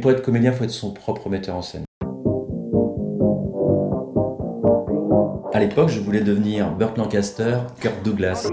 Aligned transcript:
Pour 0.00 0.12
être 0.12 0.22
comédien, 0.22 0.52
il 0.52 0.56
faut 0.56 0.64
être 0.64 0.70
son 0.70 0.92
propre 0.92 1.28
metteur 1.28 1.56
en 1.56 1.62
scène. 1.62 1.84
À 5.52 5.60
l'époque, 5.60 5.88
je 5.88 5.98
voulais 5.98 6.20
devenir 6.20 6.70
Burt 6.72 6.96
Lancaster, 6.96 7.58
Kirk 7.80 8.02
Douglas. 8.04 8.48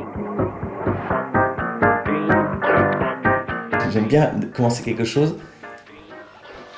J'aime 3.92 4.08
bien 4.08 4.31
commencer 4.55 4.84
quelque 4.84 5.04
chose 5.04 5.36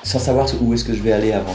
sans 0.02 0.18
savoir 0.18 0.46
où 0.60 0.74
est-ce 0.74 0.84
que 0.84 0.92
je 0.92 1.02
vais 1.02 1.12
aller 1.12 1.32
avant. 1.32 1.54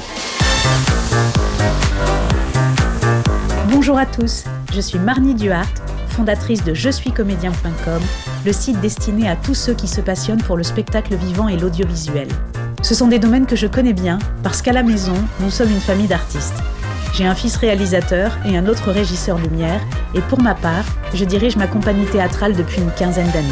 Bonjour 3.70 3.98
à 3.98 4.06
tous, 4.06 4.46
je 4.74 4.82
suis 4.82 5.00
Marnie 5.00 5.36
Duhart, 5.36 5.72
fondatrice 6.08 6.64
de 6.64 6.74
je 6.74 6.90
suis 6.90 7.12
comédien.com, 7.12 8.02
le 8.46 8.54
site 8.54 8.80
destiné 8.82 9.30
à 9.30 9.36
tous 9.36 9.56
ceux 9.56 9.74
qui 9.74 9.88
se 9.88 10.02
passionnent 10.02 10.44
pour 10.44 10.58
le 10.58 10.64
spectacle 10.64 11.16
vivant 11.16 11.48
et 11.48 11.58
l'audiovisuel. 11.58 12.28
Ce 12.84 12.96
sont 12.96 13.08
des 13.08 13.18
domaines 13.18 13.46
que 13.46 13.56
je 13.56 13.66
connais 13.66 13.94
bien 13.94 14.20
parce 14.44 14.62
qu'à 14.62 14.74
la 14.74 14.84
maison, 14.84 15.16
nous 15.40 15.50
sommes 15.50 15.72
une 15.72 15.80
famille 15.80 16.08
d'artistes. 16.08 16.62
J'ai 17.14 17.26
un 17.26 17.34
fils 17.34 17.56
réalisateur 17.56 18.38
et 18.46 18.58
un 18.58 18.68
autre 18.68 18.92
régisseur 18.92 19.38
lumière, 19.38 19.80
et 20.14 20.20
pour 20.20 20.42
ma 20.42 20.54
part, 20.54 20.84
je 21.14 21.24
dirige 21.24 21.56
ma 21.56 21.68
compagnie 21.68 22.06
théâtrale 22.06 22.54
depuis 22.54 22.82
une 22.82 22.92
quinzaine 22.92 23.32
d'années. 23.32 23.48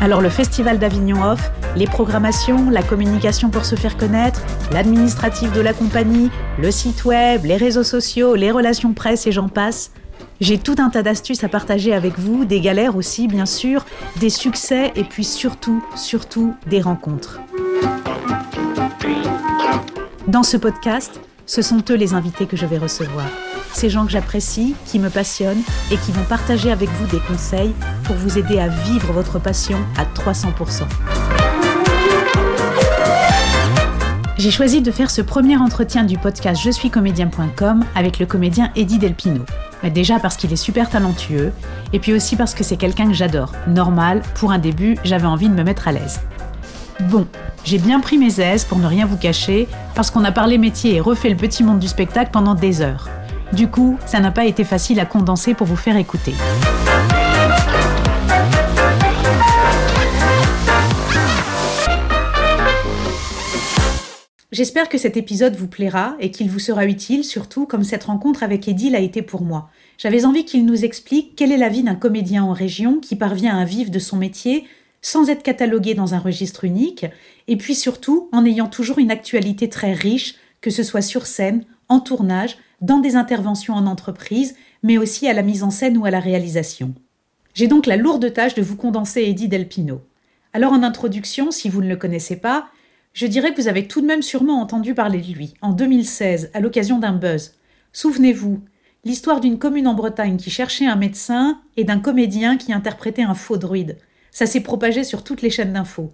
Alors 0.00 0.20
le 0.20 0.28
Festival 0.28 0.80
d'Avignon 0.80 1.22
Off, 1.22 1.52
les 1.76 1.86
programmations, 1.86 2.68
la 2.68 2.82
communication 2.82 3.48
pour 3.48 3.64
se 3.64 3.76
faire 3.76 3.96
connaître, 3.96 4.42
l'administratif 4.72 5.52
de 5.52 5.60
la 5.60 5.72
compagnie, 5.72 6.30
le 6.60 6.72
site 6.72 7.04
web, 7.04 7.44
les 7.44 7.56
réseaux 7.56 7.84
sociaux, 7.84 8.34
les 8.34 8.50
relations 8.50 8.92
presse 8.92 9.28
et 9.28 9.32
j'en 9.32 9.48
passe. 9.48 9.92
J'ai 10.40 10.58
tout 10.58 10.76
un 10.78 10.90
tas 10.90 11.02
d'astuces 11.02 11.44
à 11.44 11.48
partager 11.48 11.94
avec 11.94 12.18
vous, 12.18 12.44
des 12.44 12.60
galères 12.60 12.96
aussi 12.96 13.28
bien 13.28 13.46
sûr, 13.46 13.84
des 14.16 14.30
succès 14.30 14.92
et 14.96 15.04
puis 15.04 15.24
surtout, 15.24 15.84
surtout 15.94 16.56
des 16.66 16.80
rencontres. 16.80 17.38
Dans 20.28 20.42
ce 20.42 20.58
podcast, 20.58 21.22
ce 21.46 21.62
sont 21.62 21.82
eux 21.88 21.94
les 21.94 22.12
invités 22.12 22.44
que 22.44 22.54
je 22.54 22.66
vais 22.66 22.76
recevoir. 22.76 23.24
Ces 23.72 23.88
gens 23.88 24.04
que 24.04 24.12
j'apprécie, 24.12 24.74
qui 24.84 24.98
me 24.98 25.08
passionnent 25.08 25.62
et 25.90 25.96
qui 25.96 26.12
vont 26.12 26.22
partager 26.24 26.70
avec 26.70 26.90
vous 26.90 27.06
des 27.06 27.18
conseils 27.20 27.72
pour 28.04 28.14
vous 28.14 28.36
aider 28.36 28.58
à 28.58 28.68
vivre 28.68 29.10
votre 29.14 29.38
passion 29.38 29.78
à 29.96 30.04
300%. 30.04 30.82
J'ai 34.36 34.50
choisi 34.50 34.82
de 34.82 34.90
faire 34.90 35.10
ce 35.10 35.22
premier 35.22 35.56
entretien 35.56 36.04
du 36.04 36.18
podcast 36.18 36.60
Je 36.62 36.70
suis 36.72 36.90
comédien.com 36.90 37.86
avec 37.94 38.18
le 38.18 38.26
comédien 38.26 38.70
Eddie 38.76 38.98
Delpino. 38.98 39.46
Déjà 39.82 40.18
parce 40.18 40.36
qu'il 40.36 40.52
est 40.52 40.56
super 40.56 40.90
talentueux, 40.90 41.52
et 41.94 42.00
puis 42.00 42.12
aussi 42.12 42.36
parce 42.36 42.52
que 42.52 42.64
c'est 42.64 42.76
quelqu'un 42.76 43.06
que 43.06 43.14
j'adore. 43.14 43.52
Normal, 43.66 44.20
pour 44.34 44.52
un 44.52 44.58
début, 44.58 44.98
j'avais 45.04 45.26
envie 45.26 45.48
de 45.48 45.54
me 45.54 45.62
mettre 45.62 45.88
à 45.88 45.92
l'aise. 45.92 46.20
Bon, 47.02 47.28
j'ai 47.64 47.78
bien 47.78 48.00
pris 48.00 48.18
mes 48.18 48.40
aises 48.40 48.64
pour 48.64 48.78
ne 48.78 48.86
rien 48.86 49.06
vous 49.06 49.16
cacher, 49.16 49.68
parce 49.94 50.10
qu'on 50.10 50.24
a 50.24 50.32
parlé 50.32 50.58
métier 50.58 50.96
et 50.96 51.00
refait 51.00 51.30
le 51.30 51.36
petit 51.36 51.62
monde 51.62 51.78
du 51.78 51.86
spectacle 51.86 52.30
pendant 52.32 52.54
des 52.54 52.80
heures. 52.80 53.08
Du 53.52 53.68
coup, 53.68 53.96
ça 54.04 54.18
n'a 54.18 54.32
pas 54.32 54.44
été 54.44 54.64
facile 54.64 54.98
à 54.98 55.06
condenser 55.06 55.54
pour 55.54 55.66
vous 55.68 55.76
faire 55.76 55.96
écouter. 55.96 56.34
J'espère 64.50 64.88
que 64.88 64.98
cet 64.98 65.16
épisode 65.16 65.54
vous 65.54 65.68
plaira 65.68 66.16
et 66.18 66.32
qu'il 66.32 66.50
vous 66.50 66.58
sera 66.58 66.84
utile, 66.84 67.22
surtout 67.22 67.64
comme 67.64 67.84
cette 67.84 68.04
rencontre 68.04 68.42
avec 68.42 68.66
Eddie 68.66 68.90
l'a 68.90 68.98
été 68.98 69.22
pour 69.22 69.42
moi. 69.42 69.70
J'avais 69.98 70.24
envie 70.24 70.44
qu'il 70.44 70.66
nous 70.66 70.84
explique 70.84 71.36
quelle 71.36 71.52
est 71.52 71.58
la 71.58 71.68
vie 71.68 71.84
d'un 71.84 71.94
comédien 71.94 72.42
en 72.42 72.52
région 72.52 72.98
qui 72.98 73.14
parvient 73.14 73.56
à 73.56 73.64
vivre 73.64 73.92
de 73.92 73.98
son 74.00 74.16
métier 74.16 74.64
sans 75.02 75.30
être 75.30 75.42
catalogué 75.42 75.94
dans 75.94 76.14
un 76.14 76.18
registre 76.18 76.64
unique, 76.64 77.06
et 77.46 77.56
puis 77.56 77.74
surtout 77.74 78.28
en 78.32 78.44
ayant 78.44 78.66
toujours 78.66 78.98
une 78.98 79.10
actualité 79.10 79.68
très 79.68 79.92
riche, 79.92 80.36
que 80.60 80.70
ce 80.70 80.82
soit 80.82 81.02
sur 81.02 81.26
scène, 81.26 81.64
en 81.88 82.00
tournage, 82.00 82.58
dans 82.80 82.98
des 82.98 83.16
interventions 83.16 83.74
en 83.74 83.86
entreprise, 83.86 84.54
mais 84.82 84.98
aussi 84.98 85.28
à 85.28 85.32
la 85.32 85.42
mise 85.42 85.62
en 85.62 85.70
scène 85.70 85.96
ou 85.96 86.04
à 86.04 86.10
la 86.10 86.20
réalisation. 86.20 86.94
J'ai 87.54 87.66
donc 87.66 87.86
la 87.86 87.96
lourde 87.96 88.32
tâche 88.32 88.54
de 88.54 88.62
vous 88.62 88.76
condenser 88.76 89.22
Eddie 89.22 89.48
Delpino. 89.48 90.00
Alors 90.52 90.72
en 90.72 90.82
introduction, 90.82 91.50
si 91.50 91.68
vous 91.68 91.82
ne 91.82 91.88
le 91.88 91.96
connaissez 91.96 92.36
pas, 92.36 92.68
je 93.12 93.26
dirais 93.26 93.52
que 93.52 93.60
vous 93.60 93.68
avez 93.68 93.88
tout 93.88 94.00
de 94.00 94.06
même 94.06 94.22
sûrement 94.22 94.60
entendu 94.60 94.94
parler 94.94 95.20
de 95.20 95.32
lui, 95.32 95.54
en 95.60 95.72
2016, 95.72 96.50
à 96.54 96.60
l'occasion 96.60 96.98
d'un 96.98 97.12
buzz. 97.12 97.54
Souvenez-vous, 97.92 98.60
l'histoire 99.04 99.40
d'une 99.40 99.58
commune 99.58 99.88
en 99.88 99.94
Bretagne 99.94 100.36
qui 100.36 100.50
cherchait 100.50 100.86
un 100.86 100.96
médecin 100.96 101.60
et 101.76 101.84
d'un 101.84 101.98
comédien 101.98 102.56
qui 102.56 102.72
interprétait 102.72 103.22
un 103.22 103.34
faux 103.34 103.56
druide. 103.56 103.96
Ça 104.30 104.46
s'est 104.46 104.62
propagé 104.62 105.04
sur 105.04 105.24
toutes 105.24 105.42
les 105.42 105.50
chaînes 105.50 105.72
d'infos. 105.72 106.12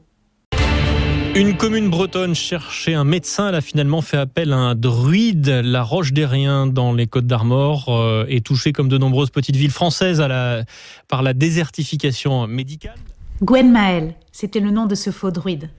Une 1.36 1.56
commune 1.56 1.90
bretonne 1.90 2.34
cherchait 2.34 2.94
un 2.94 3.02
médecin. 3.02 3.48
Elle 3.48 3.56
a 3.56 3.60
finalement 3.60 4.02
fait 4.02 4.16
appel 4.16 4.52
à 4.52 4.56
un 4.56 4.74
druide. 4.76 5.48
La 5.48 5.82
Roche 5.82 6.12
des 6.12 6.26
Riens, 6.26 6.68
dans 6.68 6.92
les 6.92 7.08
Côtes 7.08 7.26
d'Armor, 7.26 7.88
euh, 7.88 8.24
est 8.28 8.46
touchée 8.46 8.72
comme 8.72 8.88
de 8.88 8.98
nombreuses 8.98 9.30
petites 9.30 9.56
villes 9.56 9.72
françaises 9.72 10.22
par 11.08 11.22
la 11.24 11.34
désertification 11.34 12.46
médicale. 12.46 12.94
Gwen 13.42 13.72
Maël, 13.72 14.14
c'était 14.30 14.60
le 14.60 14.70
nom 14.70 14.86
de 14.86 14.94
ce 14.94 15.10
faux 15.10 15.32
druide. 15.32 15.70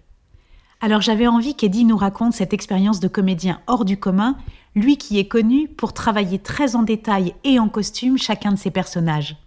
Alors 0.81 0.99
j'avais 0.99 1.27
envie 1.27 1.55
qu'Eddie 1.55 1.85
nous 1.85 1.95
raconte 1.95 2.33
cette 2.33 2.53
expérience 2.53 2.99
de 2.99 3.07
comédien 3.07 3.61
hors 3.67 3.85
du 3.85 3.95
commun, 3.95 4.35
lui 4.75 4.97
qui 4.97 5.19
est 5.19 5.27
connu 5.27 5.69
pour 5.69 5.93
travailler 5.93 6.37
très 6.37 6.75
en 6.75 6.83
détail 6.83 7.33
et 7.45 7.59
en 7.59 7.69
costume 7.69 8.17
chacun 8.17 8.51
de 8.51 8.57
ses 8.57 8.71
personnages. 8.71 9.37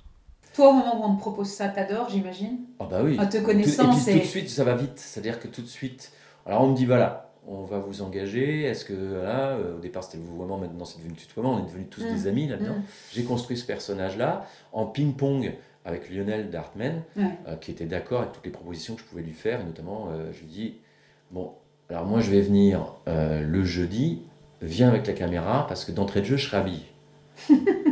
Toi, 0.58 0.70
au 0.70 0.72
moment 0.72 1.00
où 1.00 1.08
on 1.08 1.14
te 1.14 1.20
propose 1.20 1.46
ça, 1.50 1.68
t'adores, 1.68 2.08
j'imagine 2.10 2.58
Ah 2.80 2.86
bah 2.90 2.98
oui. 3.04 3.16
En 3.20 3.28
te 3.28 3.36
connaissant, 3.36 3.96
et 3.96 4.12
tout 4.14 4.18
de 4.18 4.24
suite, 4.24 4.48
ça 4.48 4.64
va 4.64 4.74
vite. 4.74 4.98
C'est-à-dire 4.98 5.38
que 5.38 5.46
tout 5.46 5.62
de 5.62 5.68
suite... 5.68 6.10
Alors 6.46 6.62
on 6.62 6.70
me 6.70 6.74
dit, 6.74 6.84
voilà, 6.84 7.30
on 7.46 7.62
va 7.62 7.78
vous 7.78 8.02
engager. 8.02 8.62
Est-ce 8.62 8.84
que, 8.84 8.92
voilà, 8.92 9.50
euh, 9.50 9.76
au 9.76 9.78
départ 9.78 10.02
c'était 10.02 10.18
le 10.18 10.24
vouvoiement, 10.24 10.58
maintenant 10.58 10.84
c'est 10.84 10.98
devenu 10.98 11.14
tutoiement. 11.14 11.54
On 11.54 11.60
est 11.60 11.66
devenus 11.68 11.86
tous 11.88 12.02
des 12.02 12.24
mm. 12.24 12.26
amis 12.26 12.48
là-dedans. 12.48 12.74
Mm. 12.74 12.82
J'ai 13.12 13.22
construit 13.22 13.56
ce 13.56 13.64
personnage-là 13.66 14.48
en 14.72 14.86
ping-pong 14.86 15.54
avec 15.84 16.10
Lionel 16.10 16.50
Dartman, 16.50 17.02
euh, 17.18 17.54
qui 17.60 17.70
était 17.70 17.86
d'accord 17.86 18.22
avec 18.22 18.32
toutes 18.32 18.46
les 18.46 18.50
propositions 18.50 18.96
que 18.96 19.02
je 19.02 19.06
pouvais 19.06 19.22
lui 19.22 19.34
faire. 19.34 19.60
Et 19.60 19.64
notamment, 19.64 20.08
euh, 20.10 20.32
je 20.32 20.40
lui 20.40 20.46
dis, 20.48 20.74
bon, 21.30 21.52
alors 21.88 22.04
moi 22.04 22.20
je 22.20 22.32
vais 22.32 22.40
venir 22.40 22.94
le 23.06 23.62
jeudi, 23.62 24.22
viens 24.60 24.88
avec 24.88 25.06
la 25.06 25.12
caméra, 25.12 25.68
parce 25.68 25.84
que 25.84 25.92
d'entrée 25.92 26.22
de 26.22 26.26
jeu, 26.26 26.36
je 26.36 26.48
serai 26.48 26.56
habillé. 26.56 26.82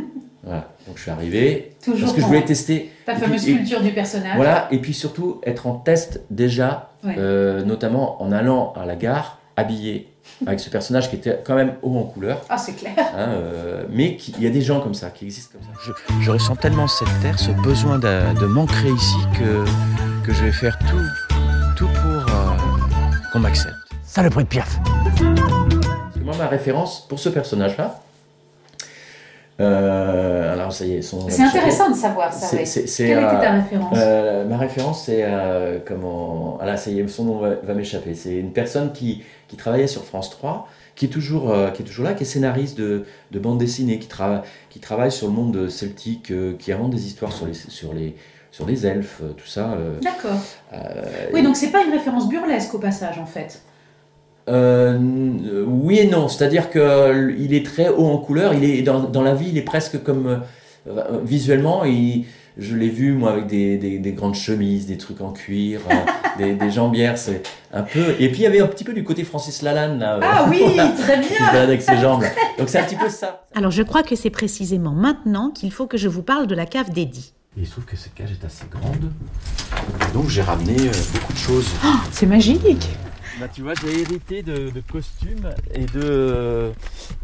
Voilà. 0.47 0.69
Donc 0.87 0.97
je 0.97 1.01
suis 1.01 1.11
arrivé 1.11 1.75
Toujours 1.83 2.01
parce 2.01 2.13
que 2.13 2.21
je 2.21 2.25
voulais 2.25 2.45
tester 2.45 2.89
ta 3.05 3.15
fameuse 3.15 3.43
culture 3.43 3.81
du 3.81 3.91
personnage. 3.91 4.35
Voilà, 4.35 4.67
et 4.71 4.79
puis 4.79 4.93
surtout 4.93 5.41
être 5.43 5.67
en 5.67 5.73
test 5.73 6.21
déjà, 6.31 6.91
euh, 7.05 7.63
notamment 7.63 8.21
en 8.21 8.31
allant 8.31 8.73
à 8.73 8.85
la 8.85 8.95
gare 8.95 9.39
habillé 9.57 10.07
avec 10.45 10.59
ce 10.59 10.69
personnage 10.69 11.09
qui 11.09 11.15
était 11.15 11.41
quand 11.43 11.55
même 11.55 11.73
haut 11.81 11.97
en 11.97 12.03
couleur. 12.03 12.45
Ah, 12.49 12.57
c'est 12.57 12.73
clair. 12.73 12.93
Hein, 12.97 13.29
euh, 13.29 13.85
mais 13.89 14.17
il 14.37 14.43
y 14.43 14.47
a 14.47 14.49
des 14.49 14.61
gens 14.61 14.79
comme 14.79 14.93
ça, 14.93 15.09
qui 15.09 15.25
existent 15.25 15.57
comme 15.57 15.63
ça. 15.63 15.93
Je, 16.21 16.31
ressens 16.31 16.55
tellement 16.57 16.87
cette 16.87 17.07
terre, 17.21 17.39
ce 17.39 17.51
besoin 17.51 17.97
de, 17.97 18.45
m'ancrer 18.45 18.91
ici 18.91 19.17
que, 19.37 19.65
que 20.25 20.33
je 20.33 20.43
vais 20.45 20.51
faire 20.51 20.77
tout, 20.79 21.35
tout 21.75 21.87
pour 21.87 22.33
euh, 22.33 22.49
qu'on 23.33 23.39
m'accepte. 23.39 23.75
Ça 24.03 24.21
le 24.21 24.29
prix 24.29 24.43
de 24.43 24.49
piaf. 24.49 24.79
Moi, 26.21 26.35
ma 26.37 26.47
référence 26.47 27.07
pour 27.07 27.19
ce 27.19 27.29
personnage-là, 27.29 27.99
euh, 29.59 30.53
alors 30.53 30.71
ça 30.71 30.85
y 30.85 30.93
est, 30.93 31.01
C'est 31.01 31.41
intéressant 31.41 31.89
de 31.89 31.95
savoir 31.95 32.31
ça. 32.31 32.55
Quelle 32.55 32.63
était 32.63 33.41
ta 33.41 33.51
référence? 33.53 33.97
euh, 33.99 34.45
Ma 34.45 34.57
référence, 34.57 35.05
c'est 35.05 35.23
euh, 35.23 35.79
comment 35.83 36.57
Ah 36.61 36.65
là, 36.65 36.77
ça 36.77 36.91
y 36.91 36.99
est, 36.99 37.07
son 37.07 37.25
nom 37.25 37.39
va, 37.39 37.73
m'échapper. 37.73 38.13
C'est 38.13 38.35
une 38.35 38.53
personne 38.53 38.91
qui, 38.93 39.23
qui 39.47 39.57
travaillait 39.57 39.87
sur 39.87 40.03
France 40.03 40.29
3, 40.29 40.67
qui 40.95 41.05
est 41.05 41.09
toujours, 41.09 41.53
qui 41.73 41.81
est 41.81 41.85
toujours 41.85 42.05
là, 42.05 42.13
qui 42.13 42.23
est 42.23 42.27
scénariste 42.27 42.77
de, 42.77 43.05
de 43.31 43.39
bande 43.39 43.57
dessinée, 43.57 43.97
qui, 43.99 44.07
travaille 44.07 44.41
qui 44.69 44.79
travaille 44.79 45.11
sur 45.11 45.27
le 45.27 45.33
monde 45.33 45.69
celtique, 45.69 46.31
qui 46.59 46.71
invente 46.71 46.91
des 46.91 47.07
histoires 47.07 47.31
sur 47.33 47.47
les, 47.47 47.53
sur 47.53 47.93
les, 47.93 48.15
sur 48.51 48.67
les 48.67 48.85
elfes, 48.85 49.21
tout 49.37 49.47
ça. 49.47 49.75
D'accord. 50.01 50.37
oui, 51.33 51.41
donc 51.41 51.55
c'est 51.55 51.71
pas 51.71 51.83
une 51.83 51.91
référence 51.91 52.29
burlesque 52.29 52.73
au 52.75 52.79
passage, 52.79 53.17
en 53.17 53.25
fait. 53.25 53.61
Euh, 54.47 54.97
oui 55.67 55.99
et 55.99 56.07
non, 56.07 56.27
c'est-à-dire 56.27 56.69
qu'il 56.69 57.53
est 57.53 57.65
très 57.65 57.89
haut 57.89 58.07
en 58.07 58.17
couleur, 58.17 58.53
il 58.53 58.63
est 58.63 58.81
dans, 58.81 59.01
dans 59.01 59.21
la 59.21 59.33
vie, 59.33 59.49
il 59.49 59.57
est 59.57 59.63
presque 59.63 60.01
comme 60.03 60.41
euh, 60.87 61.19
visuellement, 61.23 61.83
il, 61.83 62.25
je 62.57 62.75
l'ai 62.75 62.89
vu 62.89 63.13
moi 63.13 63.31
avec 63.33 63.47
des, 63.47 63.77
des, 63.77 64.11
grandes 64.13 64.35
chemises, 64.35 64.87
des 64.87 64.97
trucs 64.97 65.19
en 65.21 65.31
cuir, 65.31 65.81
euh, 65.89 65.93
des, 66.37 66.53
des, 66.53 66.71
jambières, 66.71 67.17
c'est 67.17 67.43
un 67.73 67.83
peu. 67.83 68.15
Et 68.19 68.29
puis 68.29 68.39
il 68.39 68.43
y 68.43 68.47
avait 68.47 68.61
un 68.61 68.67
petit 68.67 68.85
peu 68.85 68.93
du 68.93 69.03
côté 69.03 69.25
Francis 69.25 69.61
Lalanne 69.61 69.99
là. 69.99 70.19
Ah 70.21 70.47
oui, 70.49 70.61
très 70.97 71.19
bien. 71.19 71.47
avec 71.53 71.81
ses 71.81 71.97
jambes. 71.97 72.23
Donc 72.57 72.69
c'est 72.69 72.79
un 72.79 72.83
petit 72.83 72.95
peu 72.95 73.09
ça. 73.09 73.45
Alors 73.53 73.71
je 73.71 73.83
crois 73.83 74.03
que 74.03 74.15
c'est 74.15 74.29
précisément 74.29 74.93
maintenant 74.93 75.49
qu'il 75.51 75.71
faut 75.71 75.87
que 75.87 75.97
je 75.97 76.07
vous 76.07 76.23
parle 76.23 76.47
de 76.47 76.55
la 76.55 76.65
cave 76.65 76.91
d'Eddie. 76.91 77.33
il 77.57 77.65
se 77.65 77.71
trouve 77.71 77.85
que 77.85 77.97
cette 77.97 78.13
cage 78.13 78.31
est 78.31 78.45
assez 78.45 78.65
grande, 78.71 79.11
donc 80.13 80.29
j'ai 80.29 80.41
ramené 80.41 80.73
beaucoup 81.13 81.33
de 81.33 81.37
choses. 81.37 81.67
Oh, 81.85 81.89
c'est 82.11 82.27
magique 82.27 82.87
Bah, 83.39 83.47
tu 83.47 83.61
vois, 83.61 83.73
j'ai 83.75 84.01
hérité 84.01 84.41
de, 84.41 84.71
costumes 84.91 85.49
et 85.73 85.85
de, 85.85 86.71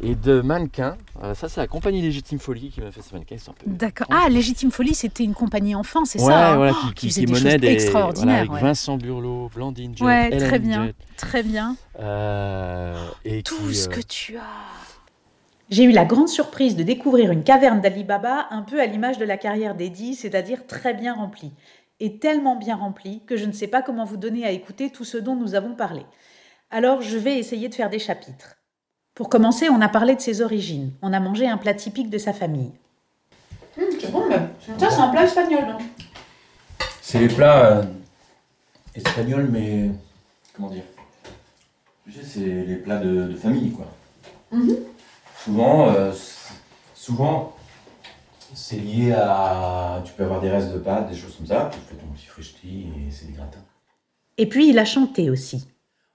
et 0.04 0.14
de 0.14 0.42
mannequins. 0.42 0.96
Euh, 1.24 1.34
ça, 1.34 1.50
c'est 1.50 1.60
la 1.60 1.68
compagnie 1.68 2.02
Légitime 2.02 2.38
Folie 2.38 2.70
qui 2.70 2.82
m'a 2.82 2.92
fait 2.92 3.02
ces 3.02 3.14
mannequins. 3.14 3.36
D'accord. 3.66 4.08
Ah, 4.12 4.30
Légitime 4.30 4.70
Folie, 4.70 4.94
c'était 4.94 5.24
une 5.24 5.34
compagnie 5.34 5.74
enfant, 5.74 6.06
c'est 6.06 6.20
ça 6.20 6.60
Ouais, 6.60 6.70
hein 6.70 6.74
qui, 6.74 6.88
oh, 6.88 6.94
qui, 6.94 7.08
qui, 7.08 7.26
des 7.26 7.58
des, 7.58 7.68
extraordinaires. 7.68 8.48
avec 8.50 8.62
Vincent 8.62 8.98
Burlot, 8.98 9.50
Blandine 9.56 9.98
Jet, 9.98 10.06
Ouais, 10.06 10.38
très 10.38 10.60
bien, 10.60 10.92
très 11.18 11.42
bien. 11.42 11.76
Euh, 12.00 12.96
et 13.26 13.42
Tout 13.42 13.74
ce 13.74 13.90
que 13.90 14.02
tu 14.02 14.38
as. 14.38 14.42
J'ai 15.70 15.86
eu 15.86 15.92
la 15.92 16.06
grande 16.06 16.28
surprise 16.28 16.76
de 16.76 16.84
découvrir 16.84 17.32
une 17.32 17.44
caverne 17.44 17.82
d'Ali 17.82 18.04
Baba 18.04 18.48
un 18.52 18.62
peu 18.62 18.80
à 18.80 18.86
l'image 18.86 19.18
de 19.18 19.26
la 19.26 19.38
carrière 19.38 19.74
d'Eddie, 19.74 20.14
c'est-à-dire 20.14 20.68
très 20.68 20.94
bien 20.94 21.16
remplie. 21.16 21.52
Et 22.04 22.20
tellement 22.20 22.56
bien 22.56 22.76
remplie 22.76 23.22
que 23.26 23.38
je 23.38 23.46
ne 23.46 23.52
sais 23.52 23.68
pas 23.68 23.82
comment 23.82 24.04
vous 24.04 24.18
donner 24.18 24.46
à 24.46 24.52
écouter 24.52 24.90
tout 24.90 25.06
ce 25.06 25.18
dont 25.18 25.36
nous 25.36 25.56
avons 25.56 25.74
parlé. 25.74 26.06
Alors 26.70 27.02
je 27.02 27.18
vais 27.18 27.40
essayer 27.40 27.70
de 27.70 27.74
faire 27.74 27.90
des 27.90 27.98
chapitres. 27.98 28.58
Pour 29.16 29.30
commencer, 29.30 29.70
on 29.70 29.82
a 29.82 29.90
parlé 29.90 30.16
de 30.16 30.22
ses 30.22 30.42
origines. 30.42 30.92
On 31.02 31.14
a 31.14 31.20
mangé 31.20 31.48
un 31.48 31.58
plat 31.58 31.74
typique 31.74 32.10
de 32.10 32.18
sa 32.18 32.34
famille. 32.34 32.74
Hum, 33.78 33.86
c'est 34.00 34.12
bon, 34.12 34.30
Ça, 34.78 34.90
c'est 34.92 35.00
un 35.00 35.10
plat 35.10 35.24
espagnol, 35.24 35.66
non? 35.66 35.78
C'est 37.02 37.20
les 37.20 37.28
plats 37.28 37.66
euh, 37.66 37.84
espagnols, 38.96 39.50
mais. 39.52 39.90
Comment 40.56 40.70
dire? 40.70 40.84
Tu 42.06 42.12
sais, 42.12 42.24
c'est 42.24 42.40
les 42.66 42.76
plats 42.76 43.00
de, 43.00 43.34
famille, 43.36 43.72
quoi. 43.72 43.88
Mhm 44.52 44.76
souvent, 45.44 45.90
euh, 45.90 46.12
souvent 46.96 47.56
c'est 48.54 48.78
lié 48.78 49.14
à. 49.14 50.02
Tu 50.06 50.14
peux 50.14 50.24
avoir 50.24 50.42
des 50.42 50.50
restes 50.50 50.74
de 50.74 50.80
pâtes, 50.80 51.10
des 51.10 51.16
choses 51.16 51.36
comme 51.36 51.48
ça. 51.48 51.70
Tu 51.72 51.80
fais 51.80 51.96
ton 51.96 52.08
petit 52.14 52.28
frusti 52.28 52.88
et 52.98 53.12
c'est 53.12 53.28
des 53.28 53.34
gratins. 53.34 53.64
Et 54.38 54.48
puis 54.48 54.70
il 54.70 54.80
a 54.80 54.86
chanté 54.86 55.30
aussi. 55.30 55.68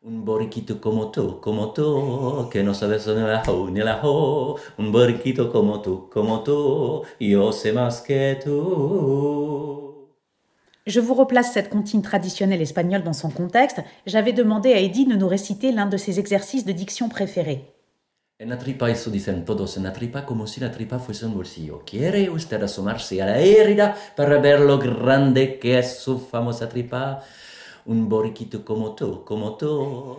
Un 0.06 0.24
borriquito 0.24 0.80
como 0.80 1.10
tú, 1.10 1.40
como 1.40 1.72
tú, 1.72 2.48
que 2.50 2.62
no 2.62 2.72
sabes 2.72 3.08
ni 3.08 3.20
la 3.20 3.42
ho 3.46 3.68
ni 3.68 3.80
la 3.80 4.00
ho. 4.02 4.56
Un 4.78 4.92
borriquito 4.92 5.50
como 5.50 5.80
tú, 5.80 6.08
como 6.08 6.42
tú, 6.44 7.02
yo 7.20 7.52
sé 7.52 7.72
más 7.72 8.00
que 8.00 8.38
tú. 8.42 10.08
Je 10.86 11.00
vous 11.00 11.14
replace 11.14 11.52
cette 11.52 11.68
comptine 11.68 12.00
traditionnelle 12.00 12.62
espagnole 12.62 13.02
dans 13.02 13.12
son 13.12 13.28
contexte. 13.28 13.82
J'avais 14.06 14.32
demandé 14.32 14.72
à 14.72 14.80
Eddie 14.80 15.04
de 15.04 15.16
nous 15.16 15.28
réciter 15.28 15.70
l'un 15.72 15.86
de 15.86 15.96
ses 15.96 16.18
exercices 16.18 16.64
de 16.64 16.72
diction 16.72 17.08
préférés. 17.08 17.77
En 18.40 18.50
la 18.50 18.56
tripa, 18.56 18.88
eso 18.88 19.10
dicen 19.10 19.44
todos, 19.44 19.76
en 19.78 19.82
la 19.82 19.92
tripa 19.92 20.24
como 20.24 20.46
si 20.46 20.60
la 20.60 20.70
tripa 20.70 21.00
fuese 21.00 21.26
un 21.26 21.34
bolsillo. 21.34 21.82
¿Quiere 21.84 22.30
usted 22.30 22.62
asomarse 22.62 23.20
a 23.20 23.26
la 23.26 23.40
herida 23.40 23.96
para 24.14 24.38
ver 24.38 24.60
lo 24.60 24.78
grande 24.78 25.58
que 25.58 25.76
es 25.76 25.98
su 25.98 26.20
famosa 26.20 26.68
tripa? 26.68 27.20
Un 27.86 28.08
borriquito 28.08 28.64
como 28.64 28.94
tú, 28.94 29.24
como 29.24 29.56
tú. 29.56 30.18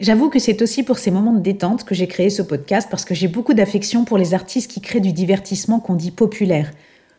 J'avoue 0.00 0.30
que 0.30 0.40
c'est 0.40 0.62
aussi 0.62 0.82
pour 0.82 0.96
ces 0.96 1.10
moments 1.10 1.34
de 1.34 1.42
détente 1.42 1.84
que 1.84 1.94
j'ai 1.94 2.08
créé 2.08 2.30
ce 2.30 2.40
podcast 2.40 2.88
parce 2.90 3.04
que 3.04 3.14
j'ai 3.14 3.28
beaucoup 3.28 3.52
d'affection 3.52 4.06
pour 4.06 4.16
les 4.16 4.32
artistes 4.32 4.70
qui 4.70 4.80
créent 4.80 5.02
du 5.02 5.12
divertissement 5.12 5.80
qu'on 5.80 5.96
dit 5.96 6.12
populaire. 6.12 6.70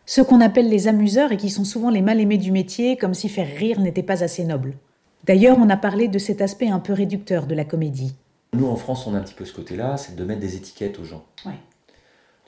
Ceux 0.06 0.24
qu'on 0.24 0.40
appelle 0.40 0.68
les 0.68 0.88
amuseurs 0.88 1.30
et 1.30 1.36
qui 1.36 1.50
sont 1.50 1.64
souvent 1.64 1.90
les 1.90 2.02
mal 2.02 2.18
aimés 2.18 2.38
du 2.38 2.50
métier, 2.50 2.96
comme 2.96 3.14
si 3.14 3.28
faire 3.28 3.46
rire 3.56 3.78
n'était 3.78 4.02
pas 4.02 4.24
assez 4.24 4.42
noble. 4.42 4.74
D'ailleurs, 5.24 5.58
on 5.58 5.68
a 5.68 5.76
parlé 5.76 6.08
de 6.08 6.18
cet 6.18 6.40
aspect 6.40 6.68
un 6.68 6.78
peu 6.78 6.92
réducteur 6.92 7.46
de 7.46 7.54
la 7.54 7.64
comédie. 7.64 8.14
Nous, 8.54 8.66
en 8.66 8.76
France, 8.76 9.06
on 9.06 9.14
a 9.14 9.18
un 9.18 9.22
petit 9.22 9.34
peu 9.34 9.44
ce 9.44 9.52
côté-là, 9.52 9.96
c'est 9.96 10.16
de 10.16 10.24
mettre 10.24 10.40
des 10.40 10.56
étiquettes 10.56 10.98
aux 10.98 11.04
gens. 11.04 11.24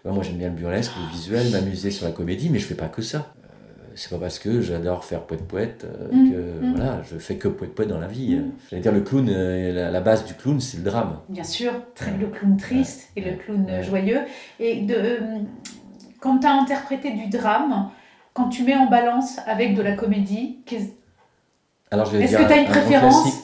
moi, 0.05 0.22
j'aime 0.22 0.37
bien 0.37 0.49
le 0.49 0.55
burlesque, 0.55 0.93
le 0.96 1.12
visuel, 1.12 1.50
m'amuser 1.50 1.90
sur 1.90 2.06
la 2.06 2.12
comédie, 2.12 2.49
mais 2.49 2.58
je 2.58 2.67
fais 2.67 2.75
pas 2.75 2.88
que 2.88 3.02
ça. 3.02 3.34
Euh, 3.44 3.93
c'est 3.96 4.08
pas 4.08 4.19
parce 4.19 4.38
que 4.38 4.62
j'adore 4.62 5.05
faire 5.05 5.22
poète 5.22 5.46
poète 5.46 5.84
euh, 5.84 6.08
mmh, 6.11 6.31
que 6.31 6.37
mmh. 6.37 6.75
voilà, 6.75 7.02
je 7.02 7.19
fais 7.19 7.37
que 7.37 7.49
poète 7.49 7.75
poète 7.75 7.88
dans 7.88 7.99
la 7.99 8.06
vie. 8.06 8.37
Mmh. 8.37 8.52
J'allais 8.70 8.82
dire 8.82 8.93
le 8.93 9.02
clown, 9.02 9.28
euh, 9.28 9.90
la, 9.90 10.00
base 10.00 10.25
du 10.25 10.32
clown, 10.32 10.58
c'est 10.58 10.78
le 10.78 10.84
drame. 10.84 11.19
Bien 11.28 11.44
sûr, 11.44 11.73
le 12.19 12.26
clown 12.28 12.56
triste 12.56 13.11
et 13.16 13.20
le 13.20 13.37
clown 13.37 13.82
joyeux. 13.82 14.20
Et 14.58 14.81
de, 14.82 15.19
quand 16.20 16.38
tu 16.38 16.46
as 16.46 16.55
interprété 16.55 17.12
du 17.12 17.28
drame, 17.28 17.90
quand 18.32 18.49
tu 18.49 18.62
mets 18.62 18.76
en 18.76 18.88
balance 18.88 19.38
avec 19.46 19.75
de 19.75 19.82
la 19.82 19.93
comédie, 19.93 20.61
est-ce 21.92 22.37
que 22.37 22.46
tu 22.46 22.52
as 22.52 22.56
une 22.58 22.69
préférence 22.69 23.42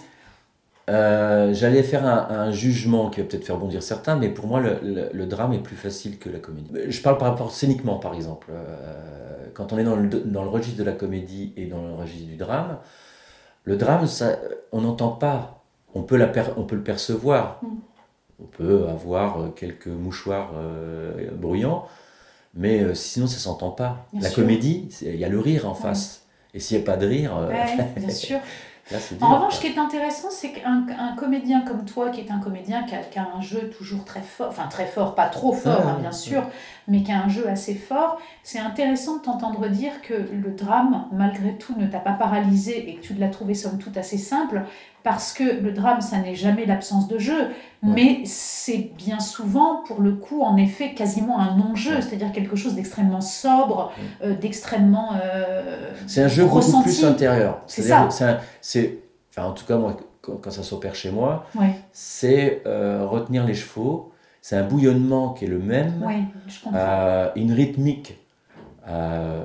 euh, 0.89 1.53
J'allais 1.53 1.83
faire 1.83 2.07
un, 2.07 2.53
jugement 2.53 3.11
qui 3.11 3.21
va 3.21 3.27
peut-être 3.27 3.45
faire 3.45 3.59
bondir 3.59 3.83
certains, 3.83 4.17
mais 4.17 4.29
pour 4.29 4.47
moi, 4.47 4.61
le, 4.61 5.27
drame 5.27 5.53
est 5.53 5.63
plus 5.63 5.77
facile 5.77 6.19
que 6.19 6.29
la 6.29 6.39
comédie. 6.39 6.71
Je 6.89 7.03
parle 7.03 7.19
par 7.19 7.29
rapport 7.29 7.51
scéniquement, 7.51 7.99
par 7.99 8.15
exemple. 8.15 8.49
Euh, 8.51 9.47
quand 9.55 9.73
on 9.73 9.79
est 9.79 9.85
dans 9.85 9.97
le, 9.97 10.09
dans 10.09 10.43
le 10.43 10.49
registre 10.49 10.79
de 10.79 10.85
la 10.85 10.93
comédie 10.93 11.53
et 11.57 11.67
dans 11.67 11.83
le 11.83 11.95
registre 11.95 12.29
du 12.29 12.37
drame, 12.37 12.79
le 13.65 13.77
drame, 13.77 14.07
ça, 14.07 14.37
on 14.71 14.83
n'entend 14.83 15.11
pas. 15.11 15.65
On 15.95 16.03
peut, 16.03 16.17
la 16.17 16.31
on 16.57 16.65
peut 16.65 16.77
le 16.77 16.83
percevoir. 16.83 17.61
Mm. 17.63 17.67
On 18.39 18.45
peut 18.45 18.87
avoir 18.89 19.55
quelques 19.55 19.87
mouchoirs 19.87 20.51
euh, 20.57 21.31
bruyants, 21.33 21.87
mais 22.55 22.95
sinon, 22.95 23.27
ça 23.27 23.39
s'entend 23.39 23.71
pas. 23.71 24.07
la 24.21 24.29
comédie, 24.29 24.91
il 25.01 25.17
y 25.17 25.25
a 25.25 25.29
le 25.31 25.41
rire 25.41 25.67
en 25.67 25.75
face. 25.75 26.26
Et 26.57 26.61
s'il 26.61 26.79
n'y 26.79 26.85
a 26.85 26.87
pas 26.87 26.97
de 26.97 27.07
rire. 27.07 27.37
Euh, 27.37 27.53
bien 27.97 28.09
sûr. 28.11 28.39
en 29.21 29.35
revanche, 29.35 29.57
ce 29.57 29.61
qui 29.61 29.67
est 29.67 29.79
intéressant, 29.79 30.29
c'est 30.31 30.53
qu'un 30.53 31.15
comédien 31.19 31.61
comme 31.61 31.85
toi, 31.85 32.09
qui 32.09 32.21
est 32.23 32.31
un 32.31 32.39
comédien 32.39 32.85
qui 32.85 33.19
a, 33.19 33.29
un 33.37 33.43
jeu 33.43 33.69
toujours 33.69 34.07
très 34.07 34.23
fort, 34.23 34.49
enfin 34.49 34.67
très 34.71 34.87
fort, 34.87 35.15
pas 35.15 35.27
trop 35.27 35.53
fort, 35.53 35.87
hein, 35.87 35.99
bien 36.01 36.13
sûr, 36.13 36.43
mais 36.89 37.03
qui 37.03 37.13
a 37.13 37.23
un 37.23 37.29
jeu 37.29 37.47
assez 37.47 37.75
fort, 37.75 38.19
c'est 38.43 38.59
intéressant 38.59 39.19
de 39.19 39.23
t'entendre 39.23 39.69
dire 39.69 40.01
que 40.01 40.15
le 40.15 40.53
drame, 40.53 41.09
malgré 41.13 41.59
tout, 41.59 41.75
ne 41.77 41.87
t'a 41.87 42.01
pas 42.01 42.15
paralysé 42.15 42.89
et 42.89 42.95
que 42.95 43.03
tu 43.03 43.13
l'as 43.13 43.29
trouvé 43.29 43.53
somme 43.53 43.77
toute 43.77 43.99
assez 43.99 44.17
simple, 44.17 44.63
parce 45.07 45.33
que 45.33 45.45
le 45.45 45.71
drame, 45.71 46.01
ça 46.01 46.19
n'est 46.19 46.35
jamais 46.35 46.67
l'absence 46.67 47.07
de 47.07 47.17
jeu, 47.17 47.53
mais 47.81 48.23
c'est 48.25 48.91
bien 48.99 49.21
souvent, 49.21 49.85
pour 49.87 50.01
le 50.01 50.11
coup, 50.11 50.43
en 50.43 50.57
effet, 50.57 50.95
quasiment 50.95 51.39
un 51.39 51.55
non-jeu, 51.55 52.01
c'est-à-dire 52.01 52.33
quelque 52.33 52.57
chose 52.57 52.75
d'extrêmement 52.75 53.21
sobre, 53.21 53.93
euh, 54.25 54.35
d'extrêmement. 54.35 55.13
Euh, 55.23 55.93
c'est 56.09 56.25
un 56.25 56.29
jeu 56.29 56.45
beaucoup 56.45 56.83
plus 56.83 57.05
intérieur. 57.05 57.61
C'est 57.69 57.83
ça. 57.83 58.09
C'est, 58.61 58.99
enfin, 59.31 59.47
en 59.47 59.53
tout 59.53 59.65
cas, 59.65 59.77
moi, 59.77 59.97
quand, 60.23 60.51
ça 60.51 60.65
s'opère 60.65 60.97
chez 60.97 61.13
moi, 61.13 61.47
c'est 61.93 62.63
euh, 62.67 63.07
retenir 63.07 63.47
les 63.47 63.55
chevaux. 63.55 64.13
C'est 64.43 64.57
un 64.57 64.65
bouillonnement 64.65 65.35
qui 65.35 65.45
est 65.45 65.49
le 65.49 65.61
même, 65.61 66.05
une 67.37 67.53
rythmique 67.53 68.17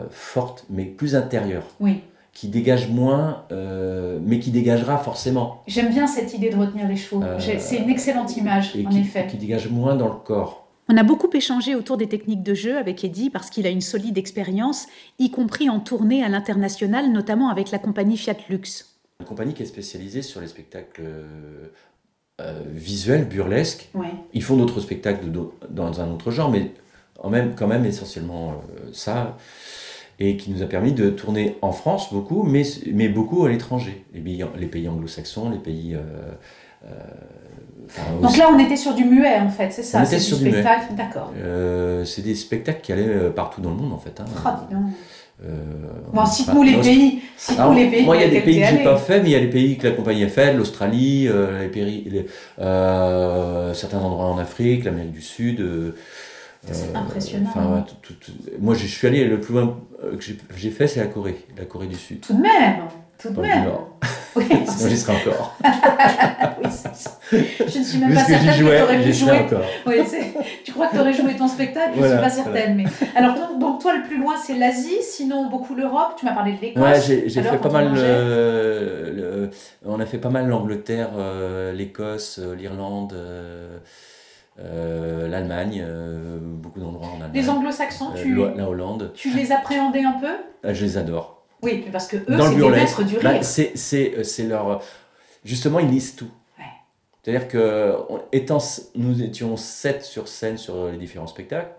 forte, 0.10 0.66
mais 0.72 0.86
plus 0.86 1.16
intérieure. 1.16 1.66
Oui 1.80 2.02
qui 2.34 2.48
dégage 2.48 2.90
moins, 2.90 3.46
euh, 3.52 4.20
mais 4.24 4.40
qui 4.40 4.52
dégagera 4.52 4.98
forcément. 4.98 5.64
J'aime 5.68 5.90
bien 5.90 6.08
cette 6.08 6.34
idée 6.34 6.50
de 6.50 6.56
retenir 6.56 6.88
les 6.88 6.96
chevaux. 6.96 7.22
Euh, 7.22 7.38
c'est 7.40 7.78
une 7.78 7.90
excellente 7.90 8.36
image, 8.38 8.76
en 8.86 8.90
qui, 8.90 9.00
effet. 9.00 9.28
Qui 9.28 9.38
dégage 9.38 9.70
moins 9.70 9.96
dans 9.96 10.08
le 10.08 10.16
corps. 10.16 10.68
On 10.90 10.98
a 10.98 11.04
beaucoup 11.04 11.30
échangé 11.34 11.76
autour 11.76 11.98
des 11.98 12.08
techniques 12.08 12.44
de 12.44 12.54
jeu 12.54 12.78
avec 12.78 13.04
Eddie 13.04 13.30
parce 13.30 13.50
qu'il 13.50 13.68
a 13.68 13.70
une 13.70 13.82
solide 13.82 14.18
expérience, 14.18 14.88
y 15.20 15.30
compris 15.30 15.70
en 15.70 15.80
tournée 15.80 16.24
à 16.24 16.30
l'international, 16.30 17.12
notamment 17.12 17.50
avec 17.50 17.72
la 17.72 17.80
compagnie 17.80 18.18
Fiat 18.18 18.38
Lux. 18.50 18.98
Une 19.20 19.26
compagnie 19.26 19.54
qui 19.54 19.64
est 19.64 19.68
spécialisée 19.68 20.22
sur 20.22 20.42
les 20.42 20.48
spectacles 20.48 21.04
euh, 22.42 22.62
visuels, 22.74 23.26
burlesques. 23.26 23.90
Ils 24.34 24.44
font 24.44 24.58
d'autres 24.58 24.80
spectacles 24.80 25.28
dans 25.70 26.02
un 26.02 26.12
autre 26.12 26.32
genre, 26.32 26.50
mais 26.50 26.72
même, 27.30 27.54
quand 27.56 27.68
même 27.68 27.86
essentiellement 27.86 28.62
ça 28.94 29.38
et 30.22 30.38
qui 30.38 30.52
nous 30.52 30.62
a 30.62 30.68
permis 30.68 30.92
de 30.92 31.10
tourner 31.10 31.58
en 31.64 31.72
France 31.72 32.14
beaucoup, 32.14 32.44
mais, 32.44 32.62
mais 32.94 33.10
beaucoup 33.10 33.44
à 33.44 33.50
l'étranger, 33.50 34.06
les 34.14 34.22
pays, 34.22 34.46
les 34.58 34.68
pays 34.68 34.88
anglo-saxons, 34.88 35.50
les 35.50 35.58
pays... 35.58 35.96
Euh, 35.96 36.00
euh, 36.86 38.22
Donc 38.22 38.38
là, 38.38 38.52
on 38.54 38.60
était 38.60 38.76
sur 38.76 38.94
du 38.94 39.04
muet, 39.04 39.40
en 39.40 39.50
fait, 39.50 39.72
c'est 39.72 39.82
ça 39.82 40.00
On 40.00 40.04
était 40.04 40.20
sur 40.20 40.38
du, 40.38 40.52
spectacle, 40.52 40.94
d'accord. 40.96 41.34
Euh, 41.38 42.06
c'est 42.06 42.22
des 42.22 42.36
spectacles 42.36 42.82
qui 42.82 42.92
allaient 42.92 43.32
partout 43.32 43.62
dans 43.62 43.72
le 43.72 43.78
monde, 43.78 43.94
en 43.94 43.98
fait. 43.98 44.22
Hein. 44.22 44.26
Oh, 45.44 45.48
bon, 46.14 46.26
cite-nous 46.28 46.62
les 46.62 46.78
pays. 46.78 47.22
Cite 47.36 47.58
les 47.76 47.90
pays. 47.90 48.06
Moi, 48.06 48.18
il 48.18 48.22
y 48.22 48.26
a 48.26 48.30
des 48.30 48.42
pays 48.42 48.62
que 48.62 48.68
j'ai 48.68 48.84
pas 48.84 48.98
fait, 48.98 49.22
mais 49.22 49.30
il 49.30 49.32
y 49.32 49.36
a 49.36 49.40
les 49.40 49.50
pays 49.50 49.76
que 49.80 49.88
la 49.88 49.94
compagnie 49.96 50.24
a 50.24 50.30
fait, 50.30 50.54
l'Australie, 50.54 51.30
les 51.60 51.68
pays, 51.70 52.26
certains 52.58 53.98
endroits 53.98 54.28
en 54.28 54.38
Afrique, 54.38 54.84
l'Amérique 54.84 55.14
du 55.14 55.22
Sud. 55.22 55.66
C'est 56.70 56.96
impressionnant. 56.96 57.86
moi, 58.60 58.76
je 58.76 58.86
suis 58.86 59.08
allé 59.08 59.26
le 59.26 59.40
plus 59.40 59.54
loin 59.54 59.80
euh, 60.04 60.16
que 60.16 60.24
j'ai 60.56 60.70
fait, 60.70 60.88
c'est 60.88 61.00
la 61.00 61.08
Corée, 61.08 61.46
la 61.58 61.66
Corée 61.66 61.88
du 61.88 61.96
Sud. 61.96 62.22
Tout 62.22 62.34
de 62.34 62.42
même, 62.42 62.84
tout 63.18 63.30
de 63.30 63.42
même. 63.42 63.70
Oui, 64.34 64.46
Sinon, 64.48 64.90
j'y 64.90 64.98
serais 64.98 65.14
encore. 65.22 65.58
oui, 67.34 67.46
je 67.68 67.80
ne 67.80 67.84
suis 67.84 68.00
même 68.00 68.14
pas 68.14 68.24
certaine 68.24 68.50
que 68.50 68.78
tu 68.78 68.82
aurais 68.82 69.04
pu 69.04 69.12
jouer. 69.12 69.40
Encore. 69.40 69.66
Oui, 69.86 69.96
tu 70.64 70.72
crois 70.72 70.88
que 70.88 70.94
tu 70.94 71.02
aurais 71.02 71.12
joué 71.12 71.36
ton 71.36 71.50
spectacle 71.50 71.92
Je 71.98 72.02
ne 72.02 72.08
suis 72.08 72.18
pas 72.18 72.30
certaine. 72.30 72.78
Mais... 72.78 72.86
Alors, 73.14 73.36
donc, 73.60 73.82
toi, 73.82 73.98
le 73.98 74.04
plus 74.04 74.20
loin, 74.20 74.36
c'est 74.42 74.56
l'Asie, 74.56 75.02
sinon 75.02 75.50
beaucoup 75.50 75.76
l'Europe. 75.76 76.14
Tu 76.18 76.24
m'as 76.24 76.32
parlé 76.32 76.54
de 76.54 76.62
l'Écosse. 76.62 76.82
Ouais, 76.82 77.24
j'ai 77.28 77.44
fait 77.44 77.58
pas 77.58 77.70
mal. 77.70 77.94
le... 77.94 79.50
On 79.86 80.00
a 80.00 80.06
fait 80.06 80.18
pas 80.18 80.30
mal 80.30 80.48
l'Angleterre, 80.48 81.10
euh, 81.18 81.74
l'Écosse, 81.74 82.40
euh, 82.42 82.56
l'Irlande. 82.56 83.14
Euh, 83.14 83.78
l'Allemagne, 84.64 85.86
beaucoup 86.40 86.80
d'endroits 86.80 87.08
en 87.08 87.22
Allemagne. 87.22 87.32
Les 87.34 87.50
anglo-saxons, 87.50 88.12
tu... 88.16 88.36
la 88.36 88.70
Hollande. 88.70 89.12
Tu 89.14 89.34
les 89.34 89.52
appréhendais 89.52 90.04
un 90.04 90.20
peu? 90.20 90.74
Je 90.74 90.86
les 90.86 90.98
adore. 90.98 91.44
Oui, 91.62 91.86
parce 91.92 92.08
que 92.08 92.18
eux, 92.18 92.24
c'est 92.28 92.56
les 92.56 92.70
maîtres 92.70 93.04
du 93.04 93.18
bah, 93.20 93.30
rire. 93.32 93.44
c'est 93.44 94.44
leur. 94.48 94.82
Justement, 95.44 95.80
ils 95.80 95.90
lisent 95.90 96.16
tout. 96.16 96.32
C'est-à-dire 97.24 97.48
que, 97.48 97.96
étant, 98.32 98.58
nous 98.96 99.22
étions 99.22 99.56
sept 99.56 100.04
sur 100.04 100.28
scène 100.28 100.58
sur 100.58 100.88
les 100.88 100.98
différents 100.98 101.28
spectacles, 101.28 101.72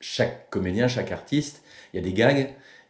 chaque 0.00 0.50
comédien, 0.50 0.88
chaque 0.88 1.12
artiste, 1.12 1.62
il 1.92 1.98
y 1.98 2.00
a 2.00 2.02
des 2.02 2.12
gags, 2.12 2.38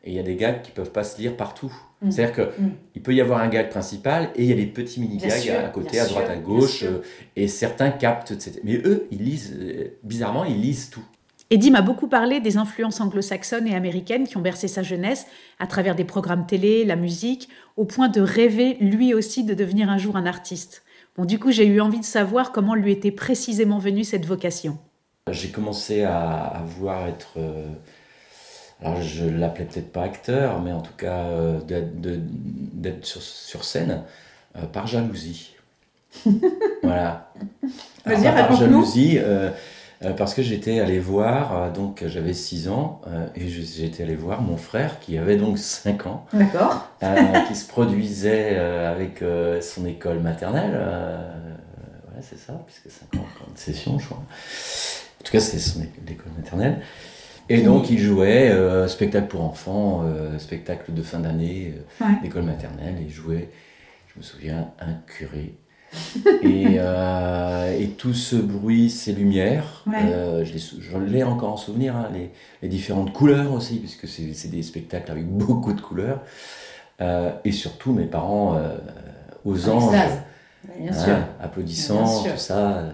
et 0.05 0.11
il 0.11 0.15
y 0.15 0.19
a 0.19 0.23
des 0.23 0.37
gags 0.37 0.63
qui 0.63 0.71
ne 0.71 0.77
peuvent 0.77 0.91
pas 0.91 1.05
se 1.05 1.21
lire 1.21 1.37
partout. 1.37 1.75
Mm. 2.03 2.11
C'est-à-dire 2.11 2.35
qu'il 2.35 2.65
mm. 2.65 3.03
peut 3.03 3.15
y 3.15 3.21
avoir 3.21 3.41
un 3.41 3.49
gag 3.49 3.71
principal 3.71 4.31
et 4.37 4.45
il 4.45 4.49
y 4.49 4.53
a 4.53 4.57
des 4.57 4.67
petits 4.67 5.01
mini-gags 5.01 5.49
à 5.51 5.69
côté, 5.69 5.99
à 5.99 6.07
droite, 6.07 6.31
à 6.31 6.37
gauche, 6.37 6.83
euh, 6.85 7.03
et 7.37 7.49
certains 7.49 7.91
captent, 7.91 8.31
etc. 8.31 8.61
Mais 8.65 8.77
eux, 8.85 9.07
ils 9.11 9.23
lisent, 9.23 9.57
euh, 9.59 9.99
bizarrement, 10.03 10.45
ils 10.45 10.61
lisent 10.61 10.91
tout. 10.91 11.05
Eddie 11.51 11.71
m'a 11.71 11.81
beaucoup 11.81 12.09
parlé 12.09 12.41
des 12.41 12.59
influences 12.59 13.01
anglo-saxonnes 13.01 13.67
et 13.67 13.75
américaines 13.75 14.27
qui 14.27 14.37
ont 14.37 14.43
bercé 14.43 14.69
sa 14.69 14.83
jeunesse 14.83 15.27
à 15.59 15.67
travers 15.67 15.95
des 15.95 16.05
programmes 16.05 16.47
télé, 16.47 16.85
la 16.85 16.97
musique, 16.97 17.49
au 17.77 17.87
point 17.87 18.09
de 18.09 18.21
rêver 18.21 18.77
lui 18.81 19.15
aussi 19.15 19.45
de 19.45 19.55
devenir 19.55 19.89
un 19.89 19.97
jour 19.97 20.17
un 20.17 20.27
artiste. 20.27 20.83
Bon, 21.17 21.25
du 21.25 21.39
coup, 21.39 21.51
j'ai 21.51 21.67
eu 21.67 21.81
envie 21.81 22.01
de 22.01 22.05
savoir 22.05 22.53
comment 22.53 22.75
lui 22.75 22.93
était 22.93 23.11
précisément 23.11 23.79
venue 23.79 24.05
cette 24.05 24.27
vocation. 24.27 24.79
J'ai 25.31 25.49
commencé 25.49 26.03
à, 26.03 26.63
voir 26.79 27.09
être. 27.09 27.35
Euh, 27.39 27.67
alors 28.83 29.03
je 29.03 29.25
l'appelais 29.25 29.65
peut-être 29.65 29.93
pas 29.93 30.05
acteur, 30.05 30.61
mais 30.61 30.73
en 30.73 30.81
tout 30.81 30.95
cas 30.97 31.25
euh, 31.25 31.59
d'être 31.65 33.05
sur, 33.05 33.65
scène 33.65 34.03
euh, 34.57 34.67
par 34.67 34.87
jalousie. 34.87 35.57
voilà. 36.83 37.33
par 38.05 38.57
jalousie, 38.57 39.19
euh, 39.19 39.51
parce 40.17 40.33
que 40.33 40.43
j'étais 40.43 40.79
allé 40.79 41.01
voir, 41.01 41.73
donc 41.73 42.05
j'avais 42.07 42.33
6 42.33 42.69
ans, 42.69 43.01
et 43.35 43.49
j'étais 43.49 44.05
allé 44.05 44.15
voir 44.15 44.43
mon 44.43 44.57
frère 44.57 45.01
qui 45.01 45.19
avait 45.19 45.37
donc 45.37 45.59
5 45.59 46.07
ans. 46.07 46.25
D'accord. 46.33 46.89
qui 47.49 47.57
se 47.57 47.67
produisait 47.67 48.57
avec 48.57 49.25
son 49.61 49.87
école 49.87 50.21
maternelle. 50.21 50.73
ouais, 52.15 52.23
c'est 52.23 52.39
ça, 52.39 52.63
puisque 52.65 52.97
5 52.97 53.21
ans, 53.21 53.27
de 53.53 53.59
session, 53.59 53.99
je 53.99 54.07
crois. 54.07 54.19
En 54.19 55.25
tout 55.25 55.33
cas, 55.33 55.41
c'était 55.41 55.59
son 55.59 55.83
école 55.83 56.33
maternelle. 56.37 56.81
Et 57.49 57.63
donc, 57.63 57.91
il 57.91 57.99
jouait 57.99 58.51
euh, 58.51 58.89
spectacle 58.89 59.29
pour 59.29 59.43
enfants, 59.43 60.03
euh, 60.05 60.39
spectacle 60.39 60.93
de 60.93 61.03
fin 61.03 61.21
d'année, 61.21 61.75
euh, 62.03 62.05
école 62.25 62.43
maternelle, 62.43 62.97
et 63.01 63.05
il 63.05 63.11
jouait, 63.11 63.49
je 64.13 64.19
me 64.19 64.23
souviens, 64.23 64.71
un 64.81 64.95
curé. 65.07 65.55
et, 66.43 66.77
et, 67.83 67.89
tout 67.97 68.13
ce 68.13 68.37
bruit, 68.37 68.91
ces 68.91 69.13
lumières, 69.13 69.85
je 69.87 70.99
l'ai 70.99 71.23
encore 71.23 71.55
en 71.55 71.57
souvenir, 71.57 71.97
hein, 71.97 72.11
les, 72.13 72.31
les, 72.61 72.69
différentes 72.69 73.15
couleurs 73.15 73.53
aussi, 73.55 73.79
puisque 73.79 74.07
c'est 74.07 74.51
des 74.51 74.63
spectacles 74.63 75.11
avec 75.11 75.27
beaucoup 75.29 75.73
de 75.73 75.81
couleurs. 75.81 76.21
et 77.01 77.53
surtout, 77.53 77.95
mes 77.95 78.05
parents 78.05 78.61
aux 79.47 79.69
anges, 79.71 79.97
hein, 80.79 81.29
applaudissant, 81.41 82.25
tout 82.25 82.37
ça. 82.37 82.93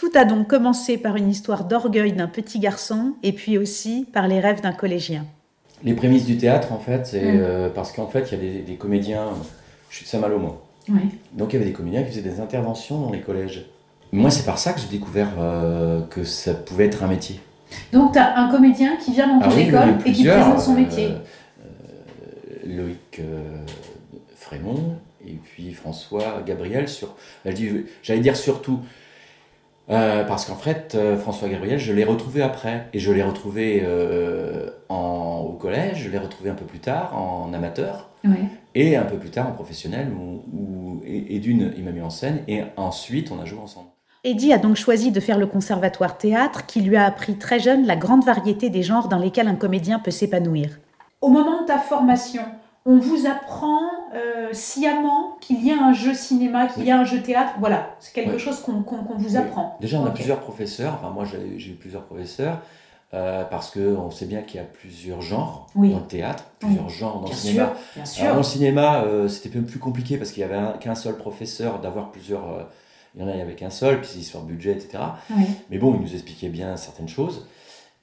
Tout 0.00 0.10
a 0.14 0.24
donc 0.24 0.46
commencé 0.46 0.96
par 0.96 1.16
une 1.16 1.28
histoire 1.28 1.64
d'orgueil 1.64 2.14
d'un 2.14 2.26
petit 2.26 2.58
garçon 2.58 3.16
et 3.22 3.32
puis 3.32 3.58
aussi 3.58 4.06
par 4.10 4.28
les 4.28 4.40
rêves 4.40 4.62
d'un 4.62 4.72
collégien. 4.72 5.26
Les 5.84 5.92
prémices 5.92 6.24
du 6.24 6.38
théâtre, 6.38 6.72
en 6.72 6.78
fait, 6.78 7.06
c'est 7.06 7.20
euh, 7.22 7.68
parce 7.68 7.92
qu'en 7.92 8.06
fait, 8.06 8.32
il 8.32 8.42
y 8.42 8.60
a 8.60 8.62
des, 8.62 8.76
comédiens. 8.76 9.26
Je 9.90 9.96
suis 9.96 10.06
de 10.06 10.08
Saint-Malo, 10.08 10.40
Oui. 10.88 11.00
Donc, 11.34 11.52
il 11.52 11.56
y 11.56 11.58
avait 11.58 11.66
des 11.66 11.74
comédiens 11.74 12.02
qui 12.02 12.12
faisaient 12.12 12.22
des 12.22 12.40
interventions 12.40 12.98
dans 12.98 13.12
les 13.12 13.20
collèges. 13.20 13.66
Moi, 14.10 14.30
c'est 14.30 14.46
par 14.46 14.56
ça 14.56 14.72
que 14.72 14.80
j'ai 14.80 14.88
découvert 14.88 15.32
euh, 15.38 16.00
que 16.08 16.24
ça 16.24 16.54
pouvait 16.54 16.86
être 16.86 17.04
un 17.04 17.08
métier. 17.08 17.38
Donc, 17.92 18.14
tu 18.14 18.18
as 18.18 18.38
un 18.38 18.50
comédien 18.50 18.96
qui 18.96 19.12
vient 19.12 19.28
dans 19.28 19.50
ton 19.50 19.54
ah 19.54 19.60
école 19.60 19.98
et 20.06 20.12
qui 20.12 20.24
présente 20.24 20.60
son 20.60 20.72
métier. 20.76 21.08
Euh, 21.08 21.64
Loïc 22.64 23.20
Frémont 24.34 24.94
et 25.26 25.34
puis 25.44 25.74
François 25.74 26.42
Gabriel 26.46 26.88
sur. 26.88 27.16
J'allais 27.44 28.20
dire 28.20 28.36
surtout 28.36 28.80
euh, 29.90 30.24
parce 30.24 30.44
qu'en 30.44 30.56
fait, 30.56 30.94
euh, 30.94 31.16
François 31.16 31.48
Gabriel, 31.48 31.78
je 31.78 31.92
l'ai 31.92 32.04
retrouvé 32.04 32.42
après. 32.42 32.88
Et 32.92 32.98
je 32.98 33.10
l'ai 33.10 33.22
retrouvé 33.22 33.82
euh, 33.84 34.70
en, 34.88 35.44
au 35.48 35.52
collège, 35.54 36.04
je 36.04 36.08
l'ai 36.08 36.18
retrouvé 36.18 36.50
un 36.50 36.54
peu 36.54 36.64
plus 36.64 36.78
tard 36.78 37.16
en 37.16 37.52
amateur. 37.52 38.08
Et 38.74 38.96
un 38.96 39.04
peu 39.04 39.16
plus 39.16 39.30
tard 39.30 39.48
en 39.48 39.52
professionnel. 39.52 40.08
Où, 40.12 41.00
et, 41.04 41.38
d'une, 41.40 41.72
il 41.76 41.84
m'a 41.84 41.90
mis 41.90 42.02
en 42.02 42.10
scène. 42.10 42.40
Et 42.46 42.62
ensuite, 42.76 43.32
on 43.32 43.40
a 43.40 43.44
joué 43.44 43.58
ensemble. 43.58 43.88
Eddie 44.22 44.52
a 44.52 44.58
donc 44.58 44.76
choisi 44.76 45.10
de 45.10 45.18
faire 45.18 45.38
le 45.38 45.46
conservatoire 45.46 46.18
théâtre 46.18 46.66
qui 46.66 46.82
lui 46.82 46.96
a 46.96 47.06
appris 47.06 47.36
très 47.36 47.58
jeune 47.58 47.86
la 47.86 47.96
grande 47.96 48.22
variété 48.22 48.68
des 48.68 48.82
genres 48.82 49.08
dans 49.08 49.18
lesquels 49.18 49.48
un 49.48 49.54
comédien 49.54 49.98
peut 49.98 50.10
s'épanouir. 50.10 50.78
Au 51.22 51.30
moment 51.30 51.62
de 51.62 51.66
ta 51.66 51.78
formation, 51.78 52.42
on 52.86 52.98
vous 52.98 53.26
apprend 53.26 53.80
euh, 54.14 54.48
sciemment 54.52 55.36
qu'il 55.40 55.64
y 55.64 55.70
a 55.70 55.82
un 55.82 55.92
jeu 55.92 56.14
cinéma, 56.14 56.66
qu'il 56.66 56.84
y 56.84 56.90
a 56.90 56.98
un 56.98 57.04
jeu 57.04 57.20
théâtre. 57.20 57.52
Voilà, 57.60 57.94
c'est 58.00 58.12
quelque 58.14 58.38
chose 58.38 58.60
qu'on 58.60 58.82
vous 59.18 59.36
apprend. 59.36 59.76
Déjà, 59.80 59.98
on 59.98 60.06
a 60.06 60.10
plusieurs 60.10 60.40
professeurs. 60.40 60.94
Enfin, 60.94 61.10
moi, 61.10 61.24
j'ai 61.24 61.70
eu 61.70 61.74
plusieurs 61.74 62.04
professeurs. 62.04 62.58
Euh, 63.12 63.42
parce 63.42 63.72
qu'on 63.72 64.08
sait 64.12 64.26
bien 64.26 64.42
qu'il 64.42 64.60
y 64.60 64.62
a 64.62 64.66
plusieurs 64.66 65.20
genres 65.20 65.66
dans 65.74 65.82
le 65.82 66.06
théâtre, 66.06 66.44
plusieurs 66.60 66.88
genres 66.88 67.20
dans 67.20 67.28
le 67.28 67.34
cinéma. 67.34 67.74
bien 67.96 68.04
sûr. 68.04 68.30
dans 68.30 68.36
le 68.36 68.42
cinéma, 68.44 69.02
euh, 69.02 69.26
c'était 69.26 69.48
un 69.58 69.62
peu 69.62 69.66
plus 69.66 69.80
compliqué 69.80 70.16
parce 70.16 70.30
qu'il 70.30 70.46
n'y 70.46 70.52
avait 70.52 70.78
qu'un 70.78 70.94
seul 70.94 71.16
professeur, 71.16 71.80
d'avoir 71.80 72.12
plusieurs. 72.12 72.68
il 73.16 73.20
y 73.20 73.24
en 73.24 73.26
a, 73.26 73.32
il 73.32 73.38
y 73.38 73.40
avait 73.40 73.56
qu'un 73.56 73.70
seul, 73.70 74.00
puis 74.00 74.10
histoire 74.20 74.44
de 74.44 74.48
budget, 74.50 74.70
etc. 74.70 75.02
Mais 75.70 75.78
bon, 75.78 75.92
il 75.96 76.02
nous 76.02 76.14
expliquait 76.14 76.50
bien 76.50 76.76
certaines 76.76 77.08
choses. 77.08 77.48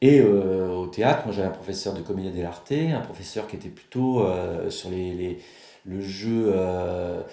Et 0.01 0.19
euh, 0.19 0.69
au 0.73 0.87
théâtre, 0.87 1.23
moi 1.25 1.33
j'avais 1.33 1.47
un 1.47 1.51
professeur 1.51 1.93
de 1.93 2.01
comédie 2.01 2.29
dell'arte, 2.29 2.71
un 2.71 3.01
professeur 3.01 3.47
qui 3.47 3.55
était 3.55 3.69
plutôt 3.69 4.21
euh, 4.21 4.69
sur 4.69 4.91
les, 4.91 5.13
les, 5.13 5.39
le 5.85 6.01
jeu 6.01 6.53
euh, 6.55 7.23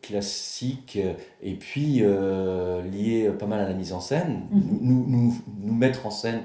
classique 0.00 0.98
et 1.42 1.54
puis 1.54 2.02
lié 2.90 3.30
pas 3.38 3.46
mal 3.46 3.60
à 3.60 3.68
la 3.68 3.74
mise 3.74 3.92
en 3.92 4.00
scène, 4.00 4.46
mhm. 4.50 4.78
nous, 4.80 5.04
nous, 5.06 5.34
nous, 5.60 5.74
mettre 5.74 6.06
en 6.06 6.10
scène 6.10 6.42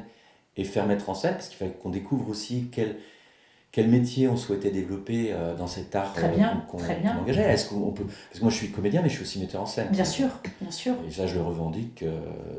et 0.57 0.65
faire 0.65 0.85
mettre 0.85 1.09
en 1.09 1.13
scène, 1.13 1.35
parce 1.35 1.47
qu'il 1.47 1.57
fallait 1.57 1.71
qu'on 1.71 1.91
découvre 1.91 2.27
aussi 2.29 2.67
quel, 2.69 2.97
quel 3.71 3.87
métier 3.87 4.27
on 4.27 4.35
souhaitait 4.35 4.71
développer 4.71 5.33
dans 5.57 5.67
cet 5.67 5.95
art 5.95 6.13
qu'on 6.13 6.77
qu 6.77 6.83
engageait. 7.07 7.53
Est-ce 7.53 7.69
qu'on 7.69 7.91
peut 7.91 8.03
parce 8.03 8.39
que 8.39 8.41
moi 8.41 8.51
je 8.51 8.57
suis 8.57 8.71
comédien 8.71 9.01
mais 9.01 9.07
je 9.07 9.13
suis 9.13 9.23
aussi 9.23 9.39
metteur 9.39 9.61
en 9.61 9.65
scène. 9.65 9.87
Bien 9.91 10.03
sûr, 10.03 10.27
bien 10.59 10.71
sûr. 10.71 10.95
Et 11.07 11.11
ça 11.11 11.25
je 11.25 11.35
le 11.35 11.41
revendique 11.43 12.03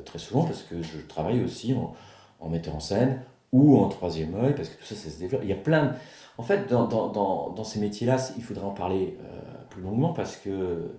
très 0.06 0.18
souvent 0.18 0.44
parce 0.44 0.62
que 0.62 0.80
je 0.80 0.99
travaille 1.06 1.44
aussi 1.44 1.75
en, 1.75 1.94
en 2.40 2.49
metteur 2.49 2.75
en 2.75 2.80
scène 2.80 3.20
ou 3.52 3.78
en 3.78 3.88
troisième 3.88 4.35
œil, 4.35 4.54
parce 4.54 4.68
que 4.68 4.78
tout 4.78 4.85
ça, 4.85 4.94
ça 4.94 5.11
se 5.11 5.18
développe. 5.18 5.40
Il 5.42 5.49
y 5.49 5.52
a 5.52 5.56
plein 5.56 5.87
de... 5.87 5.90
En 6.38 6.42
fait, 6.42 6.68
dans, 6.68 6.87
dans, 6.87 7.50
dans, 7.50 7.64
ces 7.64 7.80
métiers-là, 7.80 8.16
il 8.37 8.42
faudrait 8.42 8.64
en 8.64 8.70
parler 8.70 9.18
euh, 9.20 9.40
plus 9.68 9.82
longuement, 9.82 10.12
parce 10.12 10.37
que 10.37 10.92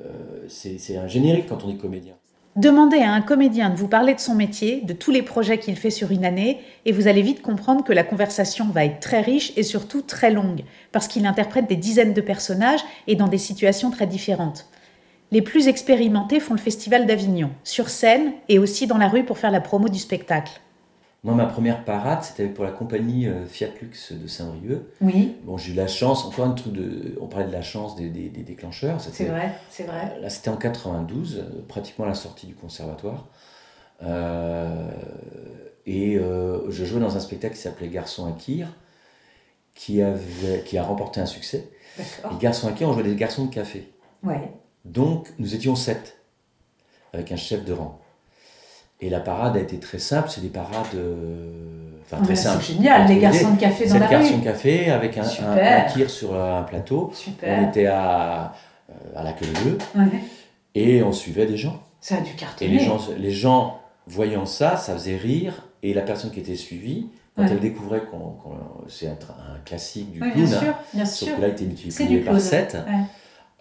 euh, 0.00 0.46
c'est 0.48 0.96
un 0.96 1.06
générique 1.06 1.46
quand 1.48 1.64
on 1.64 1.70
est 1.70 1.76
comédien. 1.76 2.14
Demandez 2.56 2.98
à 2.98 3.12
un 3.12 3.22
comédien 3.22 3.70
de 3.70 3.76
vous 3.76 3.88
parler 3.88 4.14
de 4.14 4.20
son 4.20 4.34
métier, 4.34 4.82
de 4.82 4.92
tous 4.92 5.10
les 5.10 5.22
projets 5.22 5.58
qu'il 5.58 5.76
fait 5.76 5.90
sur 5.90 6.10
une 6.10 6.24
année, 6.24 6.60
et 6.84 6.92
vous 6.92 7.08
allez 7.08 7.22
vite 7.22 7.40
comprendre 7.40 7.82
que 7.82 7.94
la 7.94 8.04
conversation 8.04 8.68
va 8.68 8.84
être 8.84 9.00
très 9.00 9.22
riche 9.22 9.52
et 9.56 9.62
surtout 9.62 10.02
très 10.02 10.30
longue, 10.30 10.64
parce 10.90 11.08
qu'il 11.08 11.24
interprète 11.24 11.66
des 11.66 11.76
dizaines 11.76 12.12
de 12.12 12.20
personnages 12.20 12.82
et 13.06 13.16
dans 13.16 13.28
des 13.28 13.38
situations 13.38 13.90
très 13.90 14.06
différentes. 14.06 14.66
Les 15.30 15.40
plus 15.40 15.68
expérimentés 15.68 16.40
font 16.40 16.52
le 16.52 16.60
Festival 16.60 17.06
d'Avignon, 17.06 17.50
sur 17.64 17.88
scène 17.88 18.32
et 18.50 18.58
aussi 18.58 18.86
dans 18.86 18.98
la 18.98 19.08
rue 19.08 19.24
pour 19.24 19.38
faire 19.38 19.50
la 19.50 19.62
promo 19.62 19.88
du 19.88 19.98
spectacle. 19.98 20.60
Moi, 21.24 21.34
ma 21.34 21.46
première 21.46 21.84
parade, 21.84 22.24
c'était 22.24 22.48
pour 22.48 22.64
la 22.64 22.72
compagnie 22.72 23.28
euh, 23.28 23.46
Fiat 23.46 23.68
Lux 23.80 24.12
de 24.12 24.26
Saint-Brieuc. 24.26 24.82
Oui. 25.00 25.36
Bon, 25.44 25.56
j'ai 25.56 25.72
eu 25.72 25.76
la 25.76 25.86
chance, 25.86 26.24
encore 26.24 26.46
un 26.46 26.50
truc 26.50 26.72
de. 26.72 27.16
On 27.20 27.28
parlait 27.28 27.46
de 27.46 27.52
la 27.52 27.62
chance 27.62 27.94
des, 27.94 28.08
des, 28.08 28.28
déclencheurs. 28.28 29.00
C'est 29.00 29.26
vrai, 29.26 29.54
c'est 29.70 29.84
vrai. 29.84 30.18
Là, 30.20 30.28
c'était 30.30 30.50
en 30.50 30.56
92, 30.56 31.38
euh, 31.38 31.64
pratiquement 31.68 32.06
à 32.06 32.08
la 32.08 32.14
sortie 32.14 32.48
du 32.48 32.56
conservatoire. 32.56 33.28
Euh, 34.02 34.90
et 35.86 36.16
je 36.16 36.84
jouais 36.84 37.00
dans 37.00 37.16
un 37.16 37.20
spectacle 37.20 37.54
qui 37.54 37.60
s'appelait 37.60 37.88
Garçon 37.88 38.26
à 38.26 38.32
Kir, 38.32 38.68
qui, 39.74 40.02
avait, 40.02 40.62
qui 40.64 40.76
a 40.76 40.82
remporté 40.82 41.20
un 41.20 41.26
succès. 41.26 41.70
D'accord. 41.96 42.32
Et 42.36 42.42
Garçon 42.42 42.68
à 42.68 42.72
Kir, 42.72 42.88
on 42.88 42.94
jouait 42.94 43.02
des 43.04 43.14
garçons 43.14 43.44
de 43.46 43.54
café. 43.54 43.92
Ouais. 44.24 44.52
Donc, 44.84 45.28
nous 45.38 45.54
étions 45.54 45.76
sept, 45.76 46.18
avec 47.12 47.30
un 47.30 47.36
chef 47.36 47.64
de 47.64 47.72
rang. 47.72 48.01
Et 49.02 49.10
la 49.10 49.18
parade 49.18 49.56
a 49.56 49.60
été 49.60 49.78
très 49.78 49.98
simple, 49.98 50.30
c'est 50.30 50.40
des 50.40 50.48
parades. 50.48 50.86
Euh, 50.94 51.50
enfin, 52.04 52.22
très 52.22 52.36
simples. 52.36 52.62
C'est 52.64 52.74
génial, 52.74 53.04
des 53.08 53.18
garçons 53.18 53.54
de 53.54 53.60
café 53.60 53.88
dans 53.88 53.98
la 53.98 54.06
rue. 54.06 54.12
garçons 54.12 54.38
de 54.38 54.44
café 54.44 54.90
avec 54.90 55.18
un, 55.18 55.22
un, 55.22 56.08
sur 56.08 56.40
un 56.40 56.62
plateau. 56.62 57.10
Super. 57.12 57.58
On 57.58 57.68
était 57.68 57.86
à, 57.86 58.54
euh, 58.88 58.92
à 59.16 59.24
la 59.24 59.32
queue 59.32 59.46
de 59.46 60.08
Et 60.76 61.02
on 61.02 61.10
suivait 61.10 61.46
des 61.46 61.56
gens. 61.56 61.82
Ça 62.00 62.18
a 62.18 62.20
dû 62.20 62.32
cartonner. 62.34 62.70
Et 62.70 62.78
les 62.78 62.84
gens, 62.84 63.00
les 63.18 63.32
gens, 63.32 63.80
voyant 64.06 64.46
ça, 64.46 64.76
ça 64.76 64.92
faisait 64.92 65.16
rire. 65.16 65.66
Et 65.82 65.94
la 65.94 66.02
personne 66.02 66.30
qui 66.30 66.38
était 66.38 66.54
suivie, 66.54 67.08
quand 67.36 67.42
elle 67.42 67.58
découvrait 67.58 68.02
qu'on, 68.04 68.36
c'est 68.86 69.08
un, 69.08 69.16
classique 69.64 70.12
du 70.12 70.20
clown, 70.20 70.32
bien 70.32 70.46
sûr, 70.46 70.74
bien 70.94 71.04
sûr. 71.04 71.26
sauf 71.26 71.36
que 71.36 71.40
là, 71.40 71.48
il 71.48 71.54
était 71.54 71.64
multiplié 71.64 72.20
par 72.20 72.40
7. 72.40 72.76